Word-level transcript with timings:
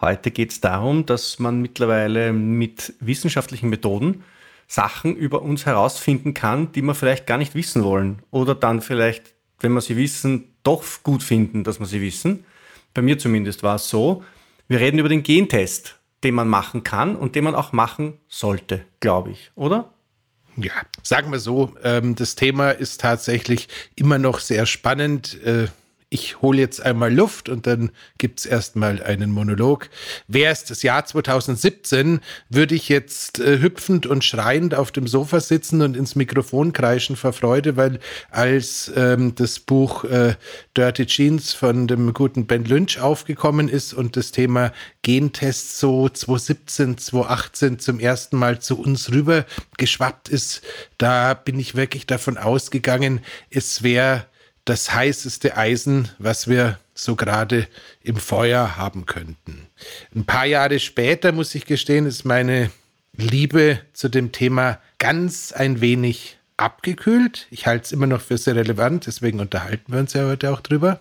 Heute 0.00 0.30
geht 0.30 0.52
es 0.52 0.60
darum, 0.60 1.06
dass 1.06 1.38
man 1.38 1.60
mittlerweile 1.60 2.32
mit 2.32 2.94
wissenschaftlichen 3.00 3.68
Methoden 3.68 4.22
Sachen 4.68 5.16
über 5.16 5.42
uns 5.42 5.66
herausfinden 5.66 6.34
kann, 6.34 6.72
die 6.72 6.82
wir 6.82 6.94
vielleicht 6.94 7.26
gar 7.26 7.38
nicht 7.38 7.54
wissen 7.54 7.82
wollen. 7.82 8.20
Oder 8.30 8.54
dann 8.54 8.80
vielleicht, 8.80 9.34
wenn 9.60 9.72
wir 9.72 9.80
sie 9.80 9.96
wissen, 9.96 10.54
doch 10.62 10.84
gut 11.02 11.22
finden, 11.22 11.64
dass 11.64 11.80
wir 11.80 11.86
sie 11.86 12.00
wissen. 12.00 12.44
Bei 12.94 13.02
mir 13.02 13.18
zumindest 13.18 13.62
war 13.62 13.76
es 13.76 13.88
so. 13.88 14.22
Wir 14.68 14.80
reden 14.80 14.98
über 14.98 15.08
den 15.08 15.22
Gentest, 15.22 15.98
den 16.22 16.34
man 16.34 16.48
machen 16.48 16.84
kann 16.84 17.16
und 17.16 17.34
den 17.34 17.44
man 17.44 17.54
auch 17.54 17.72
machen 17.72 18.18
sollte, 18.28 18.84
glaube 19.00 19.30
ich, 19.30 19.50
oder? 19.54 19.92
Ja, 20.56 20.72
sagen 21.02 21.30
wir 21.32 21.38
so, 21.38 21.74
ähm, 21.82 22.14
das 22.14 22.34
Thema 22.34 22.70
ist 22.70 23.00
tatsächlich 23.00 23.68
immer 23.94 24.18
noch 24.18 24.40
sehr 24.40 24.66
spannend. 24.66 25.38
Ich 26.10 26.40
hole 26.40 26.58
jetzt 26.58 26.80
einmal 26.80 27.14
Luft 27.14 27.50
und 27.50 27.66
dann 27.66 27.90
gibt's 28.16 28.46
erstmal 28.46 29.02
einen 29.02 29.30
Monolog. 29.30 29.90
Wäre 30.26 30.50
es 30.50 30.64
das 30.64 30.82
Jahr 30.82 31.04
2017, 31.04 32.20
würde 32.48 32.74
ich 32.74 32.88
jetzt 32.88 33.40
äh, 33.40 33.60
hüpfend 33.60 34.06
und 34.06 34.24
schreiend 34.24 34.74
auf 34.74 34.90
dem 34.90 35.06
Sofa 35.06 35.40
sitzen 35.40 35.82
und 35.82 35.98
ins 35.98 36.14
Mikrofon 36.14 36.72
kreischen 36.72 37.14
vor 37.14 37.34
Freude, 37.34 37.76
weil 37.76 38.00
als 38.30 38.90
ähm, 38.96 39.34
das 39.34 39.58
Buch 39.58 40.04
äh, 40.04 40.36
Dirty 40.74 41.04
Jeans 41.04 41.52
von 41.52 41.86
dem 41.86 42.14
guten 42.14 42.46
Ben 42.46 42.64
Lynch 42.64 42.98
aufgekommen 42.98 43.68
ist 43.68 43.92
und 43.92 44.16
das 44.16 44.32
Thema 44.32 44.72
Gentest 45.02 45.78
so 45.78 46.08
2017, 46.08 46.96
2018 46.96 47.78
zum 47.80 48.00
ersten 48.00 48.38
Mal 48.38 48.60
zu 48.60 48.80
uns 48.80 49.12
rüber 49.12 49.44
geschwappt 49.76 50.30
ist, 50.30 50.62
da 50.96 51.34
bin 51.34 51.60
ich 51.60 51.74
wirklich 51.74 52.06
davon 52.06 52.38
ausgegangen, 52.38 53.20
es 53.50 53.82
wäre 53.82 54.24
das 54.68 54.92
heißeste 54.92 55.56
Eisen, 55.56 56.10
was 56.18 56.46
wir 56.46 56.78
so 56.94 57.16
gerade 57.16 57.66
im 58.02 58.16
Feuer 58.16 58.76
haben 58.76 59.06
könnten. 59.06 59.66
Ein 60.14 60.26
paar 60.26 60.44
Jahre 60.44 60.78
später, 60.78 61.32
muss 61.32 61.54
ich 61.54 61.64
gestehen, 61.64 62.04
ist 62.04 62.24
meine 62.24 62.70
Liebe 63.16 63.80
zu 63.94 64.08
dem 64.08 64.30
Thema 64.30 64.78
ganz 64.98 65.52
ein 65.52 65.80
wenig 65.80 66.38
abgekühlt. 66.58 67.46
Ich 67.50 67.66
halte 67.66 67.84
es 67.84 67.92
immer 67.92 68.06
noch 68.06 68.20
für 68.20 68.36
sehr 68.36 68.56
relevant, 68.56 69.06
deswegen 69.06 69.40
unterhalten 69.40 69.92
wir 69.92 70.00
uns 70.00 70.12
ja 70.12 70.26
heute 70.26 70.50
auch 70.50 70.60
drüber. 70.60 71.00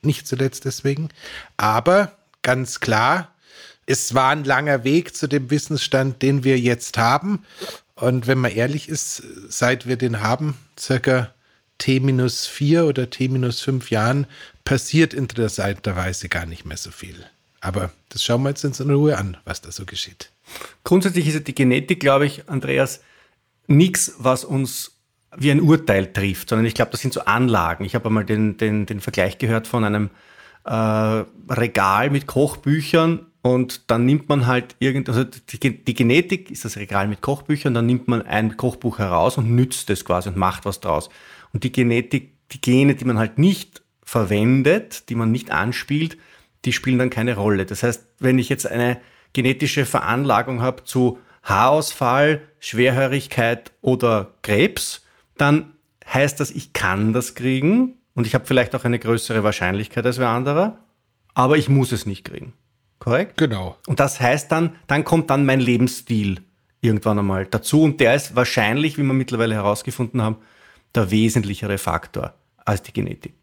Nicht 0.00 0.26
zuletzt 0.26 0.64
deswegen. 0.64 1.10
Aber 1.58 2.16
ganz 2.40 2.80
klar, 2.80 3.30
es 3.84 4.14
war 4.14 4.30
ein 4.30 4.44
langer 4.44 4.84
Weg 4.84 5.14
zu 5.14 5.26
dem 5.26 5.50
Wissensstand, 5.50 6.22
den 6.22 6.44
wir 6.44 6.58
jetzt 6.58 6.96
haben. 6.96 7.44
Und 7.94 8.26
wenn 8.26 8.38
man 8.38 8.52
ehrlich 8.52 8.88
ist, 8.88 9.22
seit 9.48 9.86
wir 9.86 9.96
den 9.96 10.22
haben, 10.22 10.56
circa 10.78 11.34
T-4 11.82 12.84
oder 12.84 13.10
T-5 13.10 13.90
Jahren 13.90 14.26
passiert 14.64 15.12
interessanterweise 15.12 16.28
gar 16.28 16.46
nicht 16.46 16.64
mehr 16.64 16.76
so 16.76 16.92
viel. 16.92 17.26
Aber 17.60 17.90
das 18.08 18.22
schauen 18.22 18.44
wir 18.44 18.50
jetzt 18.50 18.64
in 18.64 18.90
Ruhe 18.90 19.18
an, 19.18 19.36
was 19.44 19.62
da 19.62 19.72
so 19.72 19.84
geschieht. 19.84 20.30
Grundsätzlich 20.84 21.26
ist 21.26 21.48
die 21.48 21.54
Genetik, 21.54 21.98
glaube 21.98 22.26
ich, 22.26 22.48
Andreas, 22.48 23.00
nichts, 23.66 24.14
was 24.18 24.44
uns 24.44 24.92
wie 25.36 25.50
ein 25.50 25.60
Urteil 25.60 26.12
trifft, 26.12 26.50
sondern 26.50 26.66
ich 26.66 26.74
glaube, 26.74 26.92
das 26.92 27.00
sind 27.00 27.14
so 27.14 27.22
Anlagen. 27.22 27.84
Ich 27.84 27.96
habe 27.96 28.06
einmal 28.06 28.24
den, 28.24 28.58
den, 28.58 28.86
den 28.86 29.00
Vergleich 29.00 29.38
gehört 29.38 29.66
von 29.66 29.82
einem 29.82 30.10
äh, 30.64 31.24
Regal 31.52 32.10
mit 32.10 32.26
Kochbüchern 32.28 33.26
und 33.40 33.90
dann 33.90 34.04
nimmt 34.06 34.28
man 34.28 34.46
halt 34.46 34.76
irgend, 34.78 35.08
also 35.08 35.24
die, 35.24 35.84
die, 35.84 35.94
Genetik 35.94 36.50
ist 36.50 36.64
das 36.64 36.76
Regal 36.76 37.08
mit 37.08 37.22
Kochbüchern, 37.22 37.74
dann 37.74 37.86
nimmt 37.86 38.06
man 38.06 38.22
ein 38.22 38.56
Kochbuch 38.56 38.98
heraus 38.98 39.36
und 39.36 39.50
nützt 39.50 39.90
es 39.90 40.04
quasi 40.04 40.28
und 40.28 40.36
macht 40.36 40.64
was 40.64 40.80
draus. 40.80 41.08
Und 41.52 41.64
die 41.64 41.72
Genetik, 41.72 42.32
die 42.50 42.60
Gene, 42.60 42.94
die 42.94 43.04
man 43.04 43.18
halt 43.18 43.38
nicht 43.38 43.82
verwendet, 44.02 45.08
die 45.08 45.14
man 45.14 45.32
nicht 45.32 45.50
anspielt, 45.50 46.18
die 46.64 46.72
spielen 46.72 46.98
dann 46.98 47.10
keine 47.10 47.36
Rolle. 47.36 47.66
Das 47.66 47.82
heißt, 47.82 48.06
wenn 48.18 48.38
ich 48.38 48.48
jetzt 48.48 48.66
eine 48.66 49.00
genetische 49.32 49.86
Veranlagung 49.86 50.60
habe 50.60 50.84
zu 50.84 51.18
Haarausfall, 51.42 52.42
Schwerhörigkeit 52.60 53.72
oder 53.80 54.34
Krebs, 54.42 55.04
dann 55.36 55.72
heißt 56.12 56.38
das, 56.40 56.50
ich 56.50 56.72
kann 56.72 57.12
das 57.12 57.34
kriegen 57.34 57.94
und 58.14 58.26
ich 58.26 58.34
habe 58.34 58.46
vielleicht 58.46 58.74
auch 58.74 58.84
eine 58.84 58.98
größere 58.98 59.42
Wahrscheinlichkeit 59.42 60.04
als 60.06 60.18
wer 60.18 60.28
anderer, 60.28 60.78
aber 61.34 61.56
ich 61.56 61.68
muss 61.68 61.92
es 61.92 62.06
nicht 62.06 62.24
kriegen. 62.24 62.52
Korrekt? 62.98 63.38
Genau. 63.38 63.76
Und 63.86 63.98
das 63.98 64.20
heißt 64.20 64.52
dann, 64.52 64.76
dann 64.86 65.04
kommt 65.04 65.30
dann 65.30 65.44
mein 65.44 65.58
Lebensstil 65.58 66.40
irgendwann 66.80 67.18
einmal 67.18 67.46
dazu 67.46 67.82
und 67.82 68.00
der 68.00 68.14
ist 68.14 68.36
wahrscheinlich, 68.36 68.98
wie 68.98 69.02
wir 69.02 69.14
mittlerweile 69.14 69.54
herausgefunden 69.54 70.22
haben, 70.22 70.36
der 70.94 71.10
wesentlichere 71.10 71.78
Faktor 71.78 72.34
als 72.64 72.82
die 72.82 72.92
Genetik. 72.92 73.34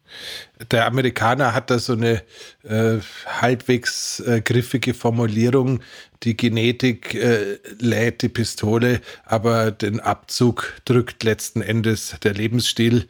Der 0.72 0.86
Amerikaner 0.86 1.54
hat 1.54 1.70
da 1.70 1.78
so 1.78 1.94
eine 1.94 2.24
äh, 2.64 2.98
halbwegs 3.26 4.20
äh, 4.22 4.42
griffige 4.42 4.94
Formulierung. 4.94 5.82
Die 6.24 6.36
Genetik 6.36 7.14
äh, 7.14 7.60
lädt 7.80 8.22
die 8.22 8.30
Pistole, 8.30 9.02
aber 9.26 9.72
den 9.72 10.00
Abzug 10.00 10.74
drückt 10.86 11.24
letzten 11.24 11.62
Endes 11.62 12.16
der 12.24 12.34
Lebensstil. 12.34 13.08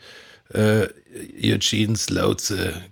Your 1.41 1.57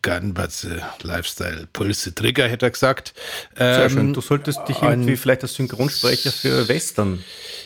gun, 0.02 0.34
but 0.34 0.52
the 0.52 0.82
lifestyle 1.04 1.68
pulls 1.72 2.04
the 2.04 2.12
trigger, 2.12 2.48
hätte 2.48 2.66
er 2.66 2.72
gesagt. 2.72 3.14
Sehr 3.56 3.84
ähm, 3.84 3.90
schön. 3.90 4.14
Du 4.14 4.22
solltest 4.22 4.68
dich 4.68 4.82
irgendwie 4.82 5.18
vielleicht 5.18 5.44
als 5.44 5.54
Synchronsprecher 5.54 6.32
für 6.32 6.68
Western 6.68 7.24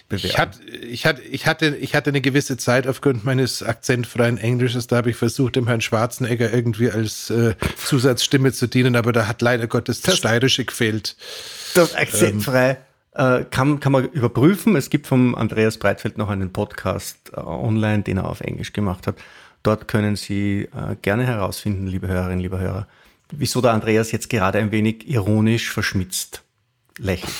bewerben. 0.09 0.27
Ich, 0.27 0.37
hat, 0.37 0.59
ich, 0.83 1.05
hat, 1.05 1.19
ich, 1.19 1.45
hatte, 1.45 1.75
ich 1.77 1.95
hatte 1.95 2.09
eine 2.09 2.19
gewisse 2.19 2.57
Zeit 2.57 2.85
aufgrund 2.85 3.23
meines 3.23 3.63
akzentfreien 3.63 4.37
Englisches, 4.37 4.87
da 4.87 4.97
habe 4.97 5.11
ich 5.11 5.15
versucht, 5.15 5.55
dem 5.55 5.67
Herrn 5.67 5.79
Schwarzenegger 5.79 6.53
irgendwie 6.53 6.91
als 6.91 7.29
äh, 7.29 7.55
Zusatzstimme 7.77 8.51
zu 8.51 8.67
dienen, 8.67 8.97
aber 8.97 9.13
da 9.13 9.27
hat 9.27 9.41
leider 9.41 9.67
Gottes 9.67 10.01
das, 10.01 10.11
das 10.11 10.17
Steirische 10.17 10.65
gefehlt. 10.65 11.15
Das 11.75 11.95
akzentfrei. 11.95 12.71
Ähm, 12.71 12.77
kann, 13.49 13.79
kann 13.81 13.91
man 13.91 14.05
überprüfen. 14.05 14.75
Es 14.75 14.89
gibt 14.89 15.05
vom 15.05 15.35
Andreas 15.35 15.77
Breitfeld 15.77 16.17
noch 16.17 16.29
einen 16.29 16.53
Podcast 16.53 17.17
äh, 17.33 17.39
online, 17.39 18.03
den 18.03 18.17
er 18.17 18.29
auf 18.29 18.41
Englisch 18.41 18.71
gemacht 18.73 19.07
hat. 19.07 19.15
Dort 19.63 19.87
können 19.87 20.15
Sie 20.15 20.67
äh, 20.75 20.95
gerne 21.01 21.25
herausfinden, 21.25 21.87
liebe 21.87 22.07
Hörerinnen, 22.07 22.39
liebe 22.39 22.59
Hörer, 22.59 22.87
wieso 23.31 23.61
der 23.61 23.71
Andreas 23.71 24.11
jetzt 24.11 24.29
gerade 24.29 24.59
ein 24.59 24.71
wenig 24.71 25.07
ironisch 25.07 25.69
verschmitzt 25.71 26.43
lächelt. 26.97 27.33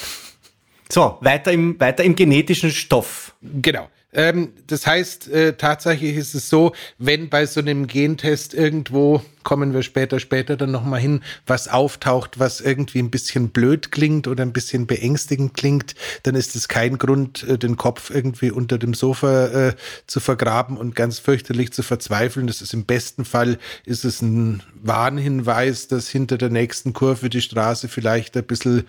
So, 0.90 1.18
weiter 1.22 1.52
im, 1.52 1.80
weiter 1.80 2.04
im 2.04 2.16
genetischen 2.16 2.72
Stoff. 2.72 3.34
Genau. 3.42 3.90
Ähm, 4.14 4.54
das 4.68 4.86
heißt, 4.86 5.30
äh, 5.30 5.54
tatsächlich 5.54 6.18
ist 6.18 6.34
es 6.34 6.50
so, 6.50 6.74
wenn 6.98 7.30
bei 7.30 7.46
so 7.46 7.62
einem 7.62 7.88
Gentest 7.88 8.54
irgendwo 8.54 9.24
kommen 9.44 9.74
wir 9.74 9.84
später, 9.84 10.20
später 10.20 10.58
dann 10.58 10.72
nochmal 10.72 11.00
hin, 11.00 11.22
was 11.46 11.68
auftaucht, 11.68 12.40
was 12.40 12.62
irgendwie 12.62 13.00
ein 13.00 13.12
bisschen 13.12 13.50
blöd 13.50 13.92
klingt 13.92 14.28
oder 14.28 14.44
ein 14.44 14.54
bisschen 14.54 14.88
beängstigend 14.88 15.54
klingt, 15.54 15.96
dann 16.24 16.36
ist 16.36 16.56
es 16.56 16.68
kein 16.68 16.98
Grund, 16.98 17.44
äh, 17.44 17.58
den 17.58 17.78
Kopf 17.78 18.10
irgendwie 18.10 18.52
unter 18.52 18.78
dem 18.78 18.94
Sofa 18.94 19.48
äh, 19.48 19.76
zu 20.08 20.20
vergraben 20.20 20.78
und 20.78 20.96
ganz 20.96 21.20
fürchterlich 21.20 21.72
zu 21.72 21.84
verzweifeln. 21.84 22.48
Das 22.48 22.62
ist 22.62 22.74
im 22.74 22.86
besten 22.86 23.26
Fall, 23.26 23.58
ist 23.86 24.06
es 24.06 24.22
ein 24.22 24.64
Warnhinweis, 24.82 25.88
dass 25.88 26.10
hinter 26.10 26.38
der 26.38 26.50
nächsten 26.50 26.94
Kurve 26.94 27.30
die 27.30 27.42
Straße 27.42 27.88
vielleicht 27.88 28.36
ein 28.38 28.44
bisschen 28.44 28.88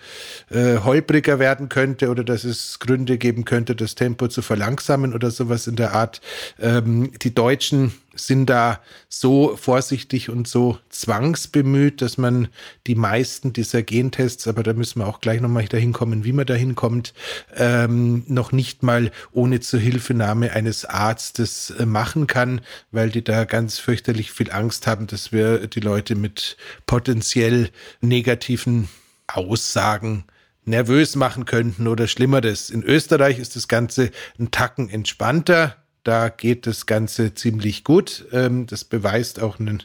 äh, 0.49 0.77
holpriger 0.77 1.39
werden 1.39 1.69
könnte 1.69 2.09
oder 2.09 2.23
dass 2.23 2.43
es 2.43 2.79
Gründe 2.79 3.17
geben 3.17 3.45
könnte, 3.45 3.75
das 3.75 3.95
Tempo 3.95 4.27
zu 4.27 4.41
verlangsamen 4.41 5.13
oder 5.13 5.31
sowas 5.31 5.67
in 5.67 5.75
der 5.75 5.93
Art. 5.93 6.21
Ähm, 6.59 7.11
die 7.21 7.33
Deutschen 7.33 7.93
sind 8.15 8.49
da 8.49 8.79
so 9.09 9.55
vorsichtig 9.55 10.29
und 10.29 10.47
so 10.47 10.77
zwangsbemüht, 10.89 12.01
dass 12.01 12.17
man 12.17 12.47
die 12.87 12.95
meisten 12.95 13.53
dieser 13.53 13.83
Gentests, 13.83 14.47
aber 14.47 14.63
da 14.63 14.73
müssen 14.73 14.99
wir 14.99 15.07
auch 15.07 15.21
gleich 15.21 15.41
nochmal 15.41 15.65
dahin 15.65 15.93
kommen, 15.93 16.23
wie 16.23 16.33
man 16.33 16.45
dahin 16.45 16.75
kommt, 16.75 17.13
ähm, 17.55 18.23
noch 18.27 18.51
nicht 18.51 18.83
mal 18.83 19.11
ohne 19.31 19.59
Zuhilfenahme 19.59 20.51
eines 20.51 20.85
Arztes 20.85 21.71
äh, 21.71 21.85
machen 21.85 22.27
kann, 22.27 22.61
weil 22.91 23.09
die 23.09 23.23
da 23.23 23.45
ganz 23.45 23.79
fürchterlich 23.79 24.31
viel 24.31 24.51
Angst 24.51 24.87
haben, 24.87 25.07
dass 25.07 25.31
wir 25.31 25.67
die 25.67 25.79
Leute 25.79 26.15
mit 26.15 26.57
potenziell 26.85 27.69
negativen 28.01 28.89
Aussagen 29.27 30.25
nervös 30.65 31.15
machen 31.15 31.45
könnten 31.45 31.87
oder 31.87 32.07
Schlimmeres. 32.07 32.69
In 32.69 32.83
Österreich 32.83 33.39
ist 33.39 33.55
das 33.55 33.67
Ganze 33.67 34.11
ein 34.39 34.51
Tacken 34.51 34.89
entspannter. 34.89 35.82
Da 36.03 36.29
geht 36.29 36.67
das 36.67 36.85
Ganze 36.85 37.33
ziemlich 37.33 37.83
gut. 37.83 38.25
Ähm, 38.31 38.67
das 38.67 38.83
beweist 38.83 39.41
auch 39.41 39.59
ein 39.59 39.83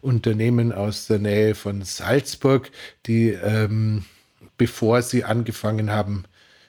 Unternehmen 0.00 0.72
aus 0.72 1.06
der 1.06 1.18
Nähe 1.18 1.54
von 1.54 1.82
Salzburg, 1.82 2.70
die, 3.06 3.28
ähm, 3.30 4.04
bevor 4.56 5.02
sie 5.02 5.24
angefangen 5.24 5.90
haben, 5.90 6.24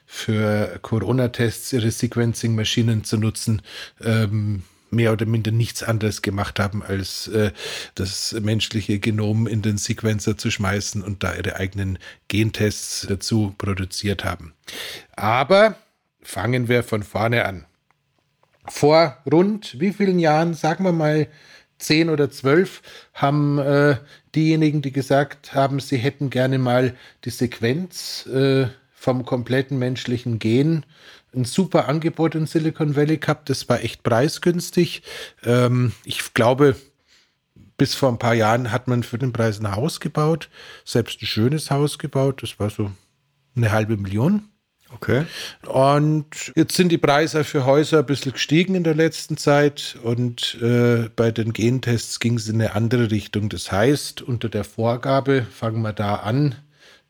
für 0.06 0.78
Corona-Tests 0.82 1.72
ihre 1.72 1.90
Sequencing-Maschinen 1.90 3.04
zu 3.04 3.16
nutzen, 3.16 3.62
ähm, 4.02 4.64
mehr 4.90 5.12
oder 5.12 5.24
minder 5.24 5.52
nichts 5.52 5.84
anderes 5.84 6.20
gemacht 6.20 6.58
haben, 6.58 6.82
als 6.82 7.28
äh, 7.28 7.52
das 7.94 8.32
menschliche 8.32 8.98
Genom 8.98 9.46
in 9.46 9.62
den 9.62 9.78
Sequencer 9.78 10.36
zu 10.36 10.50
schmeißen 10.50 11.02
und 11.02 11.22
da 11.22 11.34
ihre 11.34 11.56
eigenen 11.56 11.98
Gentests 12.26 13.06
dazu 13.08 13.54
produziert 13.56 14.24
haben. 14.24 14.52
Aber 15.14 15.76
fangen 16.22 16.68
wir 16.68 16.82
von 16.82 17.04
vorne 17.04 17.44
an. 17.44 17.66
Vor 18.70 19.18
rund 19.30 19.80
wie 19.80 19.92
vielen 19.92 20.18
Jahren, 20.18 20.54
sagen 20.54 20.84
wir 20.84 20.92
mal 20.92 21.26
zehn 21.78 22.08
oder 22.08 22.30
zwölf, 22.30 22.82
haben 23.14 23.58
äh, 23.58 23.96
diejenigen, 24.34 24.80
die 24.80 24.92
gesagt 24.92 25.54
haben, 25.54 25.80
sie 25.80 25.96
hätten 25.96 26.30
gerne 26.30 26.58
mal 26.58 26.94
die 27.24 27.30
Sequenz 27.30 28.26
äh, 28.26 28.68
vom 28.94 29.24
kompletten 29.24 29.78
menschlichen 29.78 30.38
Gen 30.38 30.84
ein 31.34 31.44
super 31.44 31.88
Angebot 31.88 32.34
in 32.34 32.46
Silicon 32.46 32.96
Valley 32.96 33.18
gehabt. 33.18 33.50
Das 33.50 33.68
war 33.68 33.82
echt 33.82 34.02
preisgünstig. 34.02 35.02
Ähm, 35.44 35.92
ich 36.04 36.34
glaube, 36.34 36.76
bis 37.76 37.94
vor 37.94 38.10
ein 38.10 38.18
paar 38.18 38.34
Jahren 38.34 38.72
hat 38.72 38.88
man 38.88 39.02
für 39.02 39.18
den 39.18 39.32
Preis 39.32 39.58
ein 39.58 39.74
Haus 39.74 40.00
gebaut, 40.00 40.50
selbst 40.84 41.22
ein 41.22 41.26
schönes 41.26 41.70
Haus 41.70 41.98
gebaut. 41.98 42.42
Das 42.42 42.58
war 42.58 42.70
so 42.70 42.90
eine 43.56 43.72
halbe 43.72 43.96
Million. 43.96 44.49
Okay. 44.92 45.24
Und 45.66 46.52
jetzt 46.56 46.74
sind 46.74 46.90
die 46.90 46.98
Preise 46.98 47.44
für 47.44 47.64
Häuser 47.64 48.00
ein 48.00 48.06
bisschen 48.06 48.32
gestiegen 48.32 48.74
in 48.74 48.84
der 48.84 48.94
letzten 48.94 49.36
Zeit 49.36 49.96
und 50.02 50.58
äh, 50.60 51.08
bei 51.14 51.30
den 51.30 51.52
Gentests 51.52 52.18
ging 52.18 52.34
es 52.34 52.48
in 52.48 52.56
eine 52.56 52.74
andere 52.74 53.10
Richtung. 53.10 53.48
Das 53.48 53.70
heißt, 53.70 54.22
unter 54.22 54.48
der 54.48 54.64
Vorgabe, 54.64 55.46
fangen 55.50 55.82
wir 55.82 55.92
da 55.92 56.16
an, 56.16 56.56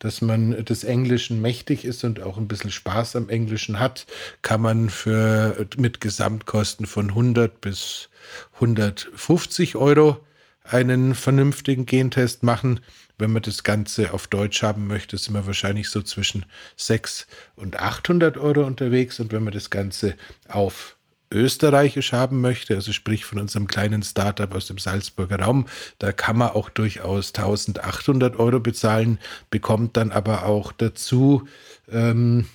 dass 0.01 0.23
man 0.23 0.65
des 0.65 0.83
Englischen 0.83 1.41
mächtig 1.41 1.85
ist 1.85 2.05
und 2.05 2.21
auch 2.21 2.37
ein 2.37 2.49
bisschen 2.49 2.71
Spaß 2.71 3.17
am 3.17 3.29
Englischen 3.29 3.79
hat, 3.79 4.07
kann 4.43 4.61
man 4.61 4.91
für, 4.91 5.67
mit 5.77 6.01
Gesamtkosten 6.01 6.87
von 6.87 7.11
100 7.11 7.61
bis 7.61 8.09
150 8.55 9.77
Euro 9.77 10.19
einen 10.65 11.15
vernünftigen 11.15 11.87
Gentest 11.87 12.43
machen. 12.43 12.81
Wenn 13.21 13.33
man 13.33 13.43
das 13.43 13.63
Ganze 13.63 14.13
auf 14.13 14.27
Deutsch 14.27 14.63
haben 14.63 14.87
möchte, 14.87 15.19
sind 15.19 15.35
wir 15.35 15.47
wahrscheinlich 15.47 15.89
so 15.89 16.03
zwischen 16.03 16.45
600 16.77 17.29
und 17.57 17.79
800 17.79 18.39
Euro 18.39 18.65
unterwegs. 18.65 19.21
Und 19.21 19.33
wenn 19.33 19.45
man 19.45 19.53
das 19.53 19.71
Ganze 19.71 20.17
auf 20.49 20.97
österreichisch 21.33 22.13
haben 22.13 22.41
möchte, 22.41 22.75
also 22.75 22.93
sprich 22.93 23.25
von 23.25 23.39
unserem 23.39 23.69
kleinen 23.69 24.03
Startup 24.03 24.53
aus 24.55 24.67
dem 24.67 24.79
Salzburger 24.79 25.39
Raum, 25.41 25.67
da 25.99 26.13
kann 26.13 26.39
man 26.39 26.51
auch 26.51 26.71
durchaus 26.71 27.35
1800 27.35 28.37
Euro 28.37 28.59
bezahlen, 28.59 29.19
bekommt 29.51 29.97
dann 29.97 30.11
aber 30.11 30.47
auch 30.47 30.73
dazu 30.73 31.47
ähm, 31.91 32.47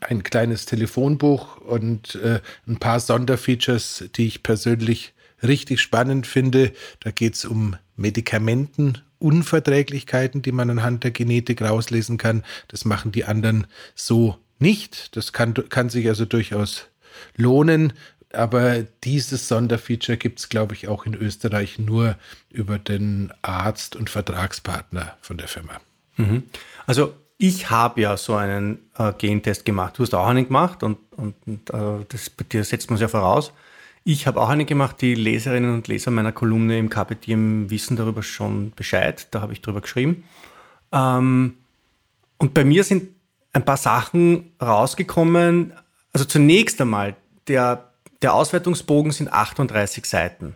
ein 0.00 0.22
kleines 0.22 0.66
Telefonbuch 0.66 1.58
und 1.58 2.14
äh, 2.16 2.40
ein 2.66 2.78
paar 2.78 3.00
Sonderfeatures, 3.00 4.04
die 4.16 4.26
ich 4.26 4.42
persönlich 4.42 5.12
richtig 5.42 5.80
spannend 5.80 6.26
finde. 6.26 6.72
Da 7.00 7.10
geht 7.10 7.34
es 7.34 7.44
um 7.44 7.76
Medikamentenunverträglichkeiten, 7.98 10.42
die 10.42 10.52
man 10.52 10.70
anhand 10.70 11.04
der 11.04 11.10
Genetik 11.10 11.60
rauslesen 11.60 12.16
kann. 12.16 12.44
Das 12.68 12.84
machen 12.84 13.12
die 13.12 13.24
anderen 13.24 13.66
so 13.94 14.38
nicht. 14.58 15.16
Das 15.16 15.32
kann, 15.32 15.54
kann 15.68 15.90
sich 15.90 16.08
also 16.08 16.24
durchaus 16.24 16.86
lohnen. 17.36 17.92
Aber 18.32 18.82
dieses 19.04 19.48
Sonderfeature 19.48 20.18
gibt 20.18 20.38
es, 20.38 20.48
glaube 20.48 20.74
ich, 20.74 20.88
auch 20.88 21.06
in 21.06 21.14
Österreich 21.14 21.78
nur 21.78 22.16
über 22.50 22.78
den 22.78 23.32
Arzt 23.42 23.96
und 23.96 24.10
Vertragspartner 24.10 25.16
von 25.20 25.38
der 25.38 25.48
Firma. 25.48 25.80
Mhm. 26.16 26.44
Also 26.86 27.14
ich 27.38 27.70
habe 27.70 28.00
ja 28.00 28.16
so 28.16 28.34
einen 28.34 28.90
äh, 28.98 29.12
Gentest 29.12 29.64
gemacht. 29.64 29.96
Du 29.96 30.02
hast 30.02 30.14
auch 30.14 30.26
einen 30.26 30.46
gemacht 30.46 30.82
und, 30.82 30.98
und, 31.16 31.70
äh, 31.70 32.04
das 32.08 32.30
bei 32.30 32.44
dir 32.44 32.64
setzt 32.64 32.90
man 32.90 32.96
es 32.96 33.00
ja 33.00 33.08
voraus. 33.08 33.52
Ich 34.10 34.26
habe 34.26 34.40
auch 34.40 34.48
einen 34.48 34.64
gemacht. 34.64 35.02
Die 35.02 35.14
Leserinnen 35.14 35.74
und 35.74 35.86
Leser 35.86 36.10
meiner 36.10 36.32
Kolumne 36.32 36.78
im 36.78 36.88
KPTM 36.88 37.68
wissen 37.68 37.94
darüber 37.94 38.22
schon 38.22 38.72
Bescheid. 38.74 39.28
Da 39.32 39.42
habe 39.42 39.52
ich 39.52 39.60
drüber 39.60 39.82
geschrieben. 39.82 40.24
Ähm, 40.92 41.58
und 42.38 42.54
bei 42.54 42.64
mir 42.64 42.84
sind 42.84 43.10
ein 43.52 43.66
paar 43.66 43.76
Sachen 43.76 44.50
rausgekommen, 44.62 45.74
also 46.14 46.24
zunächst 46.24 46.80
einmal, 46.80 47.16
der, 47.48 47.92
der 48.22 48.32
Auswertungsbogen 48.32 49.12
sind 49.12 49.30
38 49.30 50.06
Seiten. 50.06 50.54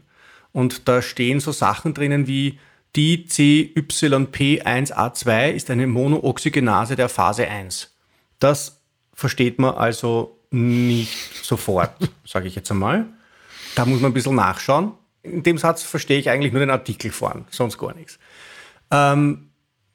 Und 0.53 0.89
da 0.89 1.03
stehen 1.03 1.39
so 1.39 1.53
Sachen 1.53 1.93
drinnen 1.93 2.27
wie 2.27 2.59
die 2.97 3.27
CYP1A2 3.27 5.51
ist 5.51 5.71
eine 5.71 5.87
Monooxygenase 5.87 6.97
der 6.97 7.11
Phase 7.11 7.47
1. 7.47 7.95
Das 8.39 8.81
versteht 9.13 9.59
man 9.59 9.75
also 9.75 10.39
nicht 10.51 11.45
sofort, 11.45 11.93
sage 12.25 12.49
ich 12.49 12.55
jetzt 12.55 12.71
einmal. 12.71 13.13
Da 13.75 13.85
muss 13.85 14.01
man 14.01 14.11
ein 14.11 14.15
bisschen 14.15 14.35
nachschauen. 14.35 14.93
In 15.23 15.43
dem 15.43 15.59
Satz 15.59 15.83
verstehe 15.83 16.19
ich 16.19 16.31
eigentlich 16.31 16.53
nur 16.53 16.61
den 16.61 16.71
Artikel 16.71 17.11
vorn, 17.11 17.47
sonst 17.51 17.79
gar 17.79 17.95
nichts. 17.95 18.19
Ähm, 18.91 19.51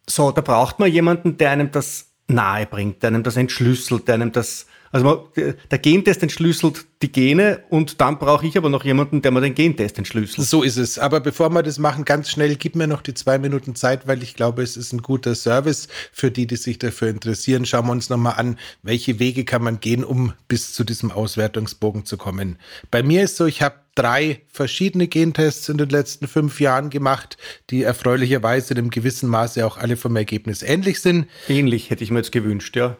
so, 0.10 0.32
da 0.32 0.42
braucht 0.42 0.80
man 0.80 0.92
jemanden, 0.92 1.38
der 1.38 1.52
einem 1.52 1.72
das 1.72 2.12
nahe 2.28 2.66
bringt, 2.66 3.04
der 3.04 3.10
einem 3.10 3.24
das 3.24 3.38
entschlüsselt, 3.38 4.08
der 4.08 4.16
einem 4.16 4.32
das 4.32 4.68
also 4.98 5.30
der 5.72 5.80
Gentest 5.80 6.24
entschlüsselt 6.24 6.86
die 7.02 7.12
Gene 7.12 7.64
und 7.70 8.02
dann 8.02 8.18
brauche 8.18 8.48
ich 8.48 8.58
aber 8.58 8.70
noch 8.70 8.84
jemanden, 8.84 9.22
der 9.22 9.32
mir 9.32 9.42
den 9.42 9.54
Gentest 9.54 9.98
entschlüsselt. 9.98 10.48
So 10.48 10.64
ist 10.64 10.78
es. 10.78 10.98
Aber 10.98 11.20
bevor 11.20 11.50
wir 11.50 11.62
das 11.62 11.78
machen, 11.78 12.06
ganz 12.06 12.30
schnell, 12.30 12.56
gib 12.56 12.76
mir 12.76 12.88
noch 12.88 13.02
die 13.02 13.14
zwei 13.14 13.38
Minuten 13.38 13.76
Zeit, 13.76 14.08
weil 14.08 14.24
ich 14.24 14.36
glaube, 14.36 14.64
es 14.64 14.76
ist 14.76 14.94
ein 14.94 15.02
guter 15.02 15.36
Service 15.36 15.88
für 16.12 16.32
die, 16.32 16.48
die 16.48 16.56
sich 16.56 16.80
dafür 16.80 17.10
interessieren. 17.10 17.66
Schauen 17.66 17.86
wir 17.86 17.92
uns 17.92 18.10
nochmal 18.10 18.36
an, 18.38 18.58
welche 18.82 19.20
Wege 19.20 19.46
kann 19.46 19.64
man 19.64 19.80
gehen, 19.80 20.04
um 20.04 20.34
bis 20.48 20.74
zu 20.74 20.84
diesem 20.84 21.12
Auswertungsbogen 21.12 22.06
zu 22.06 22.18
kommen. 22.18 22.58
Bei 22.90 23.04
mir 23.04 23.24
ist 23.24 23.36
so, 23.36 23.46
ich 23.46 23.62
habe 23.62 23.76
drei 23.94 24.42
verschiedene 24.48 25.08
Gentests 25.08 25.70
in 25.70 25.78
den 25.78 25.90
letzten 25.90 26.28
fünf 26.28 26.60
Jahren 26.60 26.90
gemacht, 26.90 27.38
die 27.70 27.84
erfreulicherweise 27.84 28.74
in 28.74 28.80
einem 28.80 28.90
gewissen 28.90 29.28
Maße 29.28 29.66
auch 29.66 29.78
alle 29.78 29.98
vom 29.98 30.16
Ergebnis 30.16 30.62
ähnlich 30.62 31.02
sind. 31.02 31.28
Ähnlich 31.50 31.90
hätte 31.90 32.04
ich 32.04 32.12
mir 32.12 32.20
jetzt 32.20 32.32
gewünscht, 32.32 32.76
ja. 32.76 32.98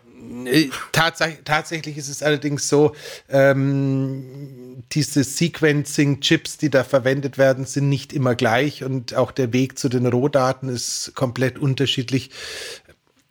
Tats 0.92 1.22
tatsächlich 1.46 1.98
ist 1.98 2.10
es 2.10 2.24
allerdings 2.24 2.70
so, 2.70 2.96
ähm, 3.30 4.84
diese 4.92 5.24
Sequencing-Chips, 5.24 6.58
die 6.58 6.70
da 6.70 6.84
verwendet 6.84 7.38
werden, 7.38 7.66
sind 7.66 7.90
nicht 7.90 8.14
immer 8.14 8.36
gleich 8.36 8.84
und 8.84 9.16
auch 9.16 9.32
der 9.32 9.54
Weg 9.54 9.78
zu 9.78 9.90
den 9.90 10.06
Rohdaten 10.06 10.70
ist 10.70 11.14
komplett 11.16 11.58
unterschiedlich. 11.60 12.32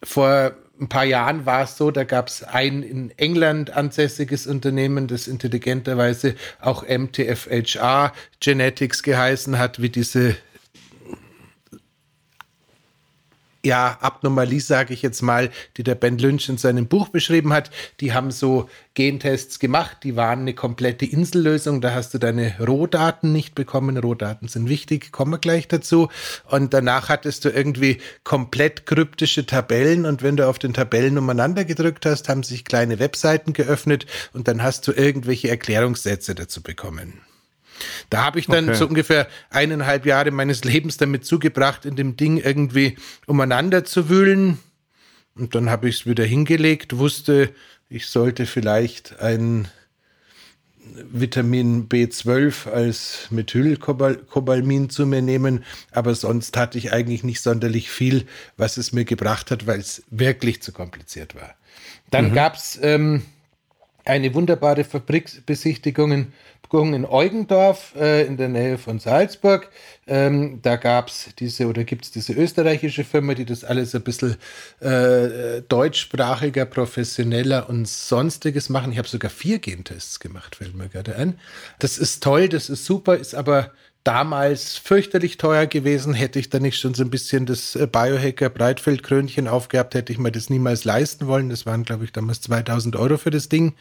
Vor 0.02 0.52
ein 0.80 0.88
paar 0.88 1.04
Jahren 1.04 1.46
war 1.46 1.62
es 1.62 1.76
so, 1.76 1.90
da 1.90 2.04
gab 2.04 2.28
es 2.28 2.42
ein 2.42 2.82
in 2.82 3.10
England 3.16 3.70
ansässiges 3.70 4.46
Unternehmen, 4.46 5.06
das 5.06 5.26
intelligenterweise 5.26 6.34
auch 6.60 6.84
MTFHR 6.86 8.12
Genetics 8.40 9.02
geheißen 9.02 9.58
hat, 9.58 9.80
wie 9.80 9.88
diese 9.88 10.36
ja, 13.66 13.98
Abnormalie, 14.00 14.60
sage 14.60 14.94
ich 14.94 15.02
jetzt 15.02 15.22
mal, 15.22 15.50
die 15.76 15.82
der 15.82 15.96
Ben 15.96 16.18
Lynch 16.18 16.48
in 16.48 16.56
seinem 16.56 16.86
Buch 16.86 17.08
beschrieben 17.08 17.52
hat. 17.52 17.70
Die 18.00 18.14
haben 18.14 18.30
so 18.30 18.70
Gentests 18.94 19.58
gemacht, 19.58 19.98
die 20.04 20.14
waren 20.14 20.40
eine 20.40 20.54
komplette 20.54 21.04
Insellösung. 21.04 21.80
Da 21.80 21.92
hast 21.92 22.14
du 22.14 22.18
deine 22.18 22.54
Rohdaten 22.64 23.32
nicht 23.32 23.56
bekommen. 23.56 23.98
Rohdaten 23.98 24.46
sind 24.46 24.68
wichtig, 24.68 25.10
kommen 25.10 25.32
wir 25.32 25.38
gleich 25.38 25.66
dazu. 25.66 26.08
Und 26.48 26.72
danach 26.72 27.08
hattest 27.08 27.44
du 27.44 27.50
irgendwie 27.50 27.98
komplett 28.22 28.86
kryptische 28.86 29.46
Tabellen. 29.46 30.06
Und 30.06 30.22
wenn 30.22 30.36
du 30.36 30.48
auf 30.48 30.60
den 30.60 30.72
Tabellen 30.72 31.18
umeinander 31.18 31.64
gedrückt 31.64 32.06
hast, 32.06 32.28
haben 32.28 32.44
sich 32.44 32.64
kleine 32.64 33.00
Webseiten 33.00 33.52
geöffnet 33.52 34.06
und 34.32 34.46
dann 34.46 34.62
hast 34.62 34.86
du 34.86 34.92
irgendwelche 34.92 35.48
Erklärungssätze 35.48 36.36
dazu 36.36 36.62
bekommen. 36.62 37.25
Da 38.10 38.24
habe 38.24 38.38
ich 38.38 38.46
dann 38.46 38.68
okay. 38.68 38.78
so 38.78 38.86
ungefähr 38.86 39.28
eineinhalb 39.50 40.06
Jahre 40.06 40.30
meines 40.30 40.64
Lebens 40.64 40.96
damit 40.96 41.24
zugebracht, 41.24 41.84
in 41.84 41.96
dem 41.96 42.16
Ding 42.16 42.38
irgendwie 42.38 42.96
umeinander 43.26 43.84
zu 43.84 44.08
wühlen. 44.08 44.58
Und 45.34 45.54
dann 45.54 45.70
habe 45.70 45.88
ich 45.88 46.00
es 46.00 46.06
wieder 46.06 46.24
hingelegt, 46.24 46.96
wusste, 46.96 47.50
ich 47.88 48.06
sollte 48.06 48.46
vielleicht 48.46 49.20
ein 49.20 49.68
Vitamin 51.12 51.88
B12 51.88 52.70
als 52.70 53.26
Methylcobalmin 53.30 54.88
zu 54.88 55.06
mir 55.06 55.22
nehmen, 55.22 55.64
aber 55.90 56.14
sonst 56.14 56.56
hatte 56.56 56.78
ich 56.78 56.92
eigentlich 56.92 57.24
nicht 57.24 57.40
sonderlich 57.40 57.90
viel, 57.90 58.26
was 58.56 58.76
es 58.76 58.92
mir 58.92 59.04
gebracht 59.04 59.50
hat, 59.50 59.66
weil 59.66 59.80
es 59.80 60.02
wirklich 60.10 60.62
zu 60.62 60.72
kompliziert 60.72 61.34
war. 61.34 61.54
Dann 62.10 62.30
mhm. 62.30 62.34
gab 62.34 62.54
es 62.54 62.78
ähm, 62.80 63.22
eine 64.06 64.32
wunderbare 64.34 64.84
Fabrikbesichtigung 64.84 66.12
in 66.72 67.04
Eugendorf 67.04 67.94
äh, 67.96 68.26
in 68.26 68.36
der 68.36 68.48
Nähe 68.48 68.78
von 68.78 68.98
Salzburg. 68.98 69.70
Ähm, 70.06 70.60
da 70.62 70.76
gab 70.76 71.08
es 71.08 71.30
diese 71.38 71.66
oder 71.66 71.84
gibt 71.84 72.04
es 72.04 72.10
diese 72.10 72.32
österreichische 72.32 73.04
Firma, 73.04 73.34
die 73.34 73.44
das 73.44 73.64
alles 73.64 73.94
ein 73.94 74.02
bisschen 74.02 74.36
äh, 74.80 75.62
deutschsprachiger, 75.68 76.66
professioneller 76.66 77.68
und 77.68 77.86
sonstiges 77.88 78.68
machen. 78.68 78.92
Ich 78.92 78.98
habe 78.98 79.08
sogar 79.08 79.30
vier 79.30 79.58
Gentests 79.58 80.20
gemacht, 80.20 80.56
fällt 80.56 80.74
mir 80.74 80.88
gerade 80.88 81.16
ein. 81.16 81.38
Das 81.78 81.98
ist 81.98 82.22
toll, 82.22 82.48
das 82.48 82.68
ist 82.68 82.84
super, 82.84 83.16
ist 83.16 83.34
aber 83.34 83.72
damals 84.06 84.76
fürchterlich 84.76 85.36
teuer 85.36 85.66
gewesen. 85.66 86.14
Hätte 86.14 86.38
ich 86.38 86.48
da 86.48 86.60
nicht 86.60 86.78
schon 86.78 86.94
so 86.94 87.02
ein 87.02 87.10
bisschen 87.10 87.44
das 87.44 87.74
äh, 87.74 87.88
Biohacker 87.90 88.50
Breitfeldkrönchen 88.50 89.48
aufgehabt, 89.48 89.94
hätte 89.96 90.12
ich 90.12 90.18
mir 90.20 90.30
das 90.30 90.48
niemals 90.48 90.84
leisten 90.84 91.26
wollen. 91.26 91.48
Das 91.48 91.66
waren, 91.66 91.82
glaube 91.82 92.04
ich, 92.04 92.12
damals 92.12 92.40
2000 92.42 92.94
Euro 92.94 93.18
für 93.18 93.30
das 93.30 93.48
Ding. 93.48 93.74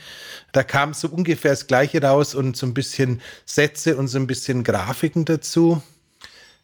Da 0.52 0.64
kam 0.64 0.96
so 0.96 1.10
ungefähr 1.10 1.52
das 1.52 1.68
Gleiche 1.68 2.02
raus 2.02 2.34
und 2.34 2.58
so 2.58 2.66
ein 2.66 2.74
bisschen 2.74 3.22
Sätze 3.46 3.98
und 3.98 4.08
so 4.08 4.18
ein 4.18 4.26
bisschen 4.26 4.64
Grafiken 4.64 5.26
dazu. 5.26 5.84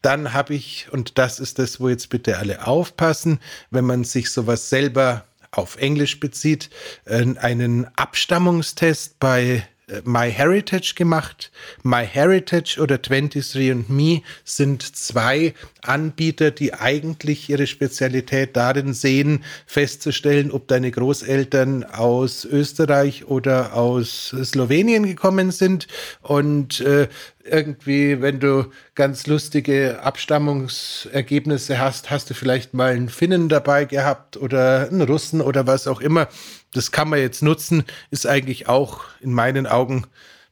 Dann 0.01 0.33
habe 0.33 0.55
ich, 0.55 0.87
und 0.91 1.19
das 1.19 1.39
ist 1.39 1.59
das, 1.59 1.79
wo 1.79 1.87
jetzt 1.87 2.09
bitte 2.09 2.39
alle 2.39 2.65
aufpassen, 2.65 3.39
wenn 3.69 3.85
man 3.85 4.03
sich 4.03 4.31
sowas 4.31 4.69
selber 4.71 5.25
auf 5.51 5.75
Englisch 5.77 6.19
bezieht, 6.19 6.71
äh, 7.05 7.25
einen 7.37 7.85
Abstammungstest 7.95 9.19
bei 9.19 9.67
MyHeritage 10.03 10.93
gemacht. 10.95 11.51
MyHeritage 11.83 12.79
oder 12.79 12.95
23andMe 12.95 14.21
sind 14.43 14.83
zwei 14.95 15.53
Anbieter, 15.81 16.51
die 16.51 16.73
eigentlich 16.73 17.49
ihre 17.49 17.67
Spezialität 17.67 18.55
darin 18.55 18.93
sehen, 18.93 19.43
festzustellen, 19.65 20.51
ob 20.51 20.67
deine 20.67 20.91
Großeltern 20.91 21.83
aus 21.83 22.45
Österreich 22.45 23.25
oder 23.25 23.73
aus 23.73 24.35
Slowenien 24.43 25.05
gekommen 25.05 25.51
sind. 25.51 25.87
Und 26.21 26.81
äh, 26.81 27.07
irgendwie, 27.45 28.21
wenn 28.21 28.39
du 28.39 28.71
ganz 28.95 29.27
lustige 29.27 30.01
Abstammungsergebnisse 30.03 31.79
hast, 31.79 32.09
hast 32.09 32.29
du 32.29 32.33
vielleicht 32.33 32.73
mal 32.73 32.93
einen 32.93 33.09
Finnen 33.09 33.49
dabei 33.49 33.85
gehabt 33.85 34.37
oder 34.37 34.87
einen 34.87 35.01
Russen 35.01 35.41
oder 35.41 35.67
was 35.67 35.87
auch 35.87 36.01
immer. 36.01 36.27
Das 36.73 36.91
kann 36.91 37.09
man 37.09 37.19
jetzt 37.19 37.41
nutzen, 37.41 37.83
ist 38.11 38.27
eigentlich 38.27 38.69
auch 38.69 39.05
in 39.19 39.33
meinen 39.33 39.67
Augen 39.67 40.05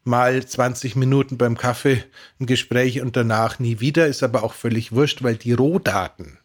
mal 0.04 0.46
20 0.46 0.96
Minuten 0.96 1.38
beim 1.38 1.58
Kaffee 1.58 2.04
ein 2.40 2.48
Gespräch 2.48 3.02
und 3.02 3.16
danach 3.16 3.60
nie 3.60 3.80
wieder, 3.80 4.08
ist 4.08 4.24
aber 4.24 4.44
auch 4.44 4.54
völlig 4.54 4.92
wurscht, 4.92 5.24
weil 5.24 5.36
die 5.36 5.54
Rohdaten, 5.54 6.39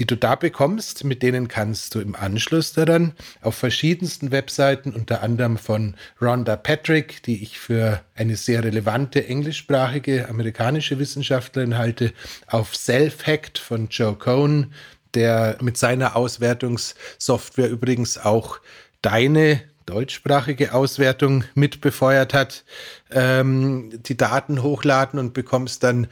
die 0.00 0.06
du 0.06 0.16
da 0.16 0.34
bekommst, 0.34 1.04
mit 1.04 1.22
denen 1.22 1.46
kannst 1.46 1.94
du 1.94 2.00
im 2.00 2.16
Anschluss 2.16 2.72
daran 2.72 3.12
auf 3.42 3.54
verschiedensten 3.54 4.30
Webseiten, 4.30 4.94
unter 4.94 5.22
anderem 5.22 5.58
von 5.58 5.94
Rhonda 6.22 6.56
Patrick, 6.56 7.22
die 7.24 7.42
ich 7.42 7.58
für 7.58 8.00
eine 8.16 8.36
sehr 8.36 8.64
relevante 8.64 9.26
englischsprachige 9.26 10.26
amerikanische 10.30 10.98
Wissenschaftlerin 10.98 11.76
halte, 11.76 12.14
auf 12.46 12.74
Self-Hacked 12.74 13.58
von 13.58 13.88
Joe 13.90 14.14
Cohn, 14.16 14.72
der 15.12 15.58
mit 15.60 15.76
seiner 15.76 16.16
Auswertungssoftware 16.16 17.68
übrigens 17.68 18.16
auch 18.16 18.58
deine 19.02 19.60
deutschsprachige 19.84 20.72
Auswertung 20.72 21.44
mitbefeuert 21.54 22.32
hat, 22.32 22.64
ähm, 23.10 23.90
die 24.02 24.16
Daten 24.16 24.62
hochladen 24.62 25.18
und 25.18 25.34
bekommst 25.34 25.82
dann 25.82 26.06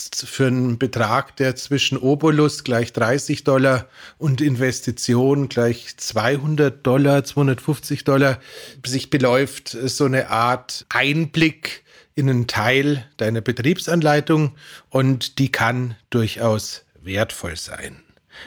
für 0.00 0.46
einen 0.46 0.78
Betrag, 0.78 1.36
der 1.36 1.56
zwischen 1.56 1.98
Obolus 1.98 2.64
gleich 2.64 2.92
30 2.92 3.44
Dollar 3.44 3.88
und 4.18 4.40
Investition 4.40 5.48
gleich 5.48 5.96
200 5.96 6.86
Dollar, 6.86 7.24
250 7.24 8.04
Dollar 8.04 8.40
sich 8.84 9.10
beläuft, 9.10 9.68
so 9.68 10.04
eine 10.04 10.30
Art 10.30 10.86
Einblick 10.88 11.84
in 12.14 12.28
einen 12.28 12.46
Teil 12.46 13.06
deiner 13.16 13.40
Betriebsanleitung 13.40 14.54
und 14.90 15.38
die 15.38 15.50
kann 15.50 15.96
durchaus 16.10 16.84
wertvoll 17.02 17.56
sein. 17.56 18.00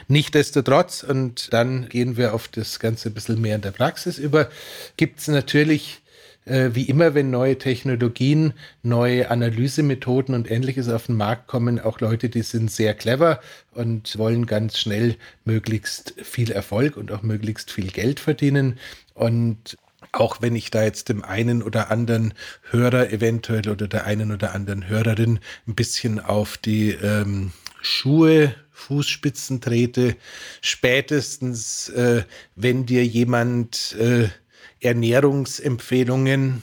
Nichtsdestotrotz, 0.06 1.02
und 1.02 1.52
dann 1.52 1.88
gehen 1.88 2.16
wir 2.16 2.34
auf 2.34 2.48
das 2.48 2.78
Ganze 2.78 3.08
ein 3.08 3.14
bisschen 3.14 3.40
mehr 3.40 3.56
in 3.56 3.62
der 3.62 3.70
Praxis 3.70 4.18
über, 4.18 4.50
gibt 4.96 5.20
es 5.20 5.28
natürlich 5.28 6.02
äh, 6.48 6.74
wie 6.74 6.84
immer, 6.84 7.14
wenn 7.14 7.30
neue 7.30 7.58
Technologien, 7.58 8.54
neue 8.82 9.30
Analysemethoden 9.30 10.34
und 10.34 10.50
ähnliches 10.50 10.88
auf 10.88 11.06
den 11.06 11.16
Markt 11.16 11.46
kommen, 11.46 11.78
auch 11.78 12.00
Leute, 12.00 12.28
die 12.28 12.42
sind 12.42 12.70
sehr 12.70 12.94
clever 12.94 13.40
und 13.72 14.16
wollen 14.18 14.46
ganz 14.46 14.78
schnell 14.78 15.16
möglichst 15.44 16.14
viel 16.22 16.50
Erfolg 16.50 16.96
und 16.96 17.12
auch 17.12 17.22
möglichst 17.22 17.70
viel 17.70 17.90
Geld 17.90 18.20
verdienen. 18.20 18.78
Und 19.14 19.76
auch 20.12 20.40
wenn 20.40 20.56
ich 20.56 20.70
da 20.70 20.82
jetzt 20.82 21.08
dem 21.08 21.24
einen 21.24 21.62
oder 21.62 21.90
anderen 21.90 22.34
Hörer 22.70 23.12
eventuell 23.12 23.68
oder 23.68 23.88
der 23.88 24.04
einen 24.04 24.32
oder 24.32 24.54
anderen 24.54 24.88
Hörerin 24.88 25.40
ein 25.66 25.74
bisschen 25.74 26.20
auf 26.20 26.56
die 26.56 26.90
ähm, 26.90 27.52
Schuhe 27.82 28.54
Fußspitzen 28.70 29.60
trete, 29.60 30.16
spätestens 30.60 31.88
äh, 31.90 32.22
wenn 32.54 32.86
dir 32.86 33.04
jemand 33.04 33.96
äh, 33.98 34.28
Ernährungsempfehlungen 34.80 36.62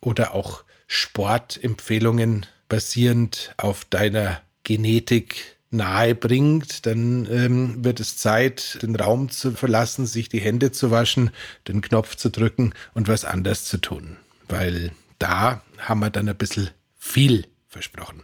oder 0.00 0.34
auch 0.34 0.64
Sportempfehlungen 0.86 2.46
basierend 2.68 3.54
auf 3.56 3.84
deiner 3.84 4.40
Genetik 4.64 5.58
nahe 5.70 6.14
bringt, 6.14 6.86
dann 6.86 7.26
ähm, 7.30 7.84
wird 7.84 8.00
es 8.00 8.16
Zeit, 8.16 8.78
den 8.82 8.96
Raum 8.96 9.30
zu 9.30 9.52
verlassen, 9.52 10.06
sich 10.06 10.28
die 10.28 10.40
Hände 10.40 10.72
zu 10.72 10.90
waschen, 10.90 11.30
den 11.66 11.80
Knopf 11.80 12.16
zu 12.16 12.30
drücken 12.30 12.72
und 12.94 13.08
was 13.08 13.24
anders 13.24 13.64
zu 13.64 13.78
tun. 13.78 14.16
Weil 14.48 14.92
da 15.18 15.62
haben 15.78 16.00
wir 16.00 16.10
dann 16.10 16.28
ein 16.28 16.36
bisschen 16.36 16.70
viel 16.96 17.46
versprochen. 17.68 18.22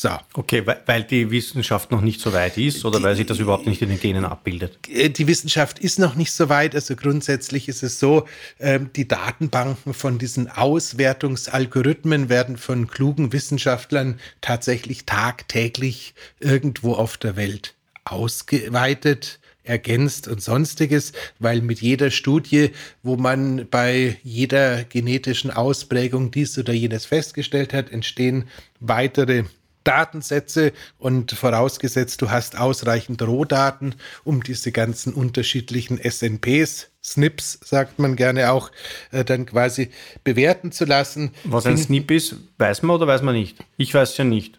So. 0.00 0.10
Okay, 0.34 0.64
weil, 0.86 1.02
die 1.02 1.28
Wissenschaft 1.28 1.90
noch 1.90 2.02
nicht 2.02 2.20
so 2.20 2.32
weit 2.32 2.56
ist 2.56 2.84
oder 2.84 2.98
die, 2.98 3.04
weil 3.04 3.16
sich 3.16 3.26
das 3.26 3.40
überhaupt 3.40 3.66
nicht 3.66 3.82
in 3.82 3.88
den 3.88 3.98
Genen 3.98 4.24
abbildet? 4.24 4.78
Äh, 4.88 5.10
die 5.10 5.26
Wissenschaft 5.26 5.80
ist 5.80 5.98
noch 5.98 6.14
nicht 6.14 6.30
so 6.30 6.48
weit. 6.48 6.76
Also 6.76 6.94
grundsätzlich 6.94 7.66
ist 7.66 7.82
es 7.82 7.98
so, 7.98 8.24
ähm, 8.60 8.90
die 8.94 9.08
Datenbanken 9.08 9.94
von 9.94 10.20
diesen 10.20 10.48
Auswertungsalgorithmen 10.48 12.28
werden 12.28 12.58
von 12.58 12.86
klugen 12.86 13.32
Wissenschaftlern 13.32 14.20
tatsächlich 14.40 15.04
tagtäglich 15.04 16.14
irgendwo 16.38 16.92
auf 16.92 17.16
der 17.16 17.34
Welt 17.34 17.74
ausgeweitet 18.04 19.40
ergänzt 19.64 20.28
und 20.28 20.40
sonstiges, 20.40 21.12
weil 21.40 21.60
mit 21.60 21.80
jeder 21.80 22.12
Studie, 22.12 22.70
wo 23.02 23.16
man 23.16 23.66
bei 23.68 24.16
jeder 24.22 24.84
genetischen 24.84 25.50
Ausprägung 25.50 26.30
dies 26.30 26.56
oder 26.56 26.72
jenes 26.72 27.04
festgestellt 27.04 27.74
hat, 27.74 27.90
entstehen 27.90 28.44
weitere 28.78 29.44
Datensätze 29.88 30.72
und 30.98 31.32
vorausgesetzt, 31.32 32.20
du 32.20 32.30
hast 32.30 32.58
ausreichend 32.58 33.22
Rohdaten, 33.22 33.94
um 34.22 34.42
diese 34.42 34.70
ganzen 34.70 35.14
unterschiedlichen 35.14 35.98
SNPs, 35.98 36.90
SNPs 37.00 37.60
sagt 37.64 37.98
man 37.98 38.14
gerne 38.14 38.52
auch, 38.52 38.70
äh, 39.12 39.24
dann 39.24 39.46
quasi 39.46 39.88
bewerten 40.24 40.72
zu 40.72 40.84
lassen. 40.84 41.30
Was 41.44 41.64
ein 41.64 41.78
SNP 41.78 42.10
ist, 42.16 42.36
weiß 42.58 42.82
man 42.82 42.96
oder 42.96 43.06
weiß 43.06 43.22
man 43.22 43.34
nicht? 43.34 43.56
Ich 43.78 43.94
weiß 43.94 44.10
es 44.10 44.16
ja 44.18 44.24
nicht. 44.24 44.58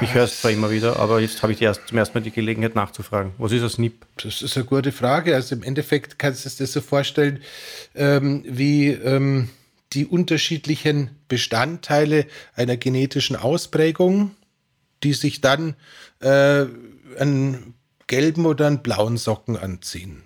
Ich 0.00 0.14
höre 0.14 0.24
es 0.24 0.40
zwar 0.40 0.52
immer 0.52 0.70
wieder, 0.70 0.98
aber 0.98 1.20
jetzt 1.20 1.42
habe 1.42 1.52
ich 1.52 1.60
erst, 1.60 1.88
zum 1.88 1.98
ersten 1.98 2.16
Mal 2.16 2.22
die 2.22 2.30
Gelegenheit 2.30 2.76
nachzufragen. 2.76 3.32
Was 3.36 3.50
ist 3.50 3.62
ein 3.62 3.70
SNP? 3.70 3.94
Das 4.22 4.42
ist 4.42 4.56
eine 4.56 4.64
gute 4.64 4.92
Frage. 4.92 5.34
Also 5.34 5.56
im 5.56 5.64
Endeffekt 5.64 6.20
kannst 6.20 6.44
du 6.44 6.48
es 6.48 6.56
dir 6.56 6.68
so 6.68 6.80
vorstellen, 6.80 7.40
ähm, 7.96 8.44
wie 8.46 8.90
ähm, 8.90 9.48
die 9.92 10.06
unterschiedlichen 10.06 11.10
Bestandteile 11.26 12.26
einer 12.54 12.76
genetischen 12.76 13.34
Ausprägung 13.34 14.36
die 15.02 15.12
sich 15.12 15.40
dann 15.40 15.76
äh, 16.20 16.66
einen 17.18 17.74
gelben 18.06 18.46
oder 18.46 18.66
einen 18.66 18.82
blauen 18.82 19.16
Socken 19.16 19.56
anziehen. 19.56 20.22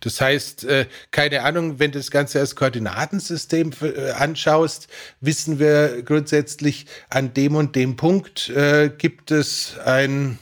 Das 0.00 0.20
heißt, 0.20 0.64
äh, 0.64 0.86
keine 1.10 1.42
Ahnung, 1.42 1.80
wenn 1.80 1.90
du 1.90 1.98
das 1.98 2.10
Ganze 2.10 2.38
als 2.38 2.54
Koordinatensystem 2.54 3.72
äh, 3.82 4.10
anschaust, 4.12 4.86
wissen 5.20 5.58
wir 5.58 6.02
grundsätzlich, 6.02 6.86
an 7.10 7.34
dem 7.34 7.56
und 7.56 7.74
dem 7.74 7.96
Punkt 7.96 8.48
äh, 8.50 8.90
gibt 8.96 9.32
es 9.32 9.76
ein 9.84 10.38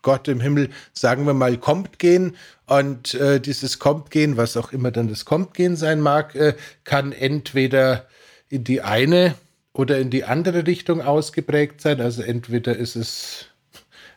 Gott 0.00 0.28
im 0.28 0.40
Himmel, 0.40 0.70
sagen 0.92 1.26
wir 1.26 1.34
mal, 1.34 1.56
Kommt-Gen. 1.58 2.36
Und 2.66 3.14
äh, 3.14 3.40
dieses 3.40 3.78
Kommt-Gen, 3.78 4.36
was 4.36 4.56
auch 4.56 4.72
immer 4.72 4.90
dann 4.90 5.08
das 5.08 5.24
Kommt-Gen 5.24 5.76
sein 5.76 6.00
mag, 6.00 6.34
äh, 6.34 6.54
kann 6.84 7.12
entweder 7.12 8.06
in 8.48 8.64
die 8.64 8.80
eine 8.80 9.34
oder 9.74 9.98
in 9.98 10.08
die 10.08 10.24
andere 10.24 10.66
Richtung 10.66 11.02
ausgeprägt 11.02 11.80
sein. 11.80 12.00
Also 12.00 12.22
entweder 12.22 12.76
ist 12.76 12.96
es 12.96 13.48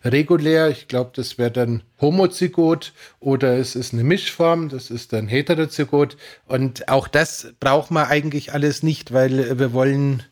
regulär. 0.05 0.69
Ich 0.69 0.87
glaube, 0.87 1.11
das 1.15 1.37
wäre 1.37 1.51
dann 1.51 1.83
Homozygot 1.99 2.93
oder 3.19 3.57
es 3.57 3.75
ist 3.75 3.93
eine 3.93 4.03
Mischform, 4.03 4.69
das 4.69 4.91
ist 4.91 5.11
dann 5.11 5.27
Heterozygot. 5.27 6.15
Und 6.45 6.87
auch 6.87 7.07
das 7.07 7.53
braucht 7.59 7.91
man 7.91 8.05
eigentlich 8.05 8.53
alles 8.53 8.83
nicht, 8.83 9.11
weil 9.11 9.59
wir 9.59 9.73
wollen 9.73 10.23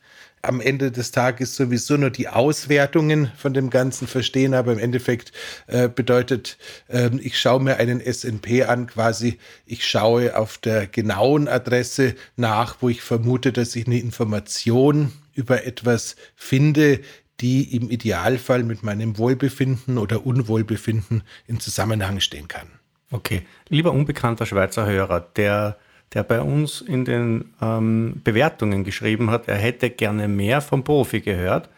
am 0.47 0.61
Ende 0.61 0.91
des 0.91 1.11
Tages 1.11 1.55
sowieso 1.55 1.97
nur 1.97 2.09
die 2.09 2.27
Auswertungen 2.27 3.31
von 3.37 3.53
dem 3.53 3.69
Ganzen 3.69 4.07
verstehen, 4.07 4.53
aber 4.53 4.73
im 4.73 4.79
Endeffekt 4.79 5.31
äh, 5.67 5.89
bedeutet, 5.89 6.57
äh, 6.87 7.09
ich 7.19 7.39
schaue 7.39 7.61
mir 7.63 7.77
einen 7.77 8.01
SNP 8.01 8.63
an, 8.67 8.87
quasi, 8.87 9.39
ich 9.65 9.85
schaue 9.85 10.37
auf 10.37 10.57
der 10.57 10.87
genauen 10.87 11.47
Adresse 11.47 12.15
nach, 12.35 12.77
wo 12.81 12.89
ich 12.89 13.01
vermute, 13.01 13.51
dass 13.51 13.75
ich 13.75 13.87
eine 13.87 13.99
Information 13.99 15.11
über 15.33 15.65
etwas 15.65 16.15
finde, 16.35 16.99
die 17.41 17.75
im 17.75 17.89
Idealfall 17.89 18.63
mit 18.63 18.83
meinem 18.83 19.17
Wohlbefinden 19.17 19.97
oder 19.97 20.25
Unwohlbefinden 20.25 21.23
in 21.47 21.59
Zusammenhang 21.59 22.21
stehen 22.21 22.47
kann. 22.47 22.67
Okay, 23.11 23.43
lieber 23.69 23.91
unbekannter 23.91 24.45
Schweizer 24.45 24.85
Hörer, 24.85 25.19
der 25.19 25.77
der 26.13 26.23
bei 26.23 26.41
uns 26.41 26.81
in 26.81 27.05
den 27.05 27.53
ähm, 27.61 28.21
Bewertungen 28.23 28.83
geschrieben 28.83 29.31
hat, 29.31 29.47
er 29.47 29.57
hätte 29.57 29.89
gerne 29.89 30.27
mehr 30.27 30.61
vom 30.61 30.83
Profi 30.83 31.21
gehört. 31.21 31.69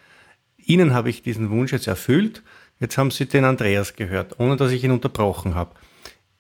Ihnen 0.58 0.94
habe 0.94 1.10
ich 1.10 1.24
diesen 1.24 1.50
Wunsch 1.50 1.72
jetzt 1.72 1.88
erfüllt. 1.88 2.44
Jetzt 2.80 2.98
haben 2.98 3.10
Sie 3.10 3.26
den 3.26 3.46
Andreas 3.46 3.96
gehört, 3.96 4.40
ohne 4.40 4.58
dass 4.58 4.72
ich 4.72 4.84
ihn 4.84 4.92
unterbrochen 4.92 5.56
habe. 5.56 5.72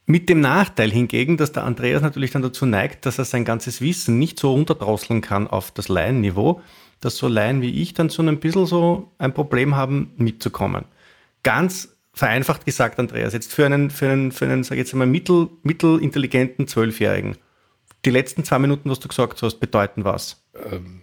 Mit 0.05 0.29
dem 0.29 0.39
Nachteil 0.39 0.91
hingegen, 0.91 1.35
dass 1.35 1.51
der 1.51 1.63
Andreas 1.63 2.01
natürlich 2.01 2.31
dann 2.31 2.41
dazu 2.41 2.65
neigt, 2.65 3.05
dass 3.05 3.17
er 3.17 3.25
sein 3.25 3.43
ganzes 3.43 3.81
Wissen 3.81 4.19
nicht 4.19 4.39
so 4.39 4.51
runterdrosseln 4.51 5.21
kann 5.21 5.47
auf 5.47 5.71
das 5.71 5.89
Laienniveau, 5.89 6.61
dass 7.01 7.17
so 7.17 7.27
Laien 7.27 7.61
wie 7.61 7.81
ich 7.81 7.93
dann 7.93 8.09
so 8.09 8.21
ein 8.23 8.39
bisschen 8.39 8.65
so 8.65 9.11
ein 9.17 9.33
Problem 9.33 9.75
haben, 9.75 10.13
mitzukommen. 10.17 10.85
Ganz 11.43 11.97
vereinfacht 12.13 12.65
gesagt, 12.65 12.99
Andreas, 12.99 13.33
jetzt 13.33 13.53
für 13.53 13.65
einen, 13.65 13.89
für 13.89 14.09
einen, 14.09 14.31
für 14.31 14.45
einen, 14.45 14.63
sag 14.63 14.75
ich 14.75 14.79
jetzt 14.79 14.93
einmal, 14.93 15.07
mittel, 15.07 15.49
mittelintelligenten 15.63 16.67
Zwölfjährigen, 16.67 17.35
die 18.07 18.11
letzten 18.11 18.45
zwei 18.45 18.57
Minuten, 18.57 18.89
was 18.89 19.01
du 19.01 19.09
gesagt 19.09 19.41
hast, 19.41 19.59
bedeuten 19.59 20.05
was? 20.05 20.37
Ähm, 20.71 21.01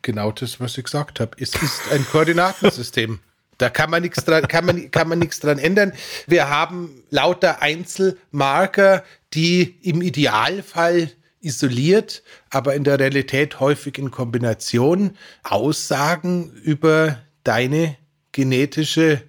genau 0.00 0.32
das, 0.32 0.58
was 0.58 0.78
ich 0.78 0.84
gesagt 0.84 1.20
habe. 1.20 1.36
Es 1.38 1.50
ist 1.50 1.92
ein 1.92 2.06
Koordinatensystem. 2.06 3.20
Da 3.58 3.68
kann 3.68 3.90
man 3.90 4.00
nichts 4.00 4.24
dran, 4.24 4.48
kann 4.48 4.64
man, 4.64 4.90
kann 4.90 5.06
man 5.06 5.18
nichts 5.18 5.40
dran 5.40 5.58
ändern. 5.58 5.92
Wir 6.26 6.48
haben 6.48 7.02
lauter 7.10 7.60
Einzelmarker, 7.60 9.04
die 9.34 9.76
im 9.82 10.00
Idealfall 10.00 11.10
isoliert, 11.42 12.22
aber 12.48 12.74
in 12.74 12.84
der 12.84 12.98
Realität 12.98 13.60
häufig 13.60 13.98
in 13.98 14.10
Kombination 14.10 15.18
Aussagen 15.42 16.54
über 16.62 17.18
deine 17.44 17.98
genetische 18.32 19.20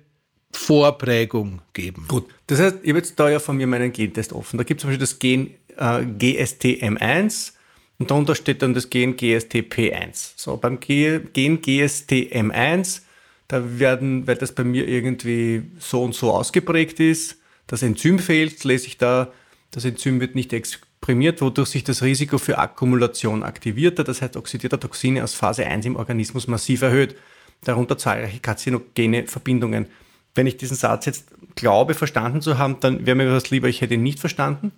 Vorprägung 0.53 1.61
geben. 1.73 2.05
Gut, 2.07 2.27
das 2.47 2.59
heißt, 2.59 2.77
ich 2.83 2.89
habe 2.89 2.99
jetzt 2.99 3.19
da 3.19 3.29
ja 3.29 3.39
von 3.39 3.57
mir 3.57 3.67
meinen 3.67 3.91
Gentest 3.91 4.33
offen. 4.33 4.57
Da 4.57 4.63
gibt 4.63 4.79
es 4.79 4.81
zum 4.81 4.89
Beispiel 4.89 4.99
das 4.99 5.19
Gen 5.19 5.55
äh, 5.81 6.05
GSTM1 6.05 7.53
und 7.97 8.11
darunter 8.11 8.35
steht 8.35 8.61
dann 8.61 8.73
das 8.73 8.89
Gen 8.89 9.17
GSTP1. 9.17 10.33
So, 10.35 10.57
beim 10.57 10.79
Gen 10.79 11.31
GSTM1, 11.33 13.01
da 13.47 13.79
werden, 13.79 14.27
weil 14.27 14.35
das 14.35 14.53
bei 14.53 14.63
mir 14.63 14.87
irgendwie 14.87 15.63
so 15.79 16.03
und 16.03 16.15
so 16.15 16.31
ausgeprägt 16.31 16.99
ist, 16.99 17.37
das 17.67 17.83
Enzym 17.83 18.19
fehlt, 18.19 18.63
lese 18.63 18.87
ich 18.87 18.97
da, 18.97 19.31
das 19.71 19.85
Enzym 19.85 20.19
wird 20.19 20.35
nicht 20.35 20.53
exprimiert, 20.53 21.41
wodurch 21.41 21.69
sich 21.69 21.83
das 21.83 22.03
Risiko 22.03 22.37
für 22.37 22.57
Akkumulation 22.57 23.43
aktiviert, 23.43 23.99
das 23.99 24.21
heißt 24.21 24.37
oxidierter 24.37 24.79
Toxine 24.79 25.23
aus 25.23 25.33
Phase 25.33 25.65
1 25.65 25.85
im 25.85 25.95
Organismus 25.95 26.47
massiv 26.47 26.81
erhöht, 26.81 27.15
darunter 27.63 27.97
zahlreiche 27.97 28.39
karzinogene 28.39 29.27
Verbindungen. 29.27 29.87
Wenn 30.33 30.47
ich 30.47 30.57
diesen 30.57 30.77
Satz 30.77 31.05
jetzt 31.05 31.27
glaube, 31.55 31.93
verstanden 31.93 32.41
zu 32.41 32.57
haben, 32.57 32.77
dann 32.79 33.05
wäre 33.05 33.15
mir 33.15 33.31
was 33.31 33.49
lieber, 33.49 33.67
ich 33.67 33.81
hätte 33.81 33.95
ihn 33.95 34.03
nicht 34.03 34.19
verstanden. 34.19 34.71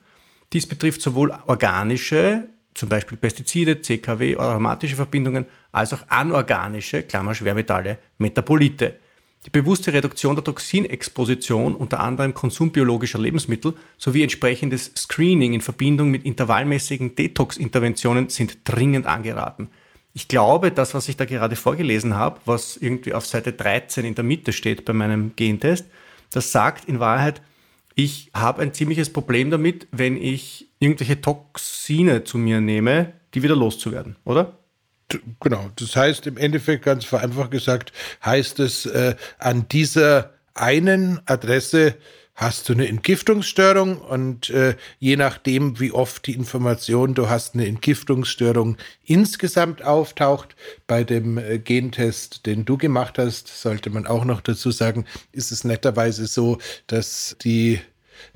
Dies 0.54 0.68
betrifft 0.68 1.02
sowohl 1.02 1.34
organische, 1.48 2.48
zum 2.76 2.90
Beispiel 2.90 3.18
Pestizide, 3.18 3.82
CKW, 3.82 4.38
aromatische 4.38 4.96
Verbindungen, 4.96 5.46
als 5.72 5.94
auch 5.94 6.04
anorganische, 6.08 7.04
Klammer 7.04 7.34
Schwermetalle, 7.34 7.98
Metabolite. 8.20 9.00
Die 9.46 9.50
bewusste 9.50 9.92
Reduktion 9.92 10.36
der 10.36 10.44
Toxinexposition, 10.44 11.76
unter 11.76 12.00
anderem 12.00 12.34
Konsum 12.34 12.72
biologischer 12.72 13.20
Lebensmittel, 13.20 13.74
sowie 13.98 14.24
entsprechendes 14.24 14.92
Screening 14.96 15.54
in 15.54 15.62
Verbindung 15.62 16.12
mit 16.12 16.24
intervallmäßigen 16.24 17.16
Detox-Interventionen 17.16 18.30
sind 18.30 18.60
dringend 18.64 19.06
angeraten. 19.06 19.70
Ich 20.14 20.28
glaube, 20.28 20.72
das, 20.72 20.94
was 20.94 21.10
ich 21.10 21.18
da 21.18 21.26
gerade 21.26 21.56
vorgelesen 21.56 22.16
habe, 22.16 22.40
was 22.46 22.78
irgendwie 22.78 23.14
auf 23.14 23.26
Seite 23.26 23.52
13 23.52 24.06
in 24.06 24.16
der 24.16 24.24
Mitte 24.24 24.54
steht 24.54 24.86
bei 24.86 24.94
meinem 24.94 25.36
Gentest, 25.36 25.88
das 26.32 26.52
sagt 26.52 26.86
in 26.86 27.00
Wahrheit, 27.00 27.42
ich 27.96 28.32
habe 28.34 28.62
ein 28.62 28.74
ziemliches 28.74 29.12
Problem 29.12 29.52
damit, 29.52 29.88
wenn 29.92 30.18
ich 30.18 30.70
irgendwelche 30.80 31.22
Toxine 31.22 32.24
zu 32.24 32.38
mir 32.38 32.62
nehme, 32.62 33.14
die 33.34 33.44
wieder 33.44 33.56
loszuwerden, 33.56 34.16
oder? 34.26 34.60
Genau, 35.40 35.70
das 35.76 35.96
heißt 35.96 36.28
im 36.28 36.38
Endeffekt 36.38 36.86
ganz 36.86 37.06
vereinfacht 37.06 37.52
gesagt, 37.52 37.94
heißt 38.26 38.60
es 38.60 38.86
äh, 38.86 39.16
an 39.38 39.68
dieser 39.70 40.34
einen 40.56 41.20
Adresse 41.26 41.96
hast 42.36 42.68
du 42.68 42.74
eine 42.74 42.88
Entgiftungsstörung? 42.88 43.98
Und 44.00 44.50
äh, 44.50 44.76
je 45.00 45.16
nachdem, 45.16 45.80
wie 45.80 45.92
oft 45.92 46.28
die 46.28 46.34
Information, 46.34 47.14
du 47.14 47.30
hast 47.30 47.54
eine 47.54 47.68
Entgiftungsstörung 47.68 48.78
insgesamt 49.04 49.84
auftaucht, 49.84 50.56
bei 50.88 51.04
dem 51.04 51.38
äh, 51.38 51.60
Gentest, 51.60 52.46
den 52.46 52.66
du 52.66 52.78
gemacht 52.78 53.18
hast, 53.18 53.48
sollte 53.48 53.90
man 53.90 54.08
auch 54.08 54.26
noch 54.26 54.42
dazu 54.42 54.72
sagen, 54.72 55.06
ist 55.32 55.52
es 55.52 55.64
netterweise 55.64 56.28
so, 56.28 56.58
dass 56.88 57.36
die 57.44 57.80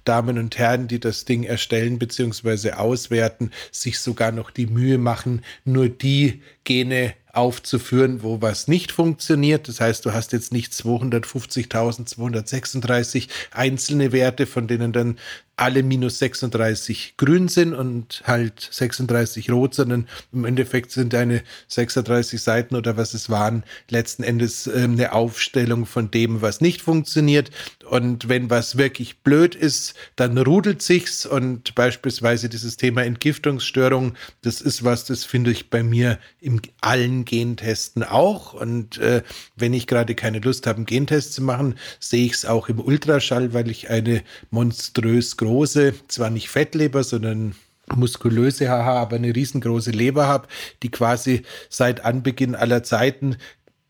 Damen 0.04 0.38
und 0.38 0.58
Herren, 0.58 0.88
die 0.88 1.00
das 1.00 1.26
Ding 1.26 1.44
erstellen 1.44 2.00
bzw. 2.00 2.72
auswerten, 2.72 3.52
sich 3.72 4.00
sogar 4.00 4.32
noch 4.32 4.50
die 4.52 4.68
Mühe 4.68 4.98
machen, 4.98 5.44
nur 5.66 5.90
die 5.90 6.42
Gene 6.64 7.14
aufzuführen, 7.34 8.24
wo 8.24 8.42
was 8.42 8.68
nicht 8.68 8.92
funktioniert. 8.92 9.68
Das 9.68 9.80
heißt, 9.80 10.04
du 10.06 10.14
hast 10.14 10.34
jetzt 10.34 10.52
nicht 10.52 10.74
250.236 10.74 13.28
einzelne 13.52 14.12
Werte, 14.12 14.48
von 14.48 14.68
denen 14.68 14.92
dann 14.92 15.20
alle 15.58 15.82
minus 15.82 16.20
36 16.20 17.16
grün 17.18 17.48
sind 17.48 17.74
und 17.74 18.22
halt 18.26 18.70
36 18.72 19.52
rot, 19.52 19.74
sondern 19.74 20.08
im 20.32 20.46
Endeffekt 20.46 20.92
sind 20.92 21.14
deine 21.14 21.42
36 21.68 22.40
Seiten 22.40 22.76
oder 22.76 22.96
was 22.96 23.16
es 23.16 23.32
waren, 23.32 23.64
letzten 23.90 24.22
Endes 24.22 24.68
äh, 24.68 24.84
eine 24.84 25.14
Aufstellung 25.14 25.88
von 25.88 26.12
dem, 26.12 26.44
was 26.44 26.62
nicht 26.62 26.84
funktioniert. 26.84 27.50
Und 27.90 28.30
wenn 28.30 28.52
was 28.52 28.78
wirklich 28.78 29.20
blöd 29.20 29.56
ist, 29.56 29.96
dann 30.16 30.38
rudelt 30.38 30.84
sich's 30.84 31.26
und 31.26 31.74
beispielsweise 31.74 32.50
dieses 32.50 32.78
Thema 32.78 33.04
Entgiftungsstörung, 33.04 34.14
das 34.44 34.62
ist 34.62 34.84
was, 34.84 35.06
das 35.06 35.24
finde 35.24 35.50
ich 35.50 35.72
bei 35.72 35.82
mir 35.82 36.20
in 36.40 36.62
allen 36.82 37.26
Gentesten 37.26 38.04
auch. 38.04 38.54
Und 38.54 39.00
äh, 39.00 39.24
wenn 39.56 39.74
ich 39.74 39.88
gerade 39.88 40.14
keine 40.14 40.40
Lust 40.40 40.68
habe, 40.68 40.78
einen 40.78 40.86
Gentest 40.86 41.34
zu 41.34 41.42
machen, 41.42 41.76
sehe 42.00 42.28
ich 42.28 42.34
es 42.34 42.46
auch 42.46 42.70
im 42.70 42.80
Ultraschall, 42.80 43.54
weil 43.54 43.72
ich 43.72 43.90
eine 43.90 44.22
monströs 44.52 45.36
große, 45.48 45.94
zwar 46.10 46.30
nicht 46.30 46.50
Fettleber, 46.50 47.04
sondern 47.04 47.56
muskulöse 47.96 48.70
Haha, 48.70 49.02
aber 49.02 49.16
eine 49.16 49.34
riesengroße 49.34 49.92
Leber 49.92 50.28
habe, 50.28 50.48
die 50.84 50.92
quasi 50.92 51.44
seit 51.70 52.04
Anbeginn 52.04 52.54
aller 52.54 52.84
Zeiten 52.84 53.38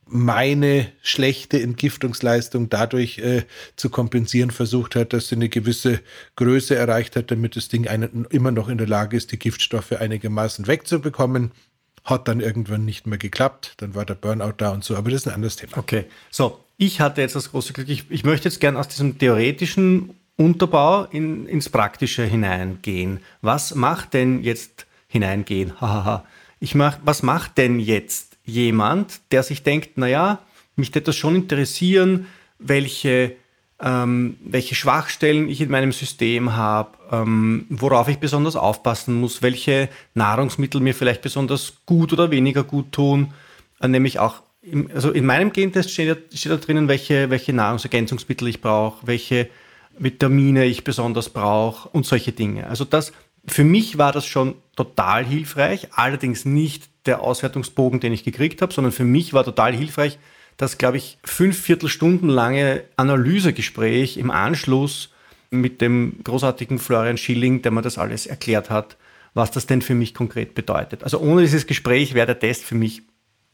meine 0.09 0.87
schlechte 1.01 1.61
Entgiftungsleistung 1.61 2.69
dadurch 2.69 3.17
äh, 3.17 3.43
zu 3.75 3.89
kompensieren 3.89 4.51
versucht 4.51 4.95
hat, 4.95 5.11
dass 5.11 5.27
sie 5.27 5.35
eine 5.35 5.49
gewisse 5.49 5.99
Größe 6.37 6.75
erreicht 6.75 7.15
hat, 7.17 7.31
damit 7.31 7.57
das 7.57 7.67
Ding 7.67 7.87
einen, 7.87 8.25
immer 8.29 8.51
noch 8.51 8.69
in 8.69 8.77
der 8.77 8.87
Lage 8.87 9.17
ist, 9.17 9.31
die 9.31 9.39
Giftstoffe 9.39 9.91
einigermaßen 9.91 10.67
wegzubekommen. 10.67 11.51
Hat 12.05 12.29
dann 12.29 12.39
irgendwann 12.39 12.85
nicht 12.85 13.05
mehr 13.05 13.17
geklappt, 13.17 13.73
dann 13.77 13.95
war 13.95 14.05
der 14.05 14.15
Burnout 14.15 14.53
da 14.57 14.71
und 14.71 14.85
so, 14.85 14.95
aber 14.95 15.11
das 15.11 15.21
ist 15.21 15.27
ein 15.27 15.33
anderes 15.33 15.57
Thema. 15.57 15.77
Okay, 15.77 16.05
so, 16.29 16.63
ich 16.77 17.01
hatte 17.01 17.19
jetzt 17.19 17.35
das 17.35 17.51
große 17.51 17.73
Glück, 17.73 17.89
ich, 17.89 18.05
ich 18.09 18.23
möchte 18.23 18.47
jetzt 18.47 18.61
gerne 18.61 18.79
aus 18.79 18.87
diesem 18.87 19.17
theoretischen 19.17 20.11
Unterbau 20.37 21.05
in, 21.05 21.47
ins 21.47 21.69
Praktische 21.69 22.23
hineingehen. 22.23 23.19
Was 23.41 23.75
macht 23.75 24.13
denn 24.13 24.43
jetzt 24.43 24.85
hineingehen? 25.07 25.73
ich 26.59 26.75
mach, 26.75 26.97
was 27.03 27.23
macht 27.23 27.57
denn 27.57 27.79
jetzt 27.79 28.37
jemand, 28.45 29.19
der 29.31 29.43
sich 29.43 29.63
denkt, 29.63 29.97
naja, 29.97 30.39
mich 30.75 30.93
wird 30.93 31.07
das 31.07 31.15
schon 31.15 31.35
interessieren, 31.35 32.27
welche, 32.59 33.35
ähm, 33.81 34.37
welche 34.41 34.75
Schwachstellen 34.75 35.49
ich 35.49 35.59
in 35.59 35.69
meinem 35.69 35.91
System 35.91 36.55
habe, 36.55 36.97
ähm, 37.11 37.65
worauf 37.69 38.07
ich 38.07 38.19
besonders 38.19 38.55
aufpassen 38.55 39.15
muss, 39.15 39.41
welche 39.41 39.89
Nahrungsmittel 40.13 40.79
mir 40.81 40.93
vielleicht 40.93 41.23
besonders 41.23 41.73
gut 41.85 42.13
oder 42.13 42.31
weniger 42.31 42.63
gut 42.63 42.91
tun, 42.91 43.33
äh, 43.81 43.87
nämlich 43.87 44.19
auch 44.19 44.43
also 44.93 45.11
in 45.11 45.25
meinem 45.25 45.53
Gentest 45.53 45.91
steht, 45.91 46.33
steht 46.33 46.51
da 46.51 46.57
drinnen, 46.57 46.87
welche, 46.87 47.29
welche 47.29 47.53
Nahrungsergänzungsmittel 47.53 48.49
ich 48.49 48.59
brauche, 48.59 49.07
welche 49.07 49.49
Vitamine 49.99 50.65
ich 50.65 50.83
besonders 50.83 51.29
brauche 51.29 51.89
und 51.89 52.05
solche 52.05 52.31
Dinge. 52.31 52.67
Also 52.67 52.85
das, 52.85 53.13
für 53.47 53.63
mich 53.63 53.97
war 53.97 54.11
das 54.11 54.25
schon 54.25 54.55
total 54.75 55.25
hilfreich, 55.25 55.89
allerdings 55.91 56.45
nicht 56.45 56.89
der 57.05 57.21
Auswertungsbogen, 57.21 57.99
den 57.99 58.13
ich 58.13 58.23
gekriegt 58.23 58.61
habe, 58.61 58.73
sondern 58.73 58.91
für 58.91 59.05
mich 59.05 59.33
war 59.33 59.43
total 59.43 59.73
hilfreich, 59.73 60.19
das, 60.57 60.77
glaube 60.77 60.97
ich, 60.97 61.19
fünf 61.23 61.59
Viertelstunden 61.59 62.29
lange 62.29 62.83
Analysegespräch 62.95 64.17
im 64.17 64.31
Anschluss 64.31 65.11
mit 65.51 65.81
dem 65.81 66.19
großartigen 66.23 66.79
Florian 66.79 67.17
Schilling, 67.17 67.61
der 67.61 67.71
mir 67.71 67.83
das 67.83 67.97
alles 67.97 68.25
erklärt 68.25 68.69
hat, 68.69 68.97
was 69.33 69.51
das 69.51 69.67
denn 69.67 69.81
für 69.81 69.93
mich 69.93 70.13
konkret 70.13 70.55
bedeutet. 70.55 71.03
Also 71.03 71.19
ohne 71.19 71.41
dieses 71.41 71.67
Gespräch 71.67 72.15
wäre 72.15 72.27
der 72.27 72.39
Test 72.39 72.63
für 72.63 72.75
mich 72.75 73.03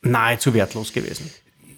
nahezu 0.01 0.53
wertlos 0.53 0.93
gewesen. 0.93 1.29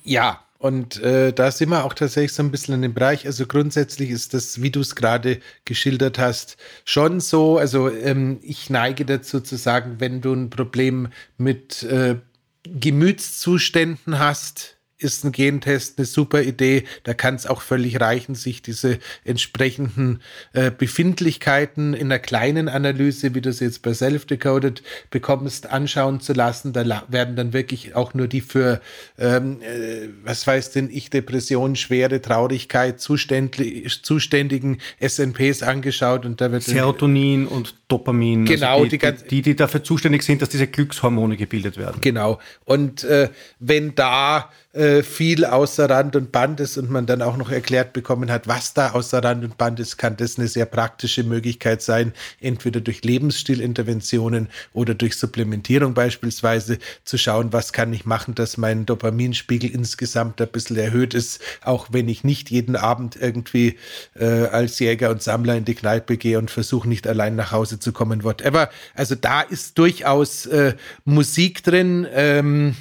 Ja, 0.03 0.44
und 0.57 1.01
äh, 1.01 1.33
da 1.33 1.51
sind 1.51 1.69
wir 1.69 1.83
auch 1.83 1.93
tatsächlich 1.93 2.33
so 2.33 2.41
ein 2.41 2.51
bisschen 2.51 2.75
in 2.75 2.81
dem 2.81 2.93
Bereich. 2.93 3.25
Also 3.25 3.45
grundsätzlich 3.45 4.09
ist 4.09 4.33
das, 4.33 4.61
wie 4.61 4.71
du 4.71 4.79
es 4.79 4.95
gerade 4.95 5.39
geschildert 5.65 6.17
hast, 6.17 6.57
schon 6.85 7.19
so. 7.19 7.57
Also 7.57 7.89
ähm, 7.89 8.39
ich 8.41 8.69
neige 8.69 9.05
dazu 9.05 9.41
zu 9.41 9.57
sagen, 9.57 9.95
wenn 9.99 10.21
du 10.21 10.33
ein 10.33 10.49
Problem 10.49 11.09
mit 11.37 11.83
äh, 11.83 12.15
Gemütszuständen 12.63 14.17
hast, 14.17 14.74
ist 14.97 15.25
ein 15.25 15.31
Gentest 15.31 15.97
eine 15.97 16.05
super 16.05 16.41
Idee. 16.41 16.85
Da 17.03 17.13
kann 17.13 17.35
es 17.35 17.45
auch 17.45 17.61
völlig 17.61 17.99
reichen, 17.99 18.33
sich 18.33 18.61
diese 18.61 18.99
entsprechenden 19.25 20.21
äh, 20.53 20.71
Befindlichkeiten 20.71 21.93
in 21.93 22.07
einer 22.07 22.19
kleinen 22.19 22.69
Analyse, 22.69 23.35
wie 23.35 23.41
du 23.41 23.49
es 23.49 23.59
jetzt 23.59 23.81
bei 23.81 23.93
Self-Decoded 23.93 24.83
bekommst, 25.09 25.69
anschauen 25.69 26.21
zu 26.21 26.33
lassen. 26.33 26.71
Da 26.71 27.03
werden 27.09 27.35
dann 27.35 27.51
wirklich 27.51 27.95
auch 27.95 28.13
nur 28.13 28.27
die 28.27 28.41
für, 28.41 28.81
ähm, 29.17 29.61
äh, 29.61 30.07
was 30.23 30.47
weiß 30.47 30.71
denn 30.71 30.89
ich, 30.89 31.09
Depression, 31.09 31.75
schwere 31.75 32.21
Traurigkeit 32.21 33.01
zuständigen 33.01 34.77
SNPs 34.99 35.61
angeschaut 35.61 36.25
und 36.25 36.39
da 36.39 36.51
wird 36.51 36.63
Serotonin 36.63 37.47
und 37.47 37.75
Dopamin. 37.89 38.41
Also 38.41 38.53
genau, 38.53 38.77
also 38.77 38.85
die, 38.85 38.97
die, 38.97 39.27
die, 39.29 39.41
die, 39.41 39.55
dafür 39.55 39.83
zuständig 39.83 40.23
sind, 40.23 40.41
dass 40.41 40.49
diese 40.49 40.67
Glückshormone 40.67 41.35
gebildet 41.35 41.77
werden. 41.77 41.99
Genau. 42.01 42.39
Und 42.63 43.03
äh, 43.03 43.29
wenn 43.59 43.93
da 43.95 44.49
äh, 44.75 45.03
viel 45.03 45.45
außer 45.45 45.89
Rand 45.89 46.15
und 46.15 46.31
Band 46.31 46.59
ist 46.59 46.77
und 46.77 46.89
man 46.91 47.05
dann 47.05 47.21
auch 47.21 47.37
noch 47.37 47.49
erklärt 47.49 47.93
bekommen 47.93 48.29
hat, 48.29 48.47
was 48.47 48.73
da 48.73 48.91
außer 48.91 49.23
Rand 49.23 49.43
und 49.43 49.57
Band 49.57 49.79
ist, 49.79 49.97
kann 49.97 50.17
das 50.17 50.37
eine 50.37 50.49
sehr 50.49 50.65
praktische 50.65 51.23
Möglichkeit 51.23 51.81
sein, 51.81 52.13
entweder 52.41 52.81
durch 52.81 53.03
Lebensstilinterventionen 53.03 54.49
oder 54.73 54.93
durch 54.93 55.15
Supplementierung 55.15 55.93
beispielsweise 55.93 56.79
zu 57.05 57.17
schauen, 57.17 57.53
was 57.53 57.71
kann 57.71 57.93
ich 57.93 58.05
machen, 58.05 58.35
dass 58.35 58.57
mein 58.57 58.85
Dopaminspiegel 58.85 59.69
insgesamt 59.69 60.41
ein 60.41 60.49
bisschen 60.49 60.75
erhöht 60.77 61.13
ist, 61.13 61.39
auch 61.63 61.87
wenn 61.91 62.09
ich 62.09 62.25
nicht 62.25 62.51
jeden 62.51 62.75
Abend 62.75 63.15
irgendwie 63.15 63.77
äh, 64.19 64.25
als 64.25 64.79
Jäger 64.79 65.09
und 65.09 65.23
Sammler 65.23 65.55
in 65.55 65.63
die 65.63 65.75
Kneipe 65.75 66.17
gehe 66.17 66.37
und 66.37 66.51
versuche 66.51 66.89
nicht 66.89 67.07
allein 67.07 67.35
nach 67.37 67.53
Hause 67.53 67.79
zu 67.79 67.93
kommen, 67.93 68.25
whatever. 68.25 68.69
Also 68.93 69.15
da 69.15 69.41
ist 69.41 69.77
durchaus 69.77 70.45
äh, 70.47 70.73
Musik 71.05 71.63
drin. 71.63 72.05
Ähm, 72.13 72.75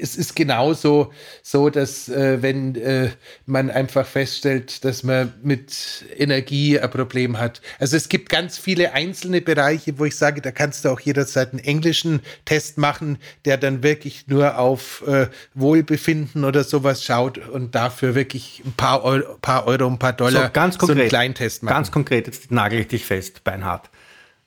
es 0.00 0.16
ist 0.16 0.36
genauso 0.36 1.12
so, 1.42 1.70
dass 1.70 2.08
äh, 2.08 2.42
wenn 2.42 2.74
äh, 2.76 3.10
man 3.46 3.70
einfach 3.70 4.06
feststellt, 4.06 4.84
dass 4.84 5.02
man 5.02 5.32
mit 5.42 6.04
Energie 6.16 6.78
ein 6.78 6.90
Problem 6.90 7.38
hat. 7.38 7.60
Also 7.78 7.96
es 7.96 8.08
gibt 8.08 8.28
ganz 8.28 8.58
viele 8.58 8.92
einzelne 8.92 9.40
Bereiche, 9.40 9.98
wo 9.98 10.04
ich 10.04 10.16
sage, 10.16 10.40
da 10.40 10.50
kannst 10.50 10.84
du 10.84 10.90
auch 10.90 11.00
jederzeit 11.00 11.52
einen 11.52 11.60
englischen 11.60 12.20
Test 12.44 12.78
machen, 12.78 13.18
der 13.44 13.56
dann 13.56 13.82
wirklich 13.82 14.26
nur 14.28 14.58
auf 14.58 15.04
äh, 15.06 15.28
Wohlbefinden 15.54 16.44
oder 16.44 16.64
sowas 16.64 17.04
schaut 17.04 17.38
und 17.38 17.74
dafür 17.74 18.14
wirklich 18.14 18.62
ein 18.64 18.72
paar 18.72 19.04
Euro, 19.04 19.36
paar 19.40 19.66
Euro 19.66 19.86
ein 19.86 19.98
paar 19.98 20.12
Dollar 20.12 20.46
so, 20.46 20.50
ganz 20.52 20.78
konkret, 20.78 20.96
so 20.96 21.00
einen 21.00 21.08
Kleintest 21.08 21.62
machen. 21.62 21.74
Ganz 21.74 21.90
konkret, 21.90 22.26
jetzt 22.26 22.50
nagel 22.50 22.80
ich 22.80 22.88
dich 22.88 23.04
fest, 23.04 23.44
Beinhard. 23.44 23.90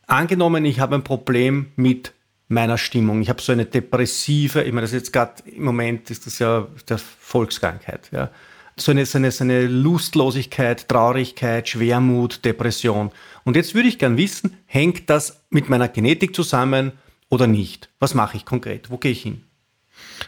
Angenommen, 0.08 0.66
ich 0.66 0.80
habe 0.80 0.96
ein 0.96 1.04
Problem 1.04 1.72
mit 1.76 2.14
meiner 2.50 2.78
Stimmung. 2.78 3.22
Ich 3.22 3.30
habe 3.30 3.42
so 3.42 3.52
eine 3.52 3.66
depressive, 3.66 4.64
ich 4.64 4.74
meine, 4.74 4.82
das 4.82 4.92
ist 4.92 5.00
jetzt 5.00 5.14
gerade 5.14 5.44
im 5.46 5.64
Moment 5.64 6.10
ist 6.10 6.26
das 6.26 6.40
ja 6.40 6.68
der 6.90 6.98
Volkskrankheit, 6.98 8.10
ja. 8.12 8.30
So 8.76 8.92
eine, 8.92 9.06
so, 9.06 9.18
eine, 9.18 9.30
so 9.32 9.44
eine 9.44 9.68
Lustlosigkeit, 9.68 10.88
Traurigkeit, 10.88 11.68
Schwermut, 11.68 12.46
Depression. 12.46 13.12
Und 13.44 13.58
jetzt 13.58 13.76
würde 13.76 13.90
ich 13.90 14.00
gern 14.00 14.16
wissen, 14.16 14.56
hängt 14.68 15.10
das 15.10 15.42
mit 15.50 15.68
meiner 15.68 15.90
Genetik 15.90 16.34
zusammen 16.34 16.94
oder 17.28 17.46
nicht? 17.46 17.90
Was 18.00 18.14
mache 18.14 18.38
ich 18.38 18.46
konkret? 18.46 18.90
Wo 18.90 18.98
gehe 18.98 19.12
ich 19.12 19.22
hin? 19.22 19.44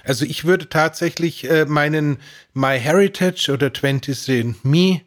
Also 0.03 0.25
ich 0.25 0.43
würde 0.43 0.67
tatsächlich 0.67 1.49
äh, 1.49 1.65
meinen 1.65 2.17
MyHeritage 2.53 3.51
oder 3.53 3.67
23andMe 3.67 5.01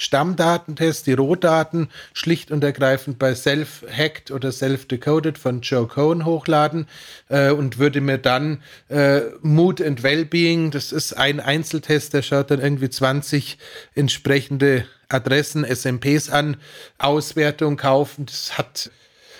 Stammdatentest, 0.00 1.06
die 1.06 1.12
Rohdaten 1.12 1.90
schlicht 2.14 2.50
und 2.50 2.64
ergreifend 2.64 3.18
bei 3.18 3.34
Self-Hacked 3.34 4.30
oder 4.30 4.50
Self-Decoded 4.50 5.36
von 5.36 5.60
Joe 5.60 5.86
Cohen 5.86 6.24
hochladen 6.24 6.88
äh, 7.28 7.50
und 7.50 7.78
würde 7.78 8.00
mir 8.00 8.16
dann 8.16 8.62
äh, 8.88 9.20
Mood 9.42 9.82
and 9.82 10.02
Wellbeing, 10.02 10.70
das 10.70 10.90
ist 10.90 11.12
ein 11.12 11.38
Einzeltest, 11.38 12.14
der 12.14 12.22
schaut 12.22 12.50
dann 12.50 12.60
irgendwie 12.60 12.88
20 12.88 13.58
entsprechende 13.94 14.86
Adressen, 15.10 15.64
SMPs 15.64 16.30
an, 16.30 16.56
Auswertung 16.96 17.76
kaufen. 17.76 18.24
Das 18.24 18.56
hat, 18.56 18.90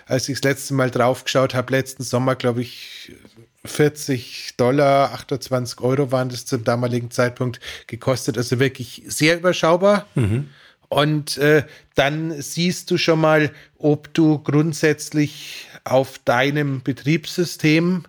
als 0.05 0.29
ich 0.29 0.43
das 0.43 0.45
letzte 0.45 0.75
Mal 0.75 0.91
draufgeschaut 0.91 1.55
habe, 1.55 1.73
letzten 1.73 2.03
Sommer, 2.03 2.37
glaube 2.37 2.61
ich, 2.61 3.13
40 3.65 4.55
Dollar, 4.57 5.13
28 5.13 5.81
Euro 5.81 6.13
waren 6.13 6.31
das 6.31 6.47
zum 6.47 6.65
damaligen 6.65 7.11
Zeitpunkt 7.11 7.61
gekostet. 7.87 8.39
Also 8.39 8.59
wirklich 8.59 9.03
sehr 9.07 9.37
überschaubar. 9.37 10.07
Mhm. 10.15 10.49
Und 10.89 11.37
äh, 11.39 11.65
dann 11.95 12.41
siehst 12.41 12.91
du 12.91 12.99
schon 12.99 13.21
mal, 13.21 13.53
ob 13.79 14.13
du 14.15 14.39
grundsätzlich 14.39 15.69
auf 15.85 16.19
deinem 16.19 16.83
Betriebssystem 16.83 18.05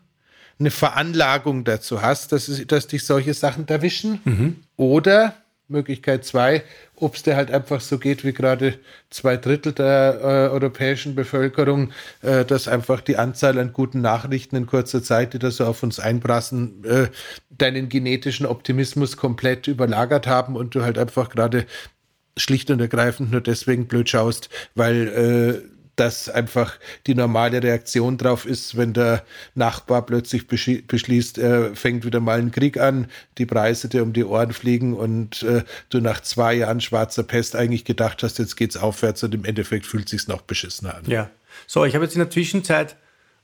eine 0.60 0.72
Veranlagung 0.72 1.64
dazu 1.64 2.02
hast, 2.02 2.32
dass, 2.32 2.66
dass 2.68 2.88
dich 2.88 3.06
solche 3.06 3.34
Sachen 3.34 3.68
erwischen. 3.68 4.22
Mhm. 4.24 4.56
Oder 4.78 5.36
Möglichkeit 5.71 6.25
zwei, 6.25 6.63
ob 6.95 7.15
es 7.15 7.23
dir 7.23 7.36
halt 7.36 7.51
einfach 7.51 7.81
so 7.81 7.97
geht 7.97 8.23
wie 8.23 8.34
gerade 8.34 8.75
zwei 9.10 9.38
Drittel 9.38 9.73
der 9.73 10.19
äh, 10.21 10.25
europäischen 10.51 11.15
Bevölkerung, 11.15 11.91
äh, 12.21 12.45
dass 12.45 12.67
einfach 12.67 13.01
die 13.01 13.17
Anzahl 13.17 13.57
an 13.57 13.73
guten 13.73 14.01
Nachrichten 14.01 14.55
in 14.55 14.67
kurzer 14.67 15.01
Zeit, 15.01 15.34
die 15.34 15.39
da 15.39 15.49
so 15.49 15.65
auf 15.65 15.81
uns 15.84 15.99
einbrassen, 15.99 16.84
äh, 16.86 17.07
deinen 17.49 17.89
genetischen 17.89 18.45
Optimismus 18.45 19.17
komplett 19.17 19.67
überlagert 19.67 20.27
haben 20.27 20.55
und 20.55 20.75
du 20.75 20.84
halt 20.84 20.97
einfach 20.97 21.29
gerade 21.29 21.65
schlicht 22.38 22.69
und 22.71 22.79
ergreifend 22.79 23.31
nur 23.31 23.41
deswegen 23.41 23.88
blöd 23.88 24.10
schaust, 24.10 24.49
weil 24.75 25.07
äh, 25.65 25.81
das 26.02 26.30
einfach 26.30 26.80
die 27.06 27.14
normale 27.14 27.62
Reaktion 27.62 28.18
drauf 28.18 28.46
ist, 28.48 28.76
wenn 28.76 28.94
der 28.94 29.24
Nachbar 29.54 30.04
plötzlich 30.04 30.48
beschließt, 30.48 31.38
er 31.38 31.76
fängt 31.76 32.04
wieder 32.04 32.20
mal 32.20 32.40
einen 32.40 32.52
Krieg 32.52 32.80
an, 32.80 33.08
die 33.38 33.46
Preise 33.46 33.88
dir 33.88 34.02
um 34.02 34.12
die 34.12 34.26
Ohren 34.26 34.52
fliegen 34.52 34.96
und 34.96 35.44
äh, 35.44 35.64
du 35.90 36.00
nach 36.02 36.22
zwei 36.22 36.56
Jahren 36.56 36.82
schwarzer 36.82 37.22
Pest 37.22 37.56
eigentlich 37.56 37.86
gedacht 37.86 38.24
hast, 38.24 38.40
jetzt 38.40 38.58
geht's 38.58 38.78
aufwärts 38.78 39.22
und 39.24 39.36
im 39.36 39.46
Endeffekt 39.46 39.86
fühlt 39.86 40.10
sich's 40.10 40.28
noch 40.28 40.42
beschissener 40.42 40.96
an. 40.96 41.04
Ja. 41.06 41.30
So, 41.68 41.86
ich 41.86 41.94
habe 41.94 42.04
jetzt 42.04 42.16
in 42.16 42.20
der 42.20 42.32
Zwischenzeit 42.32 42.96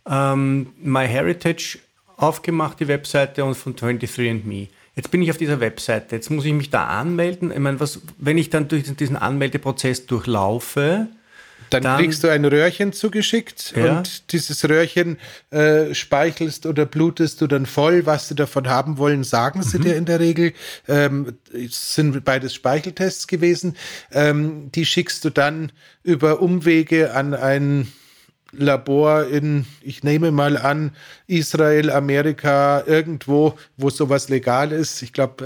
ähm, 0.09 0.73
MyHeritage 0.81 1.77
aufgemacht, 2.15 2.79
die 2.79 2.87
Webseite 2.87 3.45
und 3.45 3.55
von 3.55 3.75
23andMe. 3.75 4.69
Jetzt 4.95 5.11
bin 5.11 5.21
ich 5.21 5.29
auf 5.29 5.37
dieser 5.37 5.59
Webseite, 5.59 6.15
jetzt 6.15 6.31
muss 6.31 6.43
ich 6.45 6.53
mich 6.53 6.71
da 6.71 6.87
anmelden. 6.87 7.51
Ich 7.51 7.59
meine, 7.59 7.79
was, 7.79 8.01
wenn 8.17 8.39
ich 8.39 8.49
dann 8.49 8.67
durch 8.67 8.91
diesen 8.95 9.15
Anmeldeprozess 9.15 10.07
durchlaufe, 10.07 11.07
dann, 11.69 11.83
dann, 11.83 11.99
kriegst 11.99 12.23
du 12.23 12.29
ein 12.29 12.45
Röhrchen 12.45 12.93
zugeschickt 12.93 13.73
ja. 13.75 13.97
und 13.97 14.31
dieses 14.31 14.67
Röhrchen 14.67 15.17
äh, 15.49 15.93
speichelst 15.93 16.65
oder 16.65 16.85
blutest 16.85 17.41
du 17.41 17.47
dann 17.47 17.65
voll. 17.65 18.05
Was 18.05 18.27
sie 18.27 18.35
davon 18.35 18.67
haben 18.67 18.97
wollen, 18.97 19.23
sagen 19.23 19.63
sie 19.63 19.79
mhm. 19.79 19.83
dir 19.83 19.95
in 19.95 20.05
der 20.05 20.19
Regel. 20.19 20.53
Ähm, 20.87 21.37
es 21.53 21.95
sind 21.95 22.23
beides 22.23 22.53
Speicheltests 22.53 23.27
gewesen. 23.27 23.75
Ähm, 24.11 24.71
die 24.73 24.85
schickst 24.85 25.23
du 25.25 25.29
dann 25.29 25.71
über 26.03 26.41
Umwege 26.41 27.13
an 27.13 27.33
ein 27.33 27.91
Labor 28.51 29.25
in, 29.27 29.65
ich 29.81 30.03
nehme 30.03 30.31
mal 30.31 30.57
an, 30.57 30.91
Israel, 31.27 31.91
Amerika, 31.91 32.83
irgendwo, 32.85 33.57
wo 33.77 33.89
sowas 33.89 34.29
legal 34.29 34.71
ist. 34.71 35.01
Ich 35.01 35.13
glaube, 35.13 35.45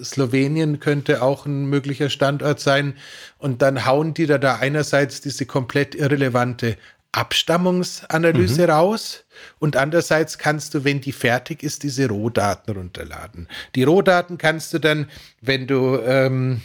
äh, 0.00 0.04
Slowenien 0.04 0.80
könnte 0.80 1.22
auch 1.22 1.46
ein 1.46 1.66
möglicher 1.66 2.10
Standort 2.10 2.60
sein. 2.60 2.94
Und 3.38 3.62
dann 3.62 3.86
hauen 3.86 4.14
die 4.14 4.26
da, 4.26 4.38
da 4.38 4.56
einerseits 4.56 5.20
diese 5.20 5.46
komplett 5.46 5.94
irrelevante 5.94 6.76
Abstammungsanalyse 7.12 8.64
mhm. 8.64 8.70
raus 8.70 9.24
und 9.58 9.76
andererseits 9.76 10.38
kannst 10.38 10.74
du, 10.74 10.84
wenn 10.84 11.00
die 11.00 11.12
fertig 11.12 11.62
ist, 11.62 11.82
diese 11.82 12.08
Rohdaten 12.08 12.76
runterladen. 12.76 13.48
Die 13.74 13.84
Rohdaten 13.84 14.36
kannst 14.36 14.74
du 14.74 14.78
dann, 14.78 15.08
wenn 15.40 15.66
du 15.66 15.98
ähm, 16.04 16.60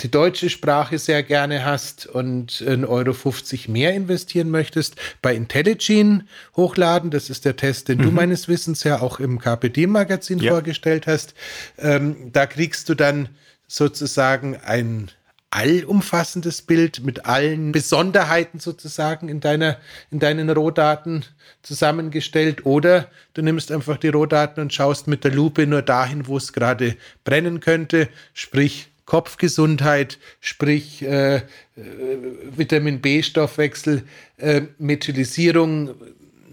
die 0.00 0.10
deutsche 0.10 0.50
Sprache 0.50 0.98
sehr 0.98 1.22
gerne 1.22 1.64
hast 1.64 2.06
und 2.06 2.52
1,50 2.52 2.88
Euro 2.88 3.72
mehr 3.72 3.94
investieren 3.94 4.50
möchtest, 4.50 4.96
bei 5.20 5.34
Intelligene 5.34 6.24
hochladen. 6.56 7.10
Das 7.10 7.30
ist 7.30 7.44
der 7.44 7.56
Test, 7.56 7.88
den 7.88 7.98
mhm. 7.98 8.02
du 8.02 8.10
meines 8.10 8.48
Wissens 8.48 8.82
ja 8.84 9.00
auch 9.00 9.20
im 9.20 9.38
KPD-Magazin 9.38 10.38
ja. 10.38 10.52
vorgestellt 10.52 11.06
hast. 11.06 11.34
Ähm, 11.78 12.32
da 12.32 12.46
kriegst 12.46 12.88
du 12.88 12.94
dann 12.94 13.28
sozusagen 13.68 14.56
ein 14.56 15.10
allumfassendes 15.52 16.62
Bild 16.62 17.04
mit 17.04 17.26
allen 17.26 17.72
Besonderheiten 17.72 18.58
sozusagen 18.58 19.28
in 19.28 19.40
deiner, 19.40 19.76
in 20.10 20.18
deinen 20.18 20.48
Rohdaten 20.48 21.26
zusammengestellt 21.62 22.64
oder 22.64 23.08
du 23.34 23.42
nimmst 23.42 23.70
einfach 23.70 23.98
die 23.98 24.08
Rohdaten 24.08 24.62
und 24.62 24.72
schaust 24.72 25.08
mit 25.08 25.24
der 25.24 25.30
Lupe 25.30 25.66
nur 25.66 25.82
dahin, 25.82 26.26
wo 26.26 26.38
es 26.38 26.54
gerade 26.54 26.96
brennen 27.24 27.60
könnte, 27.60 28.08
sprich 28.32 28.91
Kopfgesundheit, 29.04 30.18
sprich 30.40 31.02
äh, 31.02 31.36
äh 31.36 31.42
Vitamin 32.56 33.00
B-Stoffwechsel, 33.00 34.04
äh, 34.38 34.62
Methylisierung, 34.78 35.94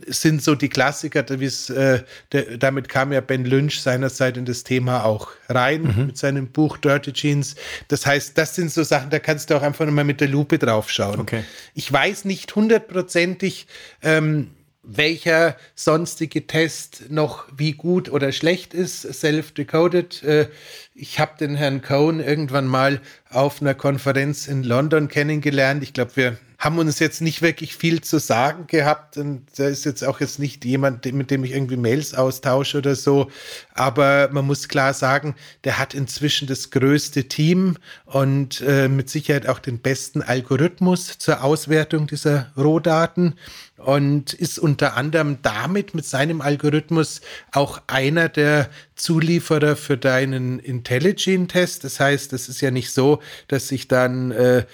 sind 0.10 0.44
so 0.44 0.56
die 0.56 0.70
Klassiker, 0.70 1.20
äh, 1.30 2.00
der, 2.32 2.58
damit 2.58 2.90
kam 2.90 3.12
ja 3.12 3.22
Ben 3.22 3.46
Lynch 3.46 3.82
seinerzeit 3.82 4.38
in 4.38 4.46
das 4.46 4.64
Thema 4.64 5.06
auch 5.06 5.30
rein 5.48 5.84
mhm. 5.84 6.06
mit 6.08 6.18
seinem 6.18 6.48
Buch 6.48 6.78
Dirty 6.78 7.14
Jeans. 7.14 7.56
Das 7.88 8.06
heißt, 8.06 8.38
das 8.38 8.56
sind 8.56 8.72
so 8.72 8.84
Sachen, 8.84 9.10
da 9.10 9.20
kannst 9.20 9.50
du 9.50 9.56
auch 9.56 9.62
einfach 9.62 9.90
mal 9.90 10.04
mit 10.04 10.22
der 10.22 10.28
Lupe 10.28 10.58
drauf 10.58 10.90
schauen. 10.90 11.20
Okay. 11.20 11.44
Ich 11.74 11.92
weiß 11.92 12.26
nicht 12.26 12.56
hundertprozentig, 12.56 13.68
ähm, 14.02 14.52
welcher 14.84 15.56
sonstige 15.76 16.48
Test 16.48 17.10
noch 17.10 17.46
wie 17.56 17.74
gut 17.74 18.10
oder 18.10 18.32
schlecht 18.32 18.74
ist, 18.74 19.02
self-decoded. 19.02 20.24
Äh, 20.24 20.50
ich 20.96 21.20
habe 21.20 21.38
den 21.40 21.56
Herrn 21.56 21.82
Cohn 21.82 22.20
irgendwann 22.20 22.68
mal 22.68 23.02
auf 23.30 23.62
einer 23.62 23.76
Konferenz 23.76 24.48
in 24.48 24.64
London 24.64 25.08
kennengelernt. 25.08 25.84
Ich 25.84 25.94
glaube, 25.94 26.16
wir 26.16 26.38
haben 26.60 26.78
uns 26.78 27.00
jetzt 27.00 27.22
nicht 27.22 27.42
wirklich 27.42 27.78
viel 27.78 28.02
zu 28.02 28.20
sagen 28.20 28.68
gehabt 28.68 29.16
und 29.16 29.46
da 29.56 29.68
ist 29.68 29.86
jetzt 29.86 30.04
auch 30.04 30.20
jetzt 30.20 30.40
nicht 30.40 30.66
jemand, 30.66 31.06
mit 31.06 31.32
dem 31.32 31.46
ich 31.46 31.54
irgendwie 31.54 31.78
Mails 31.78 32.14
austausche 32.14 32.80
oder 32.80 32.96
so. 32.96 33.32
Aber 33.74 34.30
man 34.34 34.46
muss 34.46 34.68
klar 34.68 34.94
sagen, 34.94 35.36
der 35.64 35.80
hat 35.80 35.94
inzwischen 35.94 36.50
das 36.50 36.70
größte 36.70 37.30
Team 37.30 37.78
und 38.04 38.60
äh, 38.60 38.90
mit 38.90 39.10
Sicherheit 39.10 39.48
auch 39.48 39.60
den 39.60 39.80
besten 39.80 40.22
Algorithmus 40.22 41.18
zur 41.18 41.46
Auswertung 41.46 42.08
dieser 42.08 42.52
Rohdaten 42.58 43.36
und 43.78 44.34
ist 44.34 44.60
unter 44.60 44.98
anderem 44.98 45.38
damit 45.42 45.96
mit 45.96 46.06
seinem 46.06 46.42
Algorithmus 46.42 47.22
auch 47.54 47.82
einer 47.88 48.28
der 48.28 48.70
Zulieferer 48.96 49.78
für 49.78 49.98
deinen 49.98 50.60
Intelligent-Test. 50.60 51.86
Das 51.86 52.02
heißt, 52.02 52.34
es 52.34 52.50
ist 52.50 52.60
ja 52.60 52.72
nicht 52.72 52.92
so, 52.92 53.22
dass 53.48 53.70
sich 53.70 53.88
dann 53.88 54.32
äh, 54.32 54.66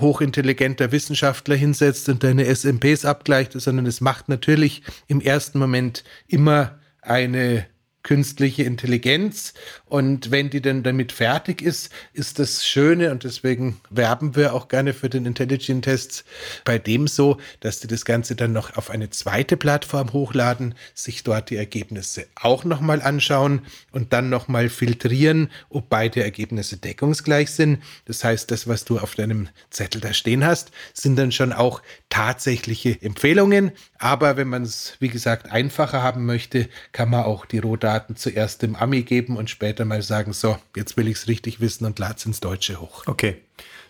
hochintelligenter 0.00 0.92
Wissenschaftler 0.92 1.56
hinsetzt 1.56 2.08
und 2.08 2.22
deine 2.22 2.46
SMPs 2.46 3.04
abgleicht, 3.04 3.52
sondern 3.52 3.86
es 3.86 4.00
macht 4.00 4.28
natürlich 4.28 4.82
im 5.06 5.20
ersten 5.20 5.58
Moment 5.58 6.04
immer 6.26 6.78
eine 7.02 7.66
künstliche 8.04 8.62
Intelligenz. 8.62 9.54
Und 9.86 10.30
wenn 10.30 10.50
die 10.50 10.62
dann 10.62 10.84
damit 10.84 11.10
fertig 11.10 11.60
ist, 11.60 11.90
ist 12.12 12.38
das 12.38 12.64
Schöne 12.64 13.10
und 13.10 13.24
deswegen 13.24 13.80
werben 13.90 14.36
wir 14.36 14.54
auch 14.54 14.68
gerne 14.68 14.92
für 14.92 15.10
den 15.10 15.26
Intelligent 15.26 15.84
Tests 15.84 16.24
bei 16.64 16.78
dem 16.78 17.08
so, 17.08 17.38
dass 17.60 17.80
die 17.80 17.88
das 17.88 18.04
Ganze 18.04 18.36
dann 18.36 18.52
noch 18.52 18.76
auf 18.76 18.90
eine 18.90 19.10
zweite 19.10 19.56
Plattform 19.56 20.12
hochladen, 20.12 20.74
sich 20.94 21.24
dort 21.24 21.50
die 21.50 21.56
Ergebnisse 21.56 22.26
auch 22.34 22.64
nochmal 22.64 23.02
anschauen 23.02 23.62
und 23.90 24.12
dann 24.12 24.28
nochmal 24.28 24.68
filtrieren, 24.68 25.50
ob 25.70 25.88
beide 25.88 26.22
Ergebnisse 26.22 26.76
deckungsgleich 26.76 27.50
sind. 27.50 27.82
Das 28.04 28.22
heißt, 28.22 28.50
das, 28.50 28.68
was 28.68 28.84
du 28.84 28.98
auf 28.98 29.14
deinem 29.14 29.48
Zettel 29.70 30.00
da 30.02 30.12
stehen 30.12 30.44
hast, 30.44 30.72
sind 30.92 31.16
dann 31.16 31.32
schon 31.32 31.52
auch 31.52 31.80
tatsächliche 32.10 33.00
Empfehlungen. 33.00 33.72
Aber 33.98 34.36
wenn 34.36 34.48
man 34.48 34.62
es, 34.62 34.96
wie 35.00 35.08
gesagt, 35.08 35.50
einfacher 35.50 36.02
haben 36.02 36.26
möchte, 36.26 36.68
kann 36.92 37.08
man 37.08 37.24
auch 37.24 37.46
die 37.46 37.58
Rohdaten 37.94 38.16
zuerst 38.16 38.62
dem 38.62 38.76
Ami 38.76 39.02
geben 39.02 39.36
und 39.36 39.50
später 39.50 39.84
mal 39.84 40.02
sagen, 40.02 40.32
so, 40.32 40.56
jetzt 40.76 40.96
will 40.96 41.08
ich 41.08 41.16
es 41.16 41.28
richtig 41.28 41.60
wissen 41.60 41.84
und 41.84 41.98
lade 41.98 42.14
es 42.16 42.26
ins 42.26 42.40
Deutsche 42.40 42.80
hoch. 42.80 43.04
Okay. 43.06 43.36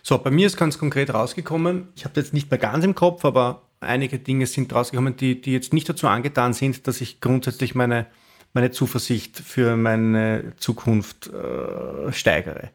So, 0.03 0.17
bei 0.19 0.29
mir 0.29 0.45
ist 0.45 0.57
ganz 0.57 0.77
konkret 0.77 1.13
rausgekommen, 1.13 1.87
ich 1.95 2.05
habe 2.05 2.19
jetzt 2.19 2.33
nicht 2.33 2.51
mehr 2.51 2.59
ganz 2.59 2.85
im 2.85 2.93
Kopf, 2.93 3.25
aber 3.25 3.63
einige 3.79 4.19
Dinge 4.19 4.45
sind 4.45 4.71
rausgekommen, 4.73 5.17
die, 5.17 5.41
die 5.41 5.51
jetzt 5.51 5.73
nicht 5.73 5.89
dazu 5.89 6.07
angetan 6.07 6.53
sind, 6.53 6.87
dass 6.87 7.01
ich 7.01 7.21
grundsätzlich 7.21 7.73
meine, 7.73 8.05
meine 8.53 8.69
Zuversicht 8.69 9.39
für 9.39 9.75
meine 9.75 10.53
Zukunft 10.57 11.27
äh, 11.27 12.11
steigere. 12.13 12.69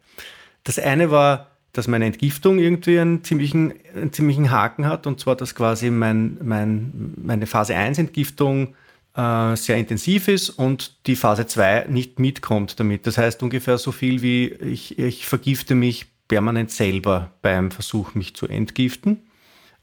Das 0.65 0.77
eine 0.77 1.09
war, 1.09 1.47
dass 1.71 1.87
meine 1.87 2.05
Entgiftung 2.05 2.59
irgendwie 2.59 2.99
einen 2.99 3.23
ziemlichen, 3.23 3.73
einen 3.95 4.11
ziemlichen 4.11 4.51
Haken 4.51 4.85
hat. 4.85 5.07
Und 5.07 5.21
zwar, 5.21 5.37
dass 5.37 5.55
quasi 5.55 5.89
mein, 5.89 6.37
mein, 6.43 7.13
meine 7.15 7.47
Phase 7.47 7.75
1 7.75 7.97
Entgiftung 7.97 8.75
äh, 9.15 9.55
sehr 9.55 9.77
intensiv 9.77 10.27
ist 10.27 10.49
und 10.49 11.07
die 11.07 11.15
Phase 11.15 11.45
2 11.45 11.85
nicht 11.89 12.19
mitkommt 12.19 12.79
damit. 12.79 13.07
Das 13.07 13.17
heißt 13.17 13.43
ungefähr 13.43 13.77
so 13.77 13.91
viel 13.91 14.21
wie 14.21 14.47
ich, 14.53 14.97
ich 14.97 15.25
vergifte 15.25 15.75
mich 15.75 16.07
permanent 16.27 16.71
selber 16.71 17.31
beim 17.41 17.71
Versuch, 17.71 18.15
mich 18.15 18.35
zu 18.35 18.47
entgiften. 18.47 19.23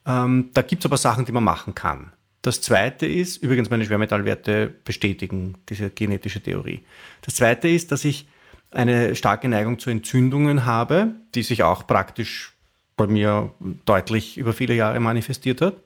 Ähm, 0.06 0.50
da 0.54 0.62
gibt 0.62 0.82
es 0.82 0.86
aber 0.86 0.96
Sachen, 0.96 1.26
die 1.26 1.32
man 1.32 1.44
machen 1.44 1.74
kann. 1.74 2.12
Das 2.40 2.62
zweite 2.62 3.04
ist, 3.06 3.36
übrigens 3.38 3.68
meine 3.68 3.84
Schwermetallwerte 3.84 4.72
bestätigen 4.84 5.56
diese 5.68 5.90
genetische 5.90 6.40
Theorie. 6.40 6.80
Das 7.22 7.34
zweite 7.34 7.68
ist, 7.68 7.92
dass 7.92 8.04
ich 8.04 8.26
eine 8.70 9.14
starke 9.14 9.48
Neigung 9.48 9.78
zu 9.78 9.90
Entzündungen 9.90 10.64
habe, 10.64 11.14
die 11.34 11.42
sich 11.42 11.62
auch 11.62 11.86
praktisch 11.86 12.54
bei 12.96 13.06
mir 13.06 13.52
deutlich 13.84 14.38
über 14.38 14.52
viele 14.52 14.74
Jahre 14.74 15.00
manifestiert 15.00 15.60
hat, 15.60 15.76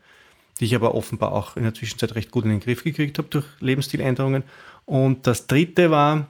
die 0.63 0.67
ich 0.67 0.77
aber 0.77 0.95
offenbar 0.95 1.33
auch 1.33 1.57
in 1.57 1.65
der 1.65 1.75
Zwischenzeit 1.75 2.15
recht 2.15 2.31
gut 2.31 2.45
in 2.45 2.51
den 2.51 2.61
Griff 2.61 2.85
gekriegt 2.85 3.19
habe 3.19 3.27
durch 3.29 3.45
Lebensstiländerungen. 3.59 4.45
Und 4.85 5.27
das 5.27 5.49
dritte 5.49 5.91
war, 5.91 6.29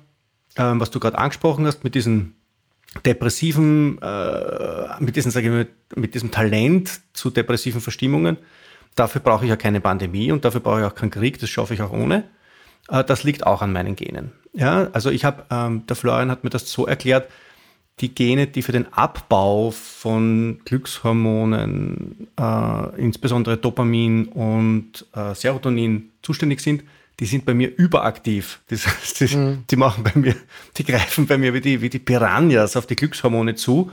ähm, 0.57 0.81
was 0.81 0.91
du 0.91 1.01
gerade 1.01 1.19
angesprochen 1.19 1.67
hast, 1.67 1.85
mit 1.85 1.95
diesem 1.95 2.33
depressiven, 3.05 4.01
äh, 4.01 5.01
mit, 5.01 5.17
diesem, 5.17 5.31
sage 5.31 5.49
ich 5.49 5.53
mal, 5.53 6.01
mit 6.01 6.15
diesem 6.15 6.31
Talent 6.31 7.03
zu 7.13 7.29
depressiven 7.29 7.83
Verstimmungen. 7.83 8.39
Dafür 8.95 9.21
brauche 9.21 9.45
ich 9.45 9.51
ja 9.51 9.57
keine 9.57 9.83
Pandemie 9.83 10.33
und 10.33 10.47
dafür 10.47 10.61
brauche 10.61 10.81
ich 10.81 10.87
auch 10.87 10.95
keinen 10.95 11.11
Krieg, 11.11 11.39
das 11.39 11.51
schaffe 11.51 11.75
ich 11.75 11.83
auch 11.83 11.93
ohne. 11.93 12.25
Äh, 12.89 13.05
das 13.05 13.25
liegt 13.25 13.47
auch 13.47 13.61
an 13.61 13.75
meinen 13.75 13.97
Genen. 13.97 14.33
Ja, 14.55 14.89
also 14.95 15.11
ich 15.11 15.27
habe, 15.27 15.45
ähm, 15.51 15.85
der 15.87 15.97
Florian 15.97 16.31
hat 16.31 16.43
mir 16.43 16.51
das 16.51 16.73
so 16.73 16.87
erklärt, 16.87 17.29
die 18.01 18.15
Gene, 18.15 18.47
die 18.47 18.63
für 18.63 18.73
den 18.73 18.93
Abbau 18.93 19.71
von 19.71 20.61
Glückshormonen, 20.65 22.29
äh, 22.39 23.01
insbesondere 23.01 23.57
Dopamin 23.57 24.27
und 24.27 25.07
äh, 25.15 25.35
Serotonin 25.35 26.11
zuständig 26.23 26.61
sind, 26.61 26.83
die 27.21 27.27
sind 27.27 27.45
bei 27.45 27.55
mir 27.55 27.77
überaktiv. 27.77 28.61
Das 28.69 28.87
heißt, 28.87 29.21
die, 29.21 29.37
mhm. 29.37 29.65
die, 29.71 29.77
machen 29.77 30.03
bei 30.03 30.19
mir, 30.19 30.35
die 30.77 30.85
greifen 30.85 31.27
bei 31.27 31.39
mir 31.39 31.55
wie 31.55 31.61
die, 31.61 31.81
wie 31.81 31.91
die 31.91 31.99
Piranhas 31.99 32.77
auf 32.77 32.87
die 32.87 32.97
Glückshormone 32.97 33.55
zu 33.55 33.91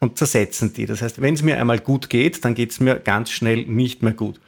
und 0.00 0.18
zersetzen 0.18 0.74
die. 0.74 0.84
Das 0.84 1.00
heißt, 1.00 1.22
wenn 1.22 1.34
es 1.34 1.42
mir 1.42 1.58
einmal 1.58 1.78
gut 1.78 2.10
geht, 2.10 2.44
dann 2.44 2.54
geht 2.54 2.72
es 2.72 2.80
mir 2.80 2.96
ganz 2.96 3.30
schnell 3.30 3.64
nicht 3.64 4.02
mehr 4.02 4.12
gut. 4.12 4.40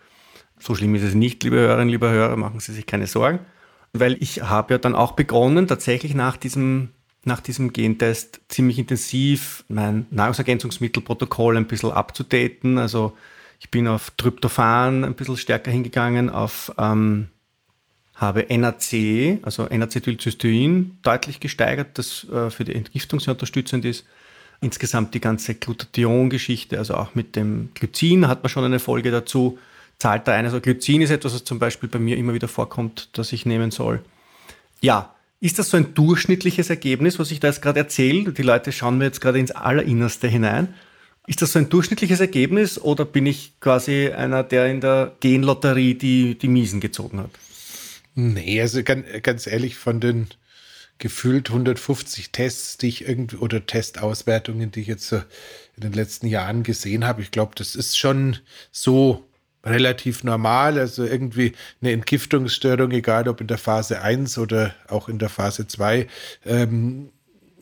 So 0.58 0.74
schlimm 0.74 0.94
ist 0.96 1.04
es 1.04 1.14
nicht, 1.14 1.44
liebe 1.44 1.56
Hörerinnen, 1.56 1.88
liebe 1.88 2.10
Hörer, 2.10 2.36
machen 2.36 2.60
Sie 2.60 2.72
sich 2.72 2.84
keine 2.84 3.06
Sorgen 3.06 3.38
weil 3.92 4.16
ich 4.22 4.42
habe 4.42 4.74
ja 4.74 4.78
dann 4.78 4.94
auch 4.94 5.12
begonnen, 5.12 5.66
tatsächlich 5.66 6.14
nach 6.14 6.36
diesem, 6.36 6.90
nach 7.28 7.40
diesem 7.40 7.72
Gentest 7.72 8.40
ziemlich 8.48 8.78
intensiv 8.78 9.64
mein 9.68 10.06
Nahrungsergänzungsmittelprotokoll 10.10 11.56
ein 11.56 11.68
bisschen 11.68 11.92
abzudaten. 11.92 12.78
Also 12.78 13.16
ich 13.60 13.70
bin 13.70 13.86
auf 13.86 14.10
Tryptophan 14.16 15.04
ein 15.04 15.14
bisschen 15.14 15.36
stärker 15.36 15.70
hingegangen, 15.70 16.30
auf 16.30 16.72
ähm, 16.78 17.28
habe 18.16 18.46
NAC, 18.50 19.38
also 19.42 19.66
N-Acetylcystein, 19.66 20.98
deutlich 21.02 21.38
gesteigert, 21.38 21.98
das 21.98 22.26
äh, 22.30 22.50
für 22.50 22.64
die 22.64 22.74
Entgiftung 22.74 23.20
sehr 23.20 23.34
unterstützend 23.34 23.84
ist. 23.84 24.04
Insgesamt 24.60 25.14
die 25.14 25.20
ganze 25.20 25.54
Glutathion-Geschichte, 25.54 26.78
also 26.78 26.94
auch 26.94 27.14
mit 27.14 27.36
dem 27.36 27.70
Glycin 27.74 28.26
hat 28.26 28.42
man 28.42 28.50
schon 28.50 28.64
eine 28.64 28.80
Folge 28.80 29.12
dazu 29.12 29.58
zahlt 29.98 30.26
da 30.26 30.32
ein. 30.32 30.44
Also 30.44 30.60
Glycin 30.60 31.02
ist 31.02 31.10
etwas, 31.10 31.34
was 31.34 31.44
zum 31.44 31.58
Beispiel 31.58 31.88
bei 31.88 31.98
mir 31.98 32.16
immer 32.16 32.34
wieder 32.34 32.48
vorkommt, 32.48 33.16
dass 33.18 33.32
ich 33.32 33.46
nehmen 33.46 33.70
soll. 33.70 34.00
Ja, 34.80 35.14
ist 35.40 35.58
das 35.58 35.70
so 35.70 35.76
ein 35.76 35.94
durchschnittliches 35.94 36.70
Ergebnis, 36.70 37.18
was 37.18 37.30
ich 37.30 37.40
da 37.40 37.48
jetzt 37.48 37.62
gerade 37.62 37.80
erzähle? 37.80 38.32
Die 38.32 38.42
Leute 38.42 38.72
schauen 38.72 38.98
mir 38.98 39.04
jetzt 39.04 39.20
gerade 39.20 39.38
ins 39.38 39.52
Allerinnerste 39.52 40.26
hinein. 40.26 40.74
Ist 41.26 41.42
das 41.42 41.52
so 41.52 41.58
ein 41.58 41.68
durchschnittliches 41.68 42.20
Ergebnis 42.20 42.78
oder 42.78 43.04
bin 43.04 43.26
ich 43.26 43.52
quasi 43.60 44.08
einer, 44.08 44.42
der 44.42 44.66
in 44.66 44.80
der 44.80 45.14
Genlotterie 45.20 45.94
die, 45.94 46.36
die 46.38 46.48
Miesen 46.48 46.80
gezogen 46.80 47.20
hat? 47.20 47.30
Nee, 48.14 48.60
also 48.60 48.82
ganz, 48.82 49.06
ganz 49.22 49.46
ehrlich, 49.46 49.76
von 49.76 50.00
den 50.00 50.28
gefühlt 50.98 51.50
150 51.50 52.32
Tests, 52.32 52.78
die 52.78 52.88
ich 52.88 53.06
irgendwie 53.06 53.36
oder 53.36 53.64
Testauswertungen, 53.64 54.72
die 54.72 54.80
ich 54.80 54.86
jetzt 54.88 55.12
in 55.12 55.22
den 55.76 55.92
letzten 55.92 56.26
Jahren 56.26 56.64
gesehen 56.64 57.04
habe, 57.04 57.22
ich 57.22 57.30
glaube, 57.30 57.52
das 57.54 57.76
ist 57.76 57.96
schon 57.96 58.38
so 58.72 59.27
relativ 59.64 60.24
normal. 60.24 60.78
Also 60.78 61.04
irgendwie 61.04 61.52
eine 61.80 61.92
Entgiftungsstörung, 61.92 62.90
egal 62.92 63.28
ob 63.28 63.40
in 63.40 63.46
der 63.46 63.58
Phase 63.58 64.02
1 64.02 64.38
oder 64.38 64.74
auch 64.88 65.08
in 65.08 65.18
der 65.18 65.28
Phase 65.28 65.66
2, 65.66 66.06
ähm, 66.46 67.10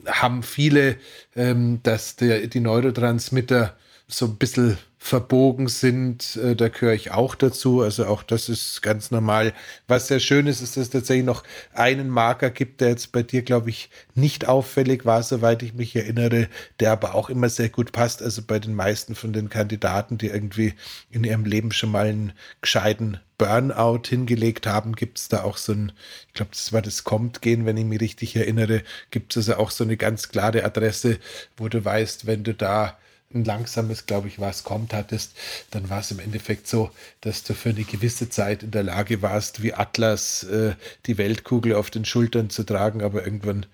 haben 0.07 0.43
viele, 0.43 0.97
ähm, 1.35 1.81
dass 1.83 2.17
der, 2.17 2.47
die 2.47 2.61
Neurotransmitter 2.61 3.77
so 4.09 4.27
ein 4.27 4.37
bisschen 4.37 4.79
verbogen 5.07 5.69
sind. 5.69 6.37
Äh, 6.37 6.57
da 6.57 6.69
gehöre 6.69 6.93
ich 6.93 7.13
auch 7.13 7.35
dazu. 7.35 7.81
Also 7.81 8.07
auch 8.07 8.23
das 8.23 8.49
ist 8.49 8.83
ganz 8.83 9.11
normal. 9.11 9.53
Was 9.87 10.09
sehr 10.09 10.19
schön 10.19 10.47
ist, 10.47 10.61
ist, 10.61 10.77
dass 10.77 10.85
es 10.85 10.91
tatsächlich 10.91 11.25
noch 11.25 11.45
einen 11.73 12.11
Marker 12.11 12.51
gibt, 12.51 12.81
der 12.81 12.89
jetzt 12.89 13.13
bei 13.13 13.23
dir, 13.23 13.43
glaube 13.43 13.71
ich, 13.71 13.89
nicht 14.15 14.49
auffällig 14.49 15.05
war, 15.05 15.23
soweit 15.23 15.63
ich 15.63 15.75
mich 15.75 15.95
erinnere, 15.95 16.49
der 16.81 16.91
aber 16.93 17.15
auch 17.15 17.31
immer 17.31 17.49
sehr 17.49 17.69
gut 17.69 17.93
passt. 17.93 18.21
Also 18.21 18.43
bei 18.43 18.59
den 18.59 18.75
meisten 18.75 19.15
von 19.15 19.33
den 19.33 19.49
Kandidaten, 19.49 20.19
die 20.19 20.27
irgendwie 20.27 20.75
in 21.11 21.23
ihrem 21.23 21.45
Leben 21.45 21.71
schon 21.71 21.93
mal 21.93 22.07
einen 22.07 22.33
gescheiten 22.61 23.21
Burnout 23.39 24.03
hingelegt 24.09 24.67
haben, 24.67 24.95
gibt 24.97 25.19
es 25.19 25.29
da 25.29 25.45
auch 25.45 25.57
so 25.57 25.73
ein, 25.73 25.93
ich 26.29 26.35
glaube, 26.35 26.51
das 26.53 26.73
war 26.73 26.83
das 26.83 27.05
Kommt-Gehen, 27.05 27.67
wenn 27.67 27.77
ich 27.77 27.85
mich 27.85 28.01
richtig 28.01 28.35
erinnere, 28.35 28.83
gibt 29.11 29.37
es 29.37 29.49
also 29.49 29.61
auch 29.61 29.71
so 29.71 29.85
eine 29.85 29.97
ganz 29.97 30.31
klare 30.31 30.65
Adresse, 30.65 31.19
wo 31.57 31.69
du 31.69 31.85
weißt, 31.85 32.27
wenn 32.27 32.45
du 32.45 32.55
da 32.55 32.97
ein 33.35 33.45
langsames, 33.45 34.07
glaube 34.07 34.29
ich, 34.29 34.41
was 34.41 34.65
kommt 34.65 34.95
hattest, 34.95 35.37
dann 35.71 35.91
war 35.91 36.01
es 36.01 36.11
im 36.11 36.21
Endeffekt 36.21 36.69
so, 36.69 36.91
dass 37.21 37.43
du 37.43 37.55
für 37.55 37.71
eine 37.71 37.85
gewisse 37.85 38.29
Zeit 38.29 38.63
in 38.63 38.71
der 38.71 38.85
Lage 38.85 39.21
warst, 39.23 39.63
wie 39.63 39.75
Atlas 39.75 40.45
äh, 40.45 40.75
die 41.07 41.19
Weltkugel 41.19 41.75
auf 41.75 41.91
den 41.91 42.05
Schultern 42.05 42.51
zu 42.51 42.63
tragen, 42.65 43.03
aber 43.03 43.25
irgendwann 43.25 43.67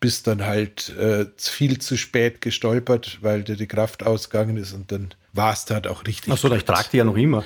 bist 0.00 0.26
dann 0.26 0.44
halt 0.44 0.90
äh, 0.98 1.26
viel 1.36 1.78
zu 1.78 1.96
spät 1.96 2.40
gestolpert, 2.40 3.18
weil 3.22 3.44
dir 3.44 3.56
die 3.56 3.66
Kraft 3.66 4.04
ausgegangen 4.04 4.56
ist 4.56 4.72
und 4.72 4.92
dann 4.92 5.14
war 5.32 5.52
es 5.52 5.66
halt 5.70 5.86
auch 5.86 6.04
richtig. 6.06 6.32
Achso, 6.32 6.52
ich 6.52 6.64
trage 6.64 6.88
die 6.92 6.96
ja 6.98 7.04
noch 7.04 7.16
immer. 7.16 7.44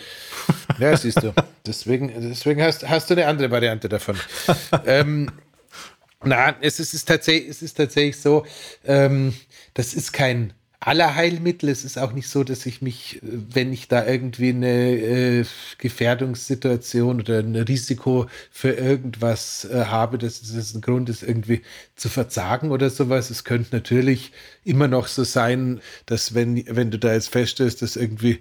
Ja, 0.78 0.96
siehst 0.96 1.22
du. 1.22 1.34
Deswegen, 1.66 2.12
deswegen 2.28 2.62
hast, 2.62 2.88
hast 2.88 3.10
du 3.10 3.14
eine 3.14 3.26
andere 3.26 3.50
Variante 3.50 3.88
davon. 3.88 4.16
ähm, 4.86 5.30
na, 6.24 6.56
es 6.60 6.80
ist, 6.80 6.88
es 6.88 6.94
ist, 6.94 7.08
tatsächlich, 7.08 7.48
es 7.48 7.62
ist 7.62 7.74
tatsächlich 7.74 8.18
so, 8.18 8.46
ähm, 8.84 9.34
das 9.74 9.94
ist 9.94 10.12
kein 10.12 10.52
aller 10.80 11.14
Heilmittel. 11.14 11.68
Es 11.68 11.84
ist 11.84 11.98
auch 11.98 12.12
nicht 12.12 12.28
so, 12.28 12.42
dass 12.42 12.64
ich 12.66 12.80
mich, 12.82 13.22
äh, 13.22 13.26
wenn 13.52 13.72
ich 13.72 13.88
da 13.88 14.06
irgendwie 14.06 14.48
eine 14.48 14.90
äh, 14.90 15.44
Gefährdungssituation 15.78 17.20
oder 17.20 17.38
ein 17.40 17.54
Risiko 17.54 18.26
für 18.50 18.72
irgendwas 18.72 19.66
äh, 19.66 19.84
habe, 19.86 20.18
dass 20.18 20.42
es 20.42 20.74
ein 20.74 20.80
Grund 20.80 21.08
ist, 21.10 21.22
irgendwie 21.22 21.62
zu 21.96 22.08
verzagen 22.08 22.70
oder 22.70 22.90
sowas. 22.90 23.30
Es 23.30 23.44
könnte 23.44 23.76
natürlich 23.76 24.32
immer 24.64 24.88
noch 24.88 25.06
so 25.06 25.24
sein, 25.24 25.80
dass 26.06 26.34
wenn, 26.34 26.64
wenn 26.66 26.90
du 26.90 26.98
da 26.98 27.12
jetzt 27.12 27.28
feststellst, 27.28 27.82
dass 27.82 27.96
irgendwie 27.96 28.40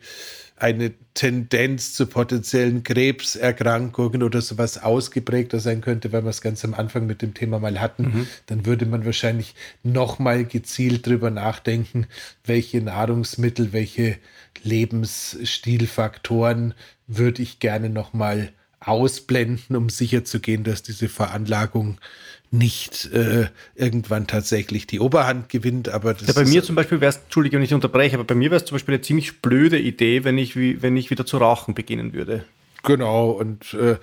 eine 0.59 0.93
Tendenz 1.13 1.93
zu 1.93 2.07
potenziellen 2.07 2.83
Krebserkrankungen 2.83 4.23
oder 4.23 4.41
sowas 4.41 4.77
ausgeprägter 4.77 5.59
sein 5.59 5.81
könnte, 5.81 6.11
weil 6.11 6.23
wir 6.23 6.29
es 6.29 6.41
ganz 6.41 6.65
am 6.65 6.73
Anfang 6.73 7.05
mit 7.07 7.21
dem 7.21 7.33
Thema 7.33 7.59
mal 7.59 7.79
hatten, 7.79 8.03
mhm. 8.03 8.27
dann 8.45 8.65
würde 8.65 8.85
man 8.85 9.05
wahrscheinlich 9.05 9.55
noch 9.83 10.19
mal 10.19 10.43
gezielt 10.45 11.07
drüber 11.07 11.31
nachdenken, 11.31 12.07
welche 12.45 12.81
Nahrungsmittel, 12.81 13.73
welche 13.73 14.17
Lebensstilfaktoren 14.63 16.73
würde 17.07 17.41
ich 17.41 17.59
gerne 17.59 17.89
noch 17.89 18.13
mal 18.13 18.51
ausblenden, 18.79 19.75
um 19.75 19.89
sicherzugehen, 19.89 20.63
dass 20.63 20.83
diese 20.83 21.09
Veranlagung 21.09 21.97
nicht 22.51 23.11
äh, 23.13 23.47
irgendwann 23.75 24.27
tatsächlich 24.27 24.87
die 24.87 24.99
Oberhand 24.99 25.49
gewinnt. 25.49 25.89
Aber 25.89 26.13
das 26.13 26.27
ja, 26.27 26.33
bei 26.33 26.45
mir 26.45 26.63
zum 26.63 26.75
Beispiel 26.75 27.01
wäre 27.01 27.09
es, 27.09 27.17
Entschuldige, 27.17 27.57
wenn 27.57 27.63
ich 27.63 27.73
unterbreche, 27.73 28.15
aber 28.15 28.23
bei 28.23 28.35
mir 28.35 28.49
wäre 28.51 28.61
es 28.61 28.65
zum 28.65 28.75
Beispiel 28.75 28.95
eine 28.95 29.01
ziemlich 29.01 29.41
blöde 29.41 29.77
Idee, 29.79 30.23
wenn 30.23 30.37
ich, 30.37 30.55
wenn 30.55 30.97
ich 30.97 31.09
wieder 31.11 31.25
zu 31.25 31.37
rauchen 31.37 31.75
beginnen 31.75 32.13
würde. 32.13 32.45
Genau, 32.83 33.31
und 33.31 33.73
äh, 33.73 33.97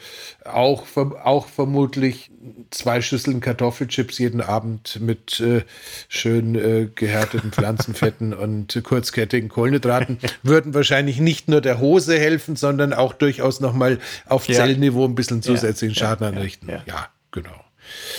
auch, 0.44 0.84
auch 0.96 1.48
vermutlich 1.48 2.30
zwei 2.70 3.00
Schüsseln 3.00 3.40
Kartoffelchips 3.40 4.18
jeden 4.18 4.40
Abend 4.40 5.00
mit 5.00 5.40
äh, 5.40 5.62
schön 6.08 6.54
äh, 6.54 6.88
gehärteten 6.94 7.52
Pflanzenfetten 7.52 8.34
und 8.34 8.78
kurzkettigen 8.84 9.48
Kohlenhydraten 9.48 10.18
würden 10.42 10.74
wahrscheinlich 10.74 11.20
nicht 11.20 11.48
nur 11.48 11.60
der 11.60 11.80
Hose 11.80 12.18
helfen, 12.18 12.56
sondern 12.56 12.92
auch 12.92 13.14
durchaus 13.14 13.60
nochmal 13.60 13.98
auf 14.26 14.46
ja. 14.46 14.56
Zellniveau 14.56 15.06
ein 15.06 15.14
bisschen 15.14 15.42
zusätzlichen 15.42 15.96
ja, 15.96 16.08
Schaden 16.08 16.24
ja, 16.24 16.32
anrichten. 16.32 16.68
Ja, 16.68 17.08
genau. 17.30 17.65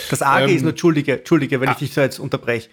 Das 0.09 0.21
Arge 0.21 0.49
ähm, 0.49 0.55
ist 0.55 0.61
nur, 0.61 0.71
Entschuldige, 0.71 1.19
Entschuldige, 1.19 1.61
wenn 1.61 1.69
ah, 1.69 1.71
ich 1.73 1.77
dich 1.77 1.93
so 1.93 2.01
jetzt 2.01 2.19
unterbreche. 2.19 2.69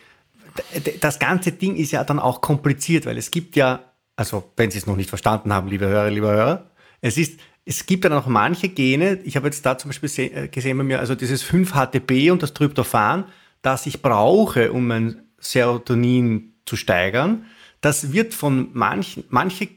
Das 1.01 1.19
ganze 1.19 1.53
Ding 1.53 1.77
ist 1.77 1.91
ja 1.91 2.05
dann 2.05 2.19
auch 2.19 2.41
kompliziert, 2.41 3.07
weil 3.07 3.19
es 3.19 3.31
gibt 3.31 3.57
ja, 3.57 3.81
also 4.17 4.51
wenn 4.57 4.71
Sie 4.71 4.79
es 4.79 4.87
noch 4.87 4.97
nicht 4.97 5.09
verstanden 5.09 5.53
haben, 5.53 5.69
liebe 5.69 5.87
Hörer, 5.87 6.11
liebe 6.11 6.29
Hörer, 6.29 6.71
es 7.01 7.19
ist, 7.19 7.41
es 7.65 7.87
gibt 7.87 8.05
dann 8.05 8.13
auch 8.13 8.27
manche 8.27 8.69
Gene, 8.69 9.19
ich 9.25 9.37
habe 9.37 9.47
jetzt 9.47 9.67
da 9.67 9.77
zum 9.79 9.91
Beispiel 9.91 10.11
äh, 10.33 10.49
gesehen 10.49 10.79
bei 10.79 10.85
mir, 10.85 11.01
also 11.01 11.15
dieses 11.15 11.45
5-HTP 11.45 12.31
und 12.31 12.43
das 12.43 12.55
Tryptophan, 12.55 13.25
das 13.63 13.87
ich 13.87 14.03
brauche, 14.03 14.73
um 14.73 14.87
mein 14.87 15.23
Serotonin 15.39 16.55
zu 16.67 16.77
steigern, 16.77 17.47
das 17.81 18.13
wird 18.13 18.33
von 18.33 18.69
manchen, 18.73 19.25
manche 19.29 19.69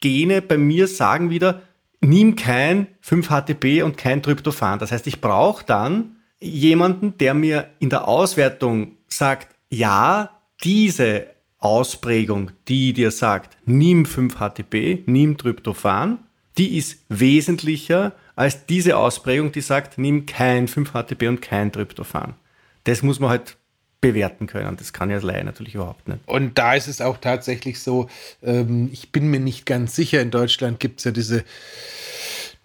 Gene 0.00 0.42
bei 0.42 0.58
mir 0.58 0.88
sagen 0.88 1.30
wieder, 1.30 1.62
nimm 2.00 2.36
kein 2.36 2.88
5-HTP 3.04 3.82
und 3.82 3.96
kein 3.96 4.22
Tryptophan. 4.22 4.78
Das 4.78 4.92
heißt, 4.92 5.06
ich 5.06 5.20
brauche 5.20 5.64
dann 5.64 6.15
jemanden, 6.40 7.16
der 7.18 7.34
mir 7.34 7.70
in 7.78 7.90
der 7.90 8.08
Auswertung 8.08 8.96
sagt, 9.08 9.54
ja, 9.70 10.30
diese 10.62 11.26
Ausprägung, 11.58 12.52
die 12.68 12.92
dir 12.92 13.10
sagt, 13.10 13.56
nimm 13.64 14.04
5-HTP, 14.04 15.02
nimm 15.06 15.36
Tryptophan, 15.36 16.18
die 16.58 16.76
ist 16.76 17.04
wesentlicher 17.08 18.12
als 18.34 18.66
diese 18.66 18.96
Ausprägung, 18.96 19.52
die 19.52 19.62
sagt, 19.62 19.98
nimm 19.98 20.26
kein 20.26 20.68
5-HTP 20.68 21.28
und 21.28 21.40
kein 21.40 21.72
Tryptophan. 21.72 22.34
Das 22.84 23.02
muss 23.02 23.18
man 23.18 23.30
halt 23.30 23.56
bewerten 24.00 24.46
können. 24.46 24.76
Das 24.76 24.92
kann 24.92 25.10
ja 25.10 25.20
als 25.20 25.44
natürlich 25.44 25.74
überhaupt 25.74 26.06
nicht. 26.06 26.20
Und 26.26 26.58
da 26.58 26.74
ist 26.74 26.86
es 26.86 27.00
auch 27.00 27.16
tatsächlich 27.16 27.80
so, 27.80 28.08
ähm, 28.42 28.90
ich 28.92 29.10
bin 29.10 29.28
mir 29.28 29.40
nicht 29.40 29.66
ganz 29.66 29.96
sicher, 29.96 30.20
in 30.20 30.30
Deutschland 30.30 30.78
gibt 30.78 31.00
es 31.00 31.04
ja 31.04 31.10
diese 31.10 31.44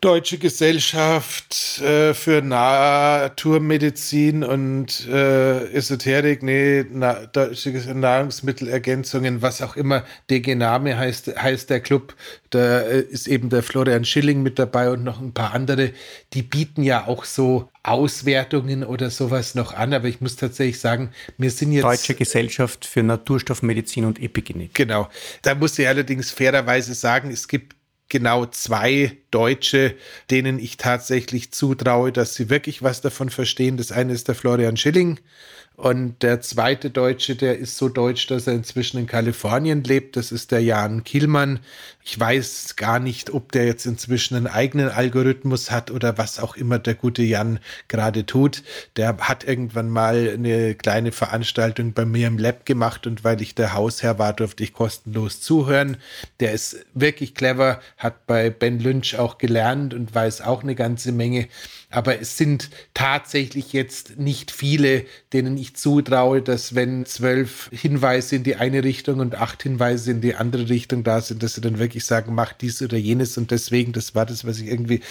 Deutsche 0.02 0.38
Gesellschaft 0.40 1.80
äh, 1.80 2.14
für 2.16 2.42
Naturmedizin 2.42 4.44
und 4.44 5.08
äh, 5.08 5.72
Esoterik, 5.74 6.42
nee, 6.42 6.84
na, 6.92 7.28
Deutsche 7.28 7.70
Nahrungsmittelergänzungen, 7.70 9.44
was 9.44 9.62
auch 9.62 9.76
immer 9.76 10.04
der 10.32 10.56
Name 10.56 10.98
heißt, 10.98 11.40
heißt 11.40 11.70
der 11.70 11.82
Club. 11.82 12.16
Da 12.50 12.80
äh, 12.80 13.02
ist 13.02 13.28
eben 13.28 13.50
der 13.50 13.62
Florian 13.62 14.04
Schilling 14.04 14.42
mit 14.42 14.58
dabei 14.58 14.90
und 14.90 15.04
noch 15.04 15.22
ein 15.22 15.34
paar 15.34 15.54
andere. 15.54 15.92
Die 16.34 16.42
bieten 16.42 16.82
ja 16.82 17.06
auch 17.06 17.24
so 17.24 17.70
Auswertungen 17.84 18.84
oder 18.84 19.12
sowas 19.12 19.54
noch 19.54 19.76
an, 19.76 19.94
aber 19.94 20.08
ich 20.08 20.20
muss 20.20 20.36
tatsächlich 20.36 20.80
sagen, 20.80 21.12
wir 21.38 21.52
sind 21.52 21.74
jetzt. 21.74 21.84
Deutsche 21.84 22.16
Gesellschaft 22.16 22.86
für 22.86 23.04
Naturstoffmedizin 23.04 24.06
und 24.06 24.20
Epigenetik. 24.20 24.74
Genau. 24.74 25.10
Da 25.44 25.54
muss 25.54 25.78
ich 25.78 25.88
allerdings 25.88 26.32
fairerweise 26.32 26.96
sagen, 26.96 27.30
es 27.30 27.48
gibt 27.48 27.76
genau 28.12 28.45
zwei 28.45 29.17
Deutsche, 29.32 29.95
denen 30.30 30.60
ich 30.60 30.78
tatsächlich 30.78 31.52
zutraue, 31.52 32.12
dass 32.12 32.36
sie 32.36 32.52
wirklich 32.52 32.84
was 32.84 33.02
davon 33.02 33.30
verstehen. 33.30 33.78
Das 33.78 33.91
eine 33.91 34.13
ist 34.13 34.28
der 34.28 34.36
Florian 34.36 34.78
Schilling 34.78 35.19
und 35.82 36.22
der 36.22 36.41
zweite 36.41 36.91
Deutsche, 36.91 37.36
der 37.36 37.58
ist 37.58 37.76
so 37.76 37.89
deutsch, 37.89 38.28
dass 38.28 38.46
er 38.46 38.54
inzwischen 38.54 39.00
in 39.00 39.08
Kalifornien 39.08 39.84
lebt. 39.84 40.15
Das 40.15 40.32
ist 40.32 40.52
der 40.52 40.62
Jan 40.62 41.04
Kielmann. 41.04 41.60
Ich 42.04 42.20
weiß 42.20 42.76
gar 42.76 43.00
nicht, 43.00 43.34
ob 43.34 43.52
der 43.52 43.65
jetzt 43.65 43.88
inzwischen 43.88 44.36
einen 44.36 44.46
eigenen 44.46 44.89
Algorithmus 44.89 45.72
hat 45.72 45.89
oder 45.89 46.20
was 46.20 46.38
auch 46.38 46.56
immer 46.56 46.78
der 46.78 46.94
gute 46.94 47.24
Jan 47.24 47.60
gerade 47.88 48.28
tut. 48.28 48.62
Der 48.96 49.17
hat 49.17 49.44
irgendwann 49.44 49.89
mal 49.89 50.30
eine 50.32 50.76
kleine 50.76 51.12
Veranstaltung 51.12 51.94
bei 51.94 52.06
mir 52.06 52.28
im 52.28 52.38
Lab 52.38 52.67
gemacht 52.67 53.08
und 53.08 53.24
weil 53.24 53.41
ich 53.41 53.56
der 53.56 53.74
Hausherr 53.74 54.20
war, 54.20 54.34
durfte 54.34 54.63
ich 54.63 54.74
kostenlos 54.74 55.41
zuhören. 55.41 55.98
Der 56.41 56.52
ist 56.52 56.86
wirklich 56.94 57.34
clever, 57.34 57.82
hat 57.98 58.28
bei 58.28 58.52
Ben 58.52 58.80
Lynch 58.80 59.17
auch 59.17 59.39
gelernt 59.39 59.96
und 59.96 60.13
weiß 60.13 60.41
auch 60.41 60.62
eine 60.62 60.76
ganze 60.76 61.12
Menge. 61.12 61.48
Aber 61.91 62.19
es 62.19 62.38
sind 62.38 62.69
tatsächlich 62.93 63.73
jetzt 63.73 64.17
nicht 64.17 64.49
viele, 64.51 65.06
denen 65.34 65.58
ich 65.58 65.75
zutraue, 65.75 66.41
dass 66.41 66.73
wenn 66.73 67.06
zwölf 67.06 67.69
Hinweise 67.71 68.38
in 68.38 68.43
die 68.43 68.56
eine 68.56 68.84
Richtung 68.84 69.19
und 69.19 69.36
acht 69.36 69.62
Hinweise 69.63 70.12
in 70.12 70.21
die 70.21 70.36
andere 70.36 70.69
Richtung 70.69 71.04
da 71.04 71.21
sind, 71.21 71.43
dass 71.43 71.56
sie 71.56 71.62
dann 71.62 71.80
wirklich 71.80 72.06
sagen, 72.06 72.34
mach 72.34 72.54
dies 72.54 72.82
oder 72.82 72.97
jenes. 72.97 73.38
Und 73.38 73.51
deswegen, 73.51 73.91
das 73.91 74.15
war 74.15 74.25
das, 74.25 74.45
was 74.45 74.60
ich 74.60 74.67
irgendwie 74.67 75.01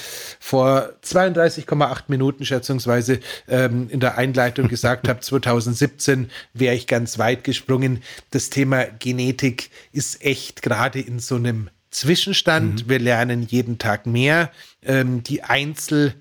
vor 0.41 0.91
32,8 1.05 2.05
Minuten 2.09 2.45
schätzungsweise 2.47 3.21
ähm, 3.47 3.89
in 3.91 4.01
der 4.01 4.17
Einleitung 4.17 4.69
gesagt 4.69 5.07
habe. 5.07 5.21
2017 5.21 6.31
wäre 6.55 6.75
ich 6.75 6.87
ganz 6.87 7.19
weit 7.19 7.45
gesprungen. 7.45 8.03
Das 8.31 8.51
Thema 8.51 8.85
Genetik 8.85 9.71
ist 9.93 10.25
echt 10.25 10.63
gerade 10.63 11.01
in 11.01 11.19
so 11.19 11.37
einem 11.37 11.69
Zwischenstand. 11.91 12.87
Mhm. 12.87 12.91
Wir 12.91 12.99
lernen 12.99 13.43
jeden 13.43 13.79
Tag 13.79 14.07
mehr. 14.07 14.51
Ähm, 14.83 15.23
die 15.23 15.43
Einzel- 15.43 16.15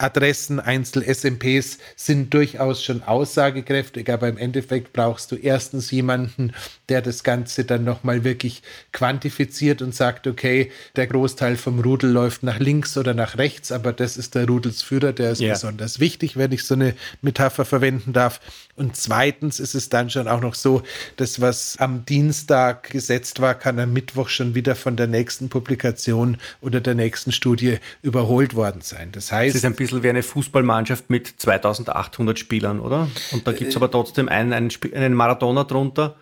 Adressen, 0.00 0.60
Einzel-SMPs 0.60 1.78
sind 1.96 2.32
durchaus 2.32 2.82
schon 2.82 3.02
aussagekräftig, 3.02 4.10
aber 4.10 4.28
im 4.28 4.38
Endeffekt 4.38 4.92
brauchst 4.92 5.30
du 5.32 5.36
erstens 5.36 5.90
jemanden, 5.90 6.52
der 6.88 7.02
das 7.02 7.22
Ganze 7.22 7.64
dann 7.64 7.84
nochmal 7.84 8.24
wirklich 8.24 8.62
quantifiziert 8.92 9.82
und 9.82 9.94
sagt, 9.94 10.26
okay, 10.26 10.70
der 10.96 11.06
Großteil 11.06 11.56
vom 11.56 11.80
Rudel 11.80 12.10
läuft 12.10 12.42
nach 12.42 12.58
links 12.58 12.96
oder 12.96 13.14
nach 13.14 13.38
rechts, 13.38 13.72
aber 13.72 13.92
das 13.92 14.16
ist 14.16 14.34
der 14.34 14.46
Rudelsführer, 14.46 15.12
der 15.12 15.32
ist 15.32 15.40
yeah. 15.40 15.52
besonders 15.52 16.00
wichtig, 16.00 16.36
wenn 16.36 16.52
ich 16.52 16.64
so 16.64 16.74
eine 16.74 16.94
Metapher 17.22 17.64
verwenden 17.64 18.12
darf. 18.12 18.40
Und 18.80 18.96
zweitens 18.96 19.60
ist 19.60 19.74
es 19.74 19.90
dann 19.90 20.08
schon 20.08 20.26
auch 20.26 20.40
noch 20.40 20.54
so, 20.54 20.82
dass 21.16 21.38
was 21.38 21.76
am 21.78 22.06
Dienstag 22.06 22.88
gesetzt 22.88 23.42
war, 23.42 23.54
kann 23.54 23.78
am 23.78 23.92
Mittwoch 23.92 24.30
schon 24.30 24.54
wieder 24.54 24.74
von 24.74 24.96
der 24.96 25.06
nächsten 25.06 25.50
Publikation 25.50 26.38
oder 26.62 26.80
der 26.80 26.94
nächsten 26.94 27.30
Studie 27.30 27.76
überholt 28.00 28.54
worden 28.54 28.80
sein. 28.80 29.12
Das 29.12 29.32
heißt, 29.32 29.50
es 29.54 29.56
ist 29.56 29.66
ein 29.66 29.74
bisschen 29.74 30.02
wie 30.02 30.08
eine 30.08 30.22
Fußballmannschaft 30.22 31.10
mit 31.10 31.26
2800 31.26 32.38
Spielern, 32.38 32.80
oder? 32.80 33.10
Und 33.32 33.46
da 33.46 33.52
gibt 33.52 33.68
es 33.68 33.76
aber 33.76 33.90
trotzdem 33.90 34.30
einen, 34.30 34.54
einen, 34.54 34.70
einen 34.94 35.12
Maradona 35.12 35.64
drunter 35.64 36.16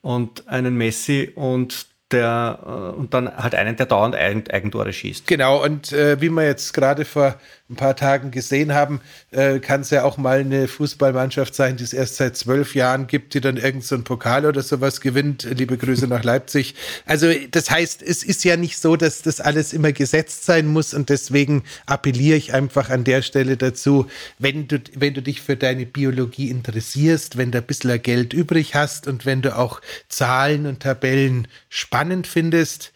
und 0.00 0.48
einen 0.48 0.78
Messi 0.78 1.32
und 1.34 1.88
der 2.12 2.60
äh, 2.64 2.98
und 2.98 3.12
dann 3.12 3.36
halt 3.36 3.54
einen, 3.54 3.76
der 3.76 3.86
dauernd 3.86 4.16
Eigentore 4.16 4.92
schießt. 4.92 5.26
Genau, 5.26 5.62
und 5.62 5.92
äh, 5.92 6.18
wie 6.20 6.30
wir 6.30 6.46
jetzt 6.46 6.72
gerade 6.72 7.04
vor 7.04 7.38
ein 7.74 7.76
paar 7.76 7.96
Tagen 7.96 8.30
gesehen 8.30 8.72
haben, 8.72 9.00
äh, 9.30 9.58
kann 9.58 9.82
es 9.82 9.90
ja 9.90 10.04
auch 10.04 10.16
mal 10.16 10.40
eine 10.40 10.68
Fußballmannschaft 10.68 11.54
sein, 11.54 11.76
die 11.76 11.84
es 11.84 11.92
erst 11.92 12.16
seit 12.16 12.36
zwölf 12.36 12.74
Jahren 12.74 13.06
gibt, 13.06 13.34
die 13.34 13.40
dann 13.40 13.56
irgend 13.56 13.84
so 13.84 13.94
einen 13.94 14.04
Pokal 14.04 14.46
oder 14.46 14.62
sowas 14.62 15.00
gewinnt. 15.00 15.46
Liebe 15.50 15.76
Grüße 15.76 16.06
nach 16.06 16.22
Leipzig. 16.22 16.74
Also 17.06 17.30
das 17.50 17.70
heißt, 17.70 18.02
es 18.02 18.22
ist 18.22 18.44
ja 18.44 18.56
nicht 18.56 18.78
so, 18.78 18.96
dass 18.96 19.22
das 19.22 19.40
alles 19.40 19.72
immer 19.72 19.92
gesetzt 19.92 20.46
sein 20.46 20.66
muss 20.66 20.94
und 20.94 21.10
deswegen 21.10 21.64
appelliere 21.86 22.36
ich 22.36 22.54
einfach 22.54 22.90
an 22.90 23.04
der 23.04 23.22
Stelle 23.22 23.56
dazu, 23.56 24.06
wenn 24.38 24.68
du, 24.68 24.80
wenn 24.94 25.14
du 25.14 25.22
dich 25.22 25.40
für 25.40 25.56
deine 25.56 25.86
Biologie 25.86 26.50
interessierst, 26.50 27.36
wenn 27.36 27.50
du 27.50 27.58
ein 27.58 27.64
bisschen 27.64 28.00
Geld 28.02 28.32
übrig 28.32 28.74
hast 28.74 29.08
und 29.08 29.26
wenn 29.26 29.42
du 29.42 29.56
auch 29.56 29.80
Zahlen 30.08 30.66
und 30.66 30.80
Tabellen 30.80 31.48
spannend 31.68 32.26
findest, 32.26 32.92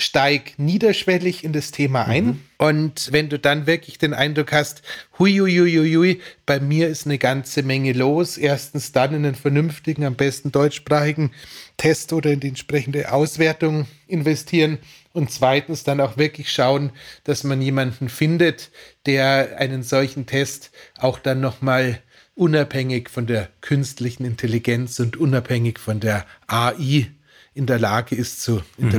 steig 0.00 0.54
niederschwellig 0.58 1.44
in 1.44 1.52
das 1.52 1.70
Thema 1.70 2.06
ein. 2.06 2.24
Mhm. 2.24 2.40
Und 2.58 3.12
wenn 3.12 3.28
du 3.28 3.38
dann 3.38 3.66
wirklich 3.66 3.98
den 3.98 4.14
Eindruck 4.14 4.52
hast, 4.52 4.82
hui, 5.18 5.38
hui, 5.38 5.54
hui, 5.54 5.94
hui, 5.94 6.20
bei 6.46 6.60
mir 6.60 6.88
ist 6.88 7.06
eine 7.06 7.18
ganze 7.18 7.62
Menge 7.62 7.92
los, 7.92 8.36
erstens 8.36 8.92
dann 8.92 9.14
in 9.14 9.24
einen 9.24 9.34
vernünftigen, 9.34 10.04
am 10.04 10.14
besten 10.14 10.52
deutschsprachigen 10.52 11.30
Test 11.76 12.12
oder 12.12 12.32
in 12.32 12.40
die 12.40 12.48
entsprechende 12.48 13.12
Auswertung 13.12 13.86
investieren 14.06 14.78
und 15.12 15.30
zweitens 15.30 15.84
dann 15.84 16.00
auch 16.00 16.16
wirklich 16.16 16.52
schauen, 16.52 16.92
dass 17.24 17.44
man 17.44 17.60
jemanden 17.62 18.08
findet, 18.08 18.70
der 19.06 19.56
einen 19.58 19.82
solchen 19.82 20.26
Test 20.26 20.70
auch 20.98 21.18
dann 21.18 21.40
nochmal 21.40 22.00
unabhängig 22.34 23.10
von 23.10 23.26
der 23.26 23.48
künstlichen 23.60 24.24
Intelligenz 24.24 24.98
und 25.00 25.16
unabhängig 25.16 25.78
von 25.78 26.00
der 26.00 26.26
AI 26.46 27.10
in 27.54 27.66
der 27.66 27.78
Lage 27.78 28.14
ist 28.14 28.42
zu 28.42 28.62
mhm. 28.78 28.90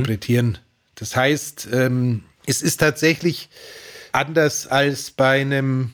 Das 1.02 1.16
heißt, 1.16 1.70
ähm, 1.74 2.22
es 2.45 2.62
ist 2.62 2.78
tatsächlich 2.78 3.49
anders 4.12 4.68
als 4.68 5.10
bei 5.10 5.41
einem 5.41 5.93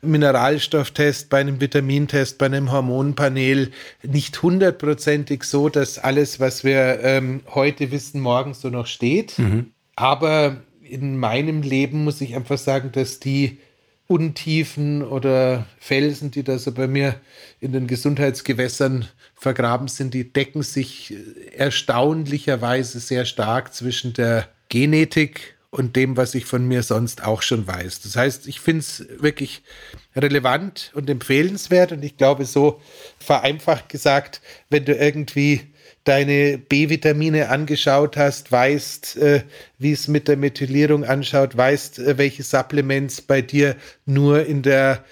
Mineralstofftest, 0.00 1.28
bei 1.28 1.40
einem 1.40 1.60
Vitamintest, 1.60 2.38
bei 2.38 2.46
einem 2.46 2.72
Hormonpanel 2.72 3.72
nicht 4.02 4.42
hundertprozentig 4.42 5.44
so, 5.44 5.68
dass 5.68 5.98
alles, 5.98 6.40
was 6.40 6.64
wir 6.64 7.00
ähm, 7.02 7.42
heute 7.54 7.90
wissen, 7.90 8.22
morgen 8.22 8.54
so 8.54 8.70
noch 8.70 8.86
steht. 8.86 9.38
Mhm. 9.38 9.72
Aber 9.96 10.62
in 10.82 11.18
meinem 11.18 11.60
Leben 11.60 12.04
muss 12.04 12.22
ich 12.22 12.34
einfach 12.34 12.56
sagen, 12.56 12.90
dass 12.90 13.20
die 13.20 13.58
Untiefen 14.08 15.04
oder 15.04 15.66
Felsen, 15.78 16.30
die 16.30 16.42
da 16.42 16.58
so 16.58 16.72
bei 16.72 16.88
mir 16.88 17.20
in 17.60 17.72
den 17.72 17.86
Gesundheitsgewässern 17.86 19.06
vergraben 19.34 19.86
sind, 19.86 20.14
die 20.14 20.32
decken 20.32 20.62
sich 20.62 21.14
erstaunlicherweise 21.54 23.00
sehr 23.00 23.26
stark 23.26 23.74
zwischen 23.74 24.14
der 24.14 24.48
Genetik 24.70 25.58
und 25.70 25.94
dem, 25.94 26.16
was 26.16 26.34
ich 26.34 26.46
von 26.46 26.66
mir 26.66 26.82
sonst 26.82 27.22
auch 27.22 27.42
schon 27.42 27.66
weiß. 27.66 28.00
Das 28.00 28.16
heißt, 28.16 28.48
ich 28.48 28.60
finde 28.60 28.80
es 28.80 29.06
wirklich 29.18 29.62
relevant 30.16 30.90
und 30.94 31.10
empfehlenswert 31.10 31.92
und 31.92 32.02
ich 32.02 32.16
glaube 32.16 32.46
so 32.46 32.80
vereinfacht 33.18 33.90
gesagt, 33.90 34.40
wenn 34.70 34.86
du 34.86 34.94
irgendwie 34.94 35.68
deine 36.08 36.56
B-Vitamine 36.56 37.50
angeschaut 37.50 38.16
hast, 38.16 38.50
weißt, 38.50 39.16
äh, 39.18 39.42
wie 39.78 39.92
es 39.92 40.08
mit 40.08 40.26
der 40.26 40.38
Methylierung 40.38 41.04
anschaut, 41.04 41.56
weißt, 41.56 41.98
äh, 41.98 42.18
welche 42.18 42.42
Supplements 42.42 43.20
bei 43.20 43.42
dir 43.42 43.76
nur 44.06 44.46
in 44.46 44.62
der 44.62 45.04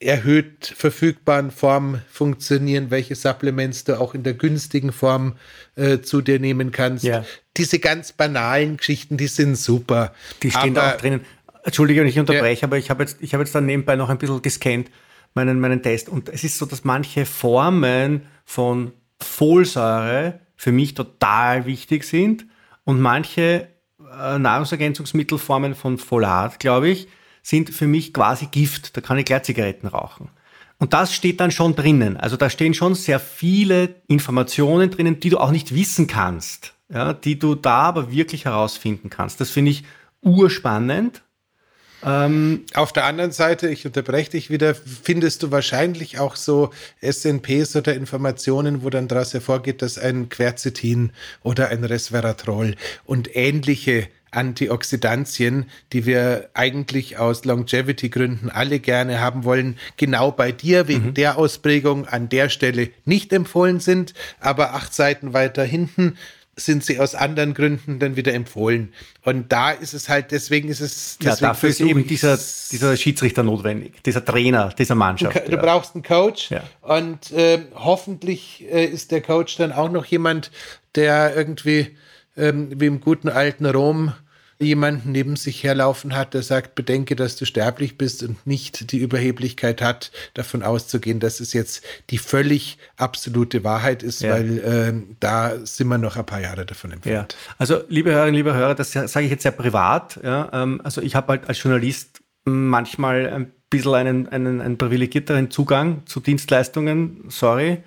erhöht 0.00 0.72
verfügbaren 0.76 1.50
Form 1.50 2.00
funktionieren, 2.10 2.90
welche 2.90 3.14
Supplements 3.14 3.84
du 3.84 4.00
auch 4.00 4.14
in 4.14 4.22
der 4.22 4.34
günstigen 4.34 4.92
Form 4.92 5.34
äh, 5.74 5.98
zu 5.98 6.22
dir 6.22 6.38
nehmen 6.38 6.70
kannst. 6.70 7.04
Ja. 7.04 7.24
Diese 7.56 7.78
ganz 7.78 8.12
banalen 8.12 8.78
Geschichten, 8.78 9.16
die 9.16 9.26
sind 9.26 9.56
super. 9.56 10.14
Die 10.42 10.50
stehen 10.50 10.78
aber, 10.78 10.88
da 10.88 10.94
auch 10.94 11.00
drinnen. 11.00 11.20
Entschuldige, 11.64 12.00
wenn 12.00 12.08
ich 12.08 12.18
unterbreche, 12.18 12.62
ja. 12.62 12.68
aber 12.68 12.78
ich 12.78 12.88
habe 12.88 13.02
jetzt, 13.02 13.18
ich 13.20 13.32
jetzt 13.32 13.54
dann 13.54 13.66
nebenbei 13.66 13.96
noch 13.96 14.08
ein 14.08 14.18
bisschen 14.18 14.40
gescannt, 14.40 14.90
meinen, 15.34 15.60
meinen 15.60 15.82
Test. 15.82 16.08
Und 16.08 16.30
es 16.30 16.44
ist 16.44 16.56
so, 16.56 16.64
dass 16.64 16.84
manche 16.84 17.26
Formen 17.26 18.22
von 18.44 18.92
Folsäure 19.20 20.40
für 20.56 20.72
mich 20.72 20.94
total 20.94 21.66
wichtig 21.66 22.04
sind 22.04 22.46
und 22.84 23.00
manche 23.00 23.68
äh, 24.00 24.38
Nahrungsergänzungsmittelformen 24.38 25.74
von 25.74 25.98
Folat, 25.98 26.58
glaube 26.60 26.88
ich, 26.88 27.08
sind 27.42 27.70
für 27.70 27.86
mich 27.86 28.12
quasi 28.12 28.46
Gift. 28.46 28.96
Da 28.96 29.00
kann 29.00 29.18
ich 29.18 29.24
gleich 29.24 29.44
Zigaretten 29.44 29.86
rauchen. 29.86 30.30
Und 30.78 30.92
das 30.92 31.12
steht 31.14 31.40
dann 31.40 31.50
schon 31.50 31.74
drinnen. 31.74 32.16
Also 32.16 32.36
da 32.36 32.50
stehen 32.50 32.74
schon 32.74 32.94
sehr 32.94 33.18
viele 33.18 33.96
Informationen 34.06 34.90
drinnen, 34.90 35.18
die 35.20 35.30
du 35.30 35.38
auch 35.38 35.50
nicht 35.50 35.74
wissen 35.74 36.06
kannst, 36.06 36.74
ja, 36.88 37.12
die 37.12 37.38
du 37.38 37.54
da 37.54 37.82
aber 37.82 38.12
wirklich 38.12 38.44
herausfinden 38.44 39.10
kannst. 39.10 39.40
Das 39.40 39.50
finde 39.50 39.72
ich 39.72 39.84
urspannend. 40.22 41.22
Ähm, 42.04 42.64
Auf 42.74 42.92
der 42.92 43.04
anderen 43.04 43.32
Seite, 43.32 43.68
ich 43.68 43.84
unterbreche 43.84 44.30
dich 44.32 44.50
wieder, 44.50 44.74
findest 44.74 45.42
du 45.42 45.50
wahrscheinlich 45.50 46.18
auch 46.18 46.36
so 46.36 46.70
SNPs 47.00 47.74
oder 47.76 47.94
Informationen, 47.94 48.82
wo 48.82 48.90
dann 48.90 49.08
daraus 49.08 49.34
hervorgeht, 49.34 49.82
dass 49.82 49.98
ein 49.98 50.28
Quercetin 50.28 51.12
oder 51.42 51.68
ein 51.68 51.84
Resveratrol 51.84 52.76
und 53.04 53.34
ähnliche 53.34 54.08
Antioxidantien, 54.30 55.66
die 55.92 56.06
wir 56.06 56.50
eigentlich 56.54 57.18
aus 57.18 57.44
Longevity-Gründen 57.44 58.50
alle 58.50 58.78
gerne 58.78 59.20
haben 59.20 59.44
wollen, 59.44 59.78
genau 59.96 60.30
bei 60.30 60.52
dir 60.52 60.86
wegen 60.86 61.06
mhm. 61.06 61.14
der 61.14 61.38
Ausprägung 61.38 62.06
an 62.06 62.28
der 62.28 62.50
Stelle 62.50 62.90
nicht 63.04 63.32
empfohlen 63.32 63.80
sind, 63.80 64.14
aber 64.38 64.74
acht 64.74 64.94
Seiten 64.94 65.32
weiter 65.32 65.64
hinten 65.64 66.16
sind 66.58 66.84
sie 66.84 66.98
aus 66.98 67.14
anderen 67.14 67.54
Gründen 67.54 67.98
dann 67.98 68.16
wieder 68.16 68.34
empfohlen. 68.34 68.92
Und 69.24 69.52
da 69.52 69.70
ist 69.70 69.94
es 69.94 70.08
halt, 70.08 70.32
deswegen 70.32 70.68
ist 70.68 70.80
es. 70.80 71.18
Ja, 71.22 71.36
dafür 71.36 71.70
ist 71.70 71.80
eben 71.80 72.06
dieser, 72.06 72.38
dieser 72.70 72.96
Schiedsrichter 72.96 73.42
notwendig, 73.42 74.02
dieser 74.02 74.24
Trainer 74.24 74.74
dieser 74.76 74.94
Mannschaft. 74.94 75.46
Du, 75.46 75.52
du 75.52 75.56
brauchst 75.56 75.94
einen 75.94 76.02
Coach 76.02 76.50
ja. 76.50 76.62
und 76.82 77.30
äh, 77.32 77.60
hoffentlich 77.74 78.64
äh, 78.70 78.84
ist 78.84 79.10
der 79.12 79.22
Coach 79.22 79.56
dann 79.56 79.72
auch 79.72 79.90
noch 79.90 80.04
jemand, 80.04 80.50
der 80.94 81.36
irgendwie 81.36 81.96
ähm, 82.36 82.68
wie 82.80 82.86
im 82.86 83.00
guten 83.00 83.28
alten 83.28 83.66
Rom 83.66 84.12
jemanden 84.60 85.12
neben 85.12 85.36
sich 85.36 85.62
herlaufen 85.62 86.16
hat, 86.16 86.34
der 86.34 86.42
sagt, 86.42 86.74
bedenke, 86.74 87.14
dass 87.14 87.36
du 87.36 87.44
sterblich 87.44 87.96
bist 87.96 88.22
und 88.22 88.44
nicht 88.46 88.90
die 88.92 88.98
Überheblichkeit 88.98 89.80
hat, 89.80 90.10
davon 90.34 90.62
auszugehen, 90.62 91.20
dass 91.20 91.40
es 91.40 91.52
jetzt 91.52 91.84
die 92.10 92.18
völlig 92.18 92.78
absolute 92.96 93.62
Wahrheit 93.62 94.02
ist, 94.02 94.20
ja. 94.22 94.30
weil 94.30 94.58
äh, 94.58 94.92
da 95.20 95.64
sind 95.64 95.88
wir 95.88 95.98
noch 95.98 96.16
ein 96.16 96.26
paar 96.26 96.40
Jahre 96.40 96.66
davon 96.66 96.92
entfernt. 96.92 97.36
Ja. 97.38 97.54
Also, 97.58 97.82
liebe 97.88 98.10
Hörerinnen, 98.10 98.34
liebe 98.34 98.54
Hörer, 98.54 98.74
das 98.74 98.92
sage 98.92 99.24
ich 99.24 99.30
jetzt 99.30 99.42
sehr 99.44 99.52
privat. 99.52 100.18
Ja, 100.22 100.50
ähm, 100.52 100.80
also 100.82 101.00
ich 101.02 101.14
habe 101.14 101.28
halt 101.28 101.48
als 101.48 101.62
Journalist 101.62 102.20
manchmal 102.44 103.28
ein 103.28 103.52
bisschen 103.70 103.94
einen, 103.94 104.28
einen, 104.28 104.60
einen 104.60 104.78
privilegierteren 104.78 105.50
Zugang 105.50 106.02
zu 106.06 106.20
Dienstleistungen, 106.20 107.24
sorry. 107.28 107.82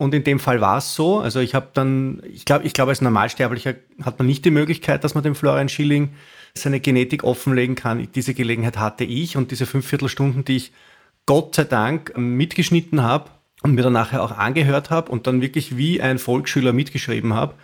Und 0.00 0.14
in 0.14 0.24
dem 0.24 0.40
Fall 0.40 0.62
war 0.62 0.78
es 0.78 0.94
so. 0.94 1.18
Also 1.18 1.40
ich 1.40 1.54
habe 1.54 1.68
dann, 1.74 2.22
ich 2.24 2.46
glaube, 2.46 2.64
ich 2.64 2.72
glaube, 2.72 2.88
als 2.88 3.02
Normalsterblicher 3.02 3.74
hat 4.02 4.18
man 4.18 4.26
nicht 4.26 4.46
die 4.46 4.50
Möglichkeit, 4.50 5.04
dass 5.04 5.14
man 5.14 5.22
dem 5.22 5.34
Florian 5.34 5.68
Schilling 5.68 6.14
seine 6.54 6.80
Genetik 6.80 7.22
offenlegen 7.22 7.74
kann. 7.74 8.08
Diese 8.14 8.32
Gelegenheit 8.32 8.78
hatte 8.78 9.04
ich 9.04 9.36
und 9.36 9.50
diese 9.50 9.66
fünf 9.66 9.86
Viertelstunden, 9.86 10.42
die 10.42 10.56
ich 10.56 10.72
Gott 11.26 11.54
sei 11.54 11.64
Dank 11.64 12.16
mitgeschnitten 12.16 13.02
habe 13.02 13.28
und 13.62 13.74
mir 13.74 13.82
dann 13.82 13.92
nachher 13.92 14.22
auch 14.22 14.30
angehört 14.32 14.88
habe 14.88 15.12
und 15.12 15.26
dann 15.26 15.42
wirklich 15.42 15.76
wie 15.76 16.00
ein 16.00 16.18
Volksschüler 16.18 16.72
mitgeschrieben 16.72 17.34
habe, 17.34 17.56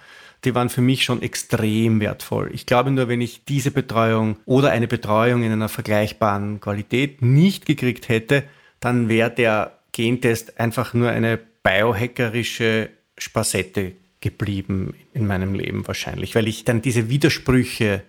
die 0.44 0.54
waren 0.54 0.68
für 0.68 0.82
mich 0.82 1.04
schon 1.04 1.22
extrem 1.22 2.00
wertvoll. 2.00 2.50
Ich 2.52 2.66
glaube 2.66 2.90
nur, 2.90 3.08
wenn 3.08 3.22
ich 3.22 3.46
diese 3.46 3.70
Betreuung 3.70 4.36
oder 4.44 4.72
eine 4.72 4.88
Betreuung 4.88 5.42
in 5.42 5.52
einer 5.52 5.70
vergleichbaren 5.70 6.60
Qualität 6.60 7.22
nicht 7.22 7.64
gekriegt 7.64 8.10
hätte, 8.10 8.44
dann 8.78 9.08
wäre 9.08 9.30
der 9.30 9.78
Gentest 9.92 10.60
einfach 10.60 10.92
nur 10.92 11.08
eine 11.08 11.40
biohackerische 11.66 12.90
Spasette 13.18 13.92
geblieben 14.20 14.94
in 15.14 15.26
meinem 15.26 15.54
Leben 15.54 15.86
wahrscheinlich, 15.86 16.34
weil 16.36 16.46
ich 16.46 16.64
dann 16.64 16.80
diese 16.80 17.08
Widersprüche 17.08 18.02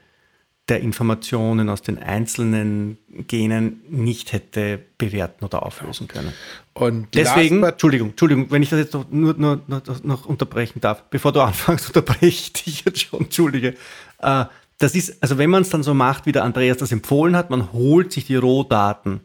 der 0.69 0.81
Informationen 0.81 1.69
aus 1.69 1.81
den 1.81 1.97
einzelnen 1.97 2.97
Genen 3.27 3.81
nicht 3.89 4.33
hätte 4.33 4.79
bewerten 4.97 5.45
oder 5.45 5.65
auflösen 5.65 6.07
können. 6.07 6.33
Und 6.73 7.07
deswegen, 7.15 7.63
Entschuldigung, 7.63 8.09
Entschuldigung, 8.09 8.51
wenn 8.51 8.61
ich 8.61 8.69
das 8.69 8.79
jetzt 8.79 8.93
noch, 8.93 9.09
nur, 9.09 9.33
nur, 9.33 9.61
nur 9.65 9.81
noch 10.03 10.25
unterbrechen 10.25 10.79
darf, 10.81 11.03
bevor 11.09 11.31
du 11.31 11.41
anfängst, 11.41 11.87
unterbreche 11.87 12.27
ich 12.27 12.53
dich 12.53 12.85
jetzt 12.85 13.01
schon, 13.01 13.21
entschuldige. 13.21 13.75
Äh, 14.19 14.45
das 14.77 14.93
ist, 14.93 15.23
also 15.23 15.39
wenn 15.39 15.49
man 15.49 15.63
es 15.63 15.69
dann 15.69 15.81
so 15.81 15.95
macht, 15.95 16.27
wie 16.27 16.31
der 16.31 16.43
Andreas 16.43 16.77
das 16.77 16.91
empfohlen 16.91 17.35
hat, 17.35 17.49
man 17.49 17.71
holt 17.71 18.11
sich 18.11 18.25
die 18.25 18.35
Rohdaten 18.35 19.21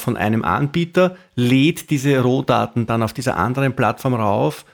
von 0.00 0.16
einem 0.16 0.44
Anbieter, 0.44 1.16
lädt 1.34 1.90
diese 1.90 2.20
Rohdaten 2.20 2.86
dann 2.86 3.02
auf 3.02 3.12
dieser 3.12 3.36
anderen 3.36 3.74
Plattform 3.74 4.14
rauf 4.14 4.64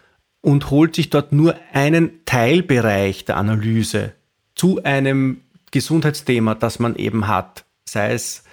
und 0.40 0.70
holt 0.70 0.94
sich 0.94 1.10
dort 1.10 1.32
nur 1.32 1.54
einen 1.72 2.24
Teilbereich 2.26 3.24
der 3.24 3.36
Analyse 3.36 4.12
zu 4.54 4.82
einem 4.84 5.40
Gesundheitsthema, 5.70 6.54
das 6.54 6.78
man 6.78 6.96
eben 6.96 7.26
hat. 7.26 7.64
Sei 7.88 8.12
es, 8.12 8.44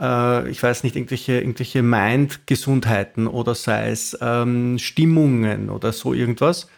äh, 0.00 0.48
ich 0.50 0.62
weiß 0.62 0.82
nicht, 0.82 0.96
irgendwelche, 0.96 1.40
irgendwelche 1.40 1.82
Mind-Gesundheiten 1.82 3.26
oder 3.26 3.54
sei 3.54 3.90
es 3.90 4.18
ähm, 4.20 4.78
Stimmungen 4.78 5.70
oder 5.70 5.92
so 5.92 6.12
irgendwas 6.12 6.68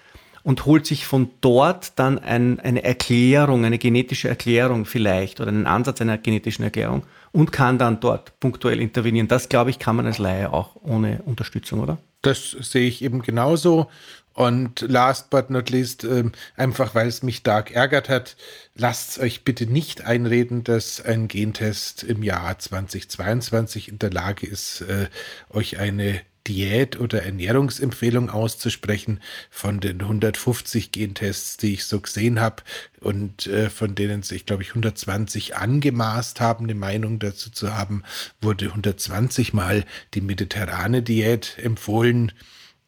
und 0.43 0.64
holt 0.66 0.86
sich 0.86 1.07
von 1.07 1.30
dort 1.41 1.99
dann 1.99 2.18
ein, 2.18 2.61
eine 2.61 2.84
Erklärung, 2.84 3.64
eine 3.64 3.78
genetische 3.78 4.28
Erklärung 4.28 4.84
vielleicht 4.84 5.41
oder 5.41 5.49
einen 5.49 5.66
Ansatz 5.66 6.01
einer 6.01 6.18
genetischen 6.18 6.64
Erklärung 6.64 7.03
und 7.33 7.53
kann 7.53 7.78
dann 7.78 8.01
dort 8.01 8.39
punktuell 8.41 8.81
intervenieren. 8.81 9.28
Das, 9.28 9.49
glaube 9.49 9.70
ich, 9.70 9.78
kann 9.78 9.97
man 9.97 10.07
als 10.07 10.18
Laie 10.18 10.53
auch 10.53 10.76
ohne 10.83 11.22
Unterstützung, 11.22 11.81
oder? 11.81 11.99
Das 12.22 12.51
sehe 12.51 12.87
ich 12.87 13.03
eben 13.03 13.22
genauso. 13.22 13.89
Und 14.33 14.83
last 14.83 15.28
but 15.31 15.51
not 15.51 15.70
least, 15.70 16.05
äh, 16.05 16.24
einfach 16.57 16.95
weil 16.95 17.09
es 17.09 17.22
mich 17.22 17.39
stark 17.39 17.72
ärgert 17.72 18.09
hat, 18.09 18.37
lasst 18.74 19.18
euch 19.18 19.45
bitte 19.45 19.66
nicht 19.66 20.07
einreden, 20.07 20.62
dass 20.64 21.01
ein 21.01 21.28
Gentest 21.28 22.05
im 22.05 22.22
Jahr 22.22 22.59
2022 22.59 23.89
in 23.89 23.99
der 23.99 24.11
Lage 24.11 24.47
ist, 24.47 24.83
äh, 24.83 25.09
euch 25.51 25.78
eine 25.78 26.20
Diät- 26.47 26.99
oder 26.99 27.22
Ernährungsempfehlung 27.22 28.30
auszusprechen 28.30 29.20
von 29.51 29.80
den 29.80 30.01
150 30.01 30.93
Gentests, 30.93 31.57
die 31.57 31.74
ich 31.74 31.84
so 31.84 32.01
gesehen 32.01 32.41
habe 32.41 32.62
und 33.01 33.47
äh, 33.47 33.70
von 33.70 33.95
denen 33.95 34.22
sich, 34.22 34.47
glaube 34.47 34.62
ich, 34.62 34.70
120 34.70 35.57
angemaßt 35.57 36.41
haben, 36.41 36.64
eine 36.64 36.74
Meinung 36.74 37.18
dazu 37.18 37.51
zu 37.51 37.74
haben, 37.74 38.03
wurde 38.41 38.66
120 38.66 39.53
Mal 39.53 39.84
die 40.14 40.22
mediterrane 40.22 41.03
Diät 41.03 41.57
empfohlen 41.59 42.32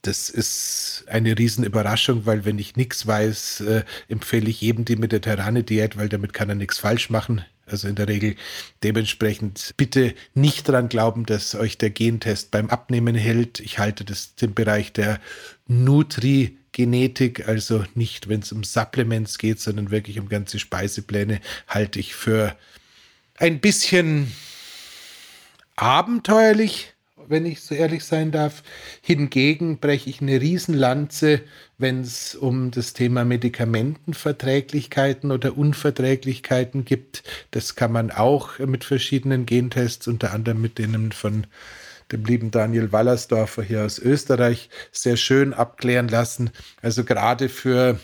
das 0.02 0.30
ist 0.30 1.04
eine 1.06 1.38
Riesenüberraschung, 1.38 2.26
weil 2.26 2.44
wenn 2.44 2.58
ich 2.58 2.74
nichts 2.74 3.06
weiß, 3.06 3.60
äh, 3.60 3.84
empfehle 4.08 4.50
ich 4.50 4.60
jedem 4.60 4.84
die 4.84 4.96
mediterrane 4.96 5.62
Diät, 5.62 5.96
weil 5.96 6.08
damit 6.08 6.32
kann 6.32 6.48
er 6.48 6.56
nichts 6.56 6.78
falsch 6.78 7.08
machen. 7.08 7.44
Also 7.66 7.88
in 7.88 7.94
der 7.94 8.08
Regel 8.08 8.34
dementsprechend 8.82 9.74
bitte 9.76 10.14
nicht 10.34 10.68
daran 10.68 10.88
glauben, 10.88 11.26
dass 11.26 11.54
euch 11.54 11.78
der 11.78 11.90
Gentest 11.90 12.50
beim 12.50 12.70
Abnehmen 12.70 13.14
hält. 13.14 13.60
Ich 13.60 13.78
halte 13.78 14.04
das 14.04 14.34
den 14.34 14.54
Bereich 14.54 14.92
der 14.92 15.20
Nutri-Genetik, 15.68 17.46
also 17.46 17.84
nicht, 17.94 18.28
wenn 18.28 18.40
es 18.40 18.52
um 18.52 18.64
Supplements 18.64 19.38
geht, 19.38 19.60
sondern 19.60 19.90
wirklich 19.90 20.18
um 20.18 20.28
ganze 20.28 20.58
Speisepläne, 20.58 21.40
halte 21.68 22.00
ich 22.00 22.14
für 22.14 22.56
ein 23.36 23.60
bisschen 23.60 24.32
abenteuerlich 25.76 26.92
wenn 27.32 27.46
ich 27.46 27.62
so 27.62 27.74
ehrlich 27.74 28.04
sein 28.04 28.30
darf. 28.30 28.62
Hingegen 29.00 29.78
breche 29.78 30.08
ich 30.08 30.20
eine 30.20 30.40
Riesenlanze, 30.40 31.40
wenn 31.78 32.02
es 32.02 32.36
um 32.36 32.70
das 32.70 32.92
Thema 32.92 33.24
Medikamentenverträglichkeiten 33.24 35.32
oder 35.32 35.56
Unverträglichkeiten 35.56 36.84
gibt. 36.84 37.24
Das 37.50 37.74
kann 37.74 37.90
man 37.90 38.12
auch 38.12 38.60
mit 38.60 38.84
verschiedenen 38.84 39.46
Gentests, 39.46 40.06
unter 40.06 40.32
anderem 40.32 40.60
mit 40.60 40.78
denen 40.78 41.10
von 41.10 41.46
dem 42.12 42.24
lieben 42.24 42.50
Daniel 42.50 42.92
Wallersdorfer 42.92 43.62
hier 43.62 43.84
aus 43.84 43.98
Österreich, 43.98 44.68
sehr 44.92 45.16
schön 45.16 45.54
abklären 45.54 46.08
lassen. 46.08 46.50
Also 46.82 47.04
gerade 47.04 47.48
für 47.48 47.98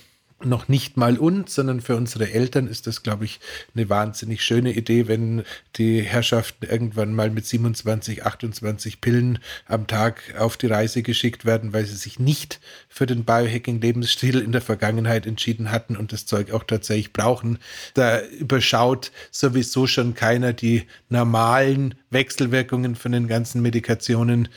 noch 0.45 0.69
nicht 0.69 0.97
mal 0.97 1.19
uns, 1.19 1.55
sondern 1.55 1.81
für 1.81 1.97
unsere 1.97 2.31
Eltern 2.31 2.69
ist 2.69 2.87
das, 2.87 3.03
glaube 3.03 3.25
ich, 3.25 3.41
eine 3.75 3.89
wahnsinnig 3.89 4.43
schöne 4.43 4.73
Idee, 4.73 5.09
wenn 5.09 5.43
die 5.77 6.01
Herrschaften 6.03 6.65
irgendwann 6.67 7.13
mal 7.13 7.31
mit 7.31 7.45
27, 7.45 8.25
28 8.25 9.01
Pillen 9.01 9.41
am 9.67 9.89
Tag 9.89 10.23
auf 10.39 10.57
die 10.57 10.69
Reise 10.69 11.03
geschickt 11.03 11.45
werden, 11.45 11.73
weil 11.73 11.87
sie 11.87 11.97
sich 11.97 12.21
nicht 12.21 12.61
für 12.89 13.07
den 13.07 13.25
Biohacking-Lebensstil 13.25 14.39
in 14.39 14.53
der 14.53 14.61
Vergangenheit 14.61 15.27
entschieden 15.27 15.73
hatten 15.73 15.97
und 15.97 16.13
das 16.13 16.27
Zeug 16.27 16.53
auch 16.53 16.65
tatsächlich 16.65 17.13
brauchen. 17.13 17.59
Da 17.95 18.21
überschaut 18.21 19.11
sowieso 19.33 19.89
schon 19.89 20.15
keiner 20.15 20.53
die 20.53 20.85
normalen 21.09 21.97
Wechselwirkungen 22.11 22.95
von 22.95 23.11
den 23.11 23.27
ganzen 23.27 23.61
Medikationen 23.61 24.49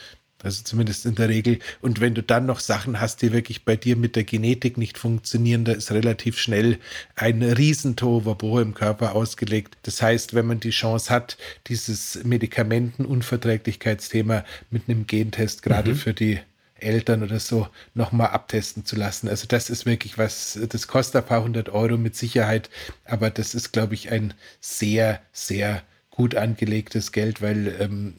also 0.42 0.62
zumindest 0.64 1.06
in 1.06 1.14
der 1.14 1.28
Regel. 1.28 1.60
Und 1.80 2.00
wenn 2.00 2.14
du 2.14 2.22
dann 2.22 2.46
noch 2.46 2.60
Sachen 2.60 3.00
hast, 3.00 3.22
die 3.22 3.32
wirklich 3.32 3.64
bei 3.64 3.76
dir 3.76 3.96
mit 3.96 4.16
der 4.16 4.24
Genetik 4.24 4.76
nicht 4.78 4.98
funktionieren, 4.98 5.64
da 5.64 5.72
ist 5.72 5.92
relativ 5.92 6.38
schnell 6.38 6.78
ein 7.16 7.42
Riesentohuwabohu 7.42 8.60
im 8.60 8.74
Körper 8.74 9.14
ausgelegt. 9.14 9.76
Das 9.82 10.02
heißt, 10.02 10.34
wenn 10.34 10.46
man 10.46 10.60
die 10.60 10.70
Chance 10.70 11.10
hat, 11.10 11.36
dieses 11.66 12.20
Medikamentenunverträglichkeitsthema 12.24 14.44
mit 14.70 14.88
einem 14.88 15.06
Gentest 15.06 15.62
gerade 15.62 15.92
mhm. 15.92 15.96
für 15.96 16.14
die 16.14 16.40
Eltern 16.82 17.22
oder 17.22 17.40
so 17.40 17.68
nochmal 17.94 18.28
abtesten 18.28 18.84
zu 18.84 18.96
lassen. 18.96 19.28
Also 19.28 19.46
das 19.46 19.70
ist 19.70 19.86
wirklich 19.86 20.18
was, 20.18 20.58
das 20.68 20.88
kostet 20.88 21.22
ein 21.22 21.28
paar 21.28 21.42
hundert 21.42 21.70
Euro 21.70 21.96
mit 21.96 22.16
Sicherheit, 22.16 22.70
aber 23.04 23.30
das 23.30 23.54
ist, 23.54 23.72
glaube 23.72 23.94
ich, 23.94 24.10
ein 24.10 24.34
sehr, 24.60 25.20
sehr 25.32 25.82
gut 26.10 26.34
angelegtes 26.34 27.12
Geld, 27.12 27.40
weil 27.40 27.74
ähm, 27.80 28.14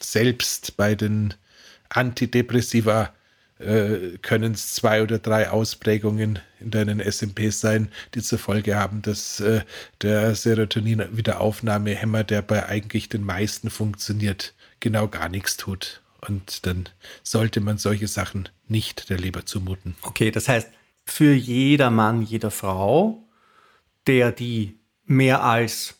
selbst 0.00 0.76
bei 0.76 0.94
den 0.94 1.34
Antidepressiva 1.88 3.12
äh, 3.58 4.18
können 4.20 4.52
es 4.52 4.74
zwei 4.74 5.02
oder 5.02 5.18
drei 5.18 5.48
Ausprägungen 5.50 6.38
in 6.60 6.70
deinen 6.70 7.00
SMPs 7.00 7.60
sein, 7.60 7.88
die 8.14 8.22
zur 8.22 8.38
Folge 8.38 8.76
haben, 8.76 9.02
dass 9.02 9.40
äh, 9.40 9.62
der 10.02 10.34
Serotonin-Wiederaufnahmehemmer, 10.34 12.24
der 12.24 12.42
bei 12.42 12.66
eigentlich 12.66 13.08
den 13.08 13.24
meisten 13.24 13.70
funktioniert, 13.70 14.54
genau 14.80 15.08
gar 15.08 15.28
nichts 15.28 15.56
tut. 15.56 16.02
Und 16.28 16.66
dann 16.66 16.88
sollte 17.22 17.60
man 17.60 17.78
solche 17.78 18.08
Sachen 18.08 18.48
nicht 18.68 19.08
der 19.10 19.18
Leber 19.18 19.46
zumuten. 19.46 19.96
Okay, 20.02 20.30
das 20.30 20.48
heißt, 20.48 20.68
für 21.06 21.32
jeder 21.32 21.90
Mann, 21.90 22.22
jeder 22.22 22.50
Frau, 22.50 23.24
der 24.06 24.32
die 24.32 24.78
mehr 25.04 25.42
als, 25.42 25.94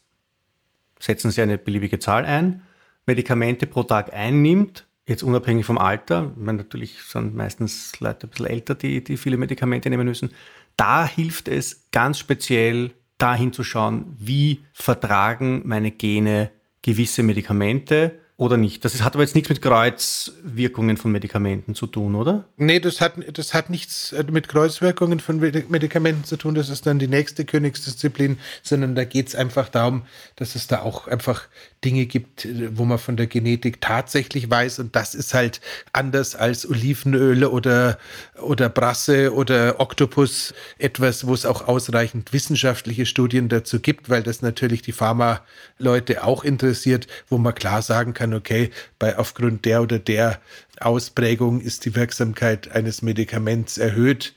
setzen 0.99 1.31
Sie 1.31 1.41
eine 1.41 1.59
beliebige 1.59 1.99
Zahl 1.99 2.25
ein, 2.25 2.63
Medikamente 3.07 3.67
pro 3.67 3.85
Tag 3.85 4.13
einnimmt, 4.13 4.86
Jetzt 5.09 5.23
unabhängig 5.23 5.65
vom 5.65 5.79
Alter, 5.79 6.33
meine, 6.37 6.59
natürlich 6.59 7.01
sind 7.03 7.37
meistens 7.37 8.01
Leute 8.01 8.27
ein 8.27 8.31
bisschen 8.31 8.47
älter, 8.47 8.75
die, 8.75 9.05
die 9.05 9.17
viele 9.17 9.37
Medikamente 9.37 9.89
nehmen 9.89 10.07
müssen. 10.07 10.31
Da 10.77 11.07
hilft 11.07 11.47
es 11.47 11.89
ganz 11.93 12.19
speziell, 12.19 12.91
dahin 13.19 13.53
zu 13.53 13.63
schauen, 13.63 14.15
wie 14.19 14.61
vertragen 14.73 15.63
meine 15.65 15.91
Gene 15.91 16.51
gewisse 16.83 17.23
Medikamente 17.23 18.19
oder 18.39 18.59
nicht. 18.59 18.85
Das 18.85 19.01
hat 19.03 19.15
aber 19.15 19.23
jetzt 19.23 19.35
nichts 19.35 19.49
mit 19.49 19.63
Kreuzwirkungen 19.63 20.99
von 20.99 21.11
Medikamenten 21.11 21.75
zu 21.75 21.87
tun, 21.87 22.15
oder? 22.15 22.45
Nee, 22.59 22.81
das 22.81 23.01
hat, 23.01 23.15
das 23.33 23.55
hat 23.55 23.71
nichts 23.71 24.13
äh, 24.13 24.25
mit 24.31 24.49
Kreuzwirkungen 24.49 25.21
von 25.21 25.41
Medikamenten 25.41 26.25
zu 26.25 26.37
tun. 26.37 26.55
Das 26.55 26.69
ist 26.69 26.85
dann 26.85 26.99
die 26.99 27.09
nächste 27.09 27.47
Königsdisziplin, 27.47 28.39
sondern 28.63 28.95
da 28.95 29.05
geht 29.05 29.29
es 29.29 29.35
einfach 29.35 29.71
darum, 29.71 30.03
dass 30.37 30.55
es 30.55 30.67
da 30.67 30.83
auch 30.83 31.07
einfach 31.07 31.49
Dinge 31.83 32.05
gibt, 32.05 32.47
wo 32.77 32.85
man 32.85 32.99
von 32.99 33.17
der 33.17 33.27
Genetik 33.27 33.81
tatsächlich 33.81 34.51
weiß. 34.51 34.81
Und 34.81 34.97
das 34.97 35.15
ist 35.15 35.33
halt 35.33 35.63
anders 35.95 36.35
als 36.35 36.69
Olivenöle 36.69 37.51
oder, 37.51 37.99
oder 38.43 38.69
Brasse 38.69 39.33
oder 39.33 39.81
Oktopus. 39.81 40.53
Etwas, 40.79 41.27
wo 41.27 41.33
es 41.33 41.47
auch 41.47 41.67
ausreichend 41.67 42.35
wissenschaftliche 42.35 43.07
Studien 43.07 43.49
dazu 43.49 43.81
gibt, 43.81 44.11
weil 44.11 44.23
das 44.23 44.43
natürlich 44.43 44.83
die 44.83 44.93
Pharma-Leute 44.93 46.23
auch 46.23 46.45
interessiert, 46.45 47.07
wo 47.31 47.39
man 47.39 47.55
klar 47.55 47.81
sagen 47.81 48.13
kann, 48.13 48.26
okay, 48.35 48.71
bei 48.99 49.19
aufgrund 49.19 49.65
der 49.65 49.83
oder 49.83 49.99
der 49.99 50.41
Ausprägung 50.81 51.61
ist 51.61 51.85
die 51.85 51.95
Wirksamkeit 51.95 52.71
eines 52.71 53.03
Medikaments 53.03 53.79
erhöht 53.79 54.35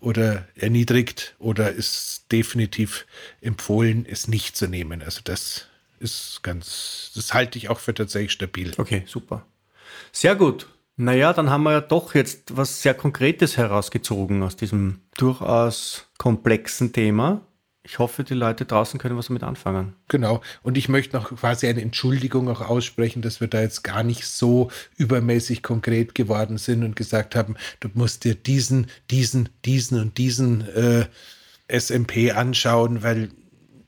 oder 0.00 0.48
erniedrigt 0.54 1.34
oder 1.38 1.70
ist 1.70 2.26
definitiv 2.32 3.06
empfohlen, 3.40 4.06
es 4.08 4.28
nicht 4.28 4.56
zu 4.56 4.66
nehmen. 4.66 5.02
Also 5.02 5.20
das 5.22 5.66
ist 6.00 6.42
ganz, 6.42 7.12
das 7.14 7.32
halte 7.32 7.58
ich 7.58 7.68
auch 7.68 7.78
für 7.78 7.94
tatsächlich 7.94 8.32
stabil. 8.32 8.72
Okay, 8.76 9.04
super. 9.06 9.46
Sehr 10.10 10.34
gut. 10.34 10.66
Naja, 10.96 11.32
dann 11.32 11.50
haben 11.50 11.62
wir 11.62 11.72
ja 11.72 11.80
doch 11.80 12.14
jetzt 12.14 12.56
was 12.56 12.82
sehr 12.82 12.94
Konkretes 12.94 13.56
herausgezogen 13.56 14.42
aus 14.42 14.56
diesem 14.56 15.00
durchaus 15.16 16.08
komplexen 16.18 16.92
Thema. 16.92 17.46
Ich 17.84 17.98
hoffe, 17.98 18.22
die 18.22 18.34
Leute 18.34 18.64
draußen 18.64 19.00
können 19.00 19.16
was 19.16 19.26
damit 19.26 19.42
anfangen. 19.42 19.96
Genau. 20.06 20.40
Und 20.62 20.78
ich 20.78 20.88
möchte 20.88 21.16
noch 21.16 21.34
quasi 21.34 21.66
eine 21.66 21.82
Entschuldigung 21.82 22.48
auch 22.48 22.60
aussprechen, 22.60 23.22
dass 23.22 23.40
wir 23.40 23.48
da 23.48 23.60
jetzt 23.60 23.82
gar 23.82 24.04
nicht 24.04 24.24
so 24.24 24.70
übermäßig 24.96 25.64
konkret 25.64 26.14
geworden 26.14 26.58
sind 26.58 26.84
und 26.84 26.94
gesagt 26.94 27.34
haben, 27.34 27.56
du 27.80 27.88
musst 27.94 28.22
dir 28.22 28.36
diesen, 28.36 28.86
diesen, 29.10 29.48
diesen 29.64 30.00
und 30.00 30.16
diesen 30.18 30.60
äh, 30.68 31.06
SMP 31.66 32.32
anschauen, 32.32 33.02
weil 33.02 33.30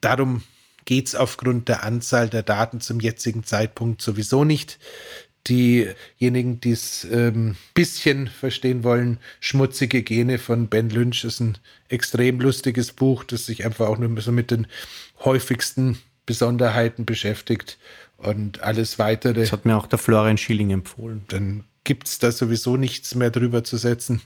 darum 0.00 0.42
geht 0.84 1.08
es 1.08 1.14
aufgrund 1.14 1.68
der 1.68 1.84
Anzahl 1.84 2.28
der 2.28 2.42
Daten 2.42 2.80
zum 2.80 3.00
jetzigen 3.00 3.44
Zeitpunkt 3.44 4.02
sowieso 4.02 4.44
nicht. 4.44 4.78
Diejenigen, 5.48 6.60
die 6.60 6.70
es 6.70 7.04
ein 7.04 7.12
ähm, 7.12 7.56
bisschen 7.74 8.28
verstehen 8.28 8.82
wollen, 8.82 9.18
Schmutzige 9.40 10.02
Gene 10.02 10.38
von 10.38 10.68
Ben 10.68 10.88
Lynch 10.88 11.24
ist 11.24 11.40
ein 11.40 11.58
extrem 11.88 12.40
lustiges 12.40 12.92
Buch, 12.92 13.24
das 13.24 13.46
sich 13.46 13.64
einfach 13.64 13.88
auch 13.88 13.98
nur 13.98 14.20
so 14.22 14.32
mit 14.32 14.50
den 14.50 14.66
häufigsten 15.24 15.98
Besonderheiten 16.26 17.04
beschäftigt 17.04 17.78
und 18.16 18.62
alles 18.62 18.98
weitere. 18.98 19.40
Das 19.40 19.52
hat 19.52 19.66
mir 19.66 19.76
auch 19.76 19.86
der 19.86 19.98
Florian 19.98 20.38
Schilling 20.38 20.70
empfohlen. 20.70 21.24
Dann 21.28 21.64
gibt 21.84 22.08
es 22.08 22.18
da 22.18 22.32
sowieso 22.32 22.76
nichts 22.76 23.14
mehr 23.14 23.30
drüber 23.30 23.62
zu 23.62 23.76
setzen. 23.76 24.22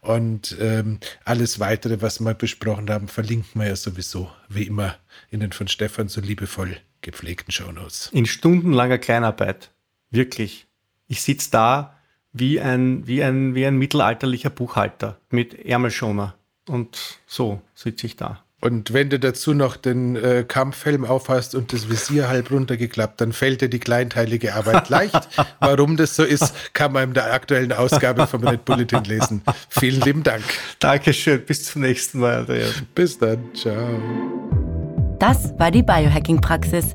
Und 0.00 0.56
ähm, 0.60 0.98
alles 1.24 1.60
weitere, 1.60 2.02
was 2.02 2.20
wir 2.20 2.34
besprochen 2.34 2.90
haben, 2.90 3.08
verlinken 3.08 3.60
wir 3.60 3.68
ja 3.68 3.76
sowieso, 3.76 4.30
wie 4.48 4.64
immer, 4.64 4.96
in 5.30 5.40
den 5.40 5.52
von 5.52 5.68
Stefan 5.68 6.08
so 6.08 6.20
liebevoll 6.20 6.76
gepflegten 7.00 7.52
Shownotes. 7.52 8.10
In 8.12 8.26
stundenlanger 8.26 8.98
Kleinarbeit. 8.98 9.70
Wirklich. 10.10 10.66
Ich 11.06 11.22
sitze 11.22 11.50
da 11.50 11.96
wie 12.32 12.60
ein, 12.60 13.06
wie, 13.06 13.22
ein, 13.22 13.54
wie 13.54 13.66
ein 13.66 13.76
mittelalterlicher 13.76 14.50
Buchhalter 14.50 15.18
mit 15.30 15.54
Ärmelschoner. 15.64 16.34
Und 16.68 17.20
so 17.26 17.62
sitze 17.74 18.06
ich 18.06 18.16
da. 18.16 18.42
Und 18.60 18.92
wenn 18.92 19.10
du 19.10 19.20
dazu 19.20 19.52
noch 19.54 19.76
den 19.76 20.16
äh, 20.16 20.44
Kampfhelm 20.46 21.04
aufhast 21.04 21.54
und 21.54 21.72
das 21.72 21.90
Visier 21.90 22.28
halb 22.28 22.50
runtergeklappt, 22.50 23.20
dann 23.20 23.32
fällt 23.32 23.60
dir 23.60 23.68
die 23.68 23.78
kleinteilige 23.78 24.54
Arbeit 24.54 24.88
leicht. 24.88 25.28
Warum 25.60 25.96
das 25.96 26.16
so 26.16 26.24
ist, 26.24 26.72
kann 26.72 26.92
man 26.92 27.04
in 27.04 27.14
der 27.14 27.32
aktuellen 27.32 27.72
Ausgabe 27.72 28.26
vom 28.26 28.46
Red 28.46 28.64
Bulletin 28.64 29.04
lesen. 29.04 29.42
Vielen 29.68 30.00
lieben 30.00 30.22
Dank. 30.22 30.42
Dankeschön. 30.78 31.44
Bis 31.44 31.64
zum 31.64 31.82
nächsten 31.82 32.18
Mal, 32.18 32.38
Andreas. 32.38 32.82
Bis 32.94 33.18
dann. 33.18 33.54
Ciao. 33.54 34.00
Das 35.18 35.52
war 35.58 35.70
die 35.70 35.82
Biohacking-Praxis, 35.82 36.94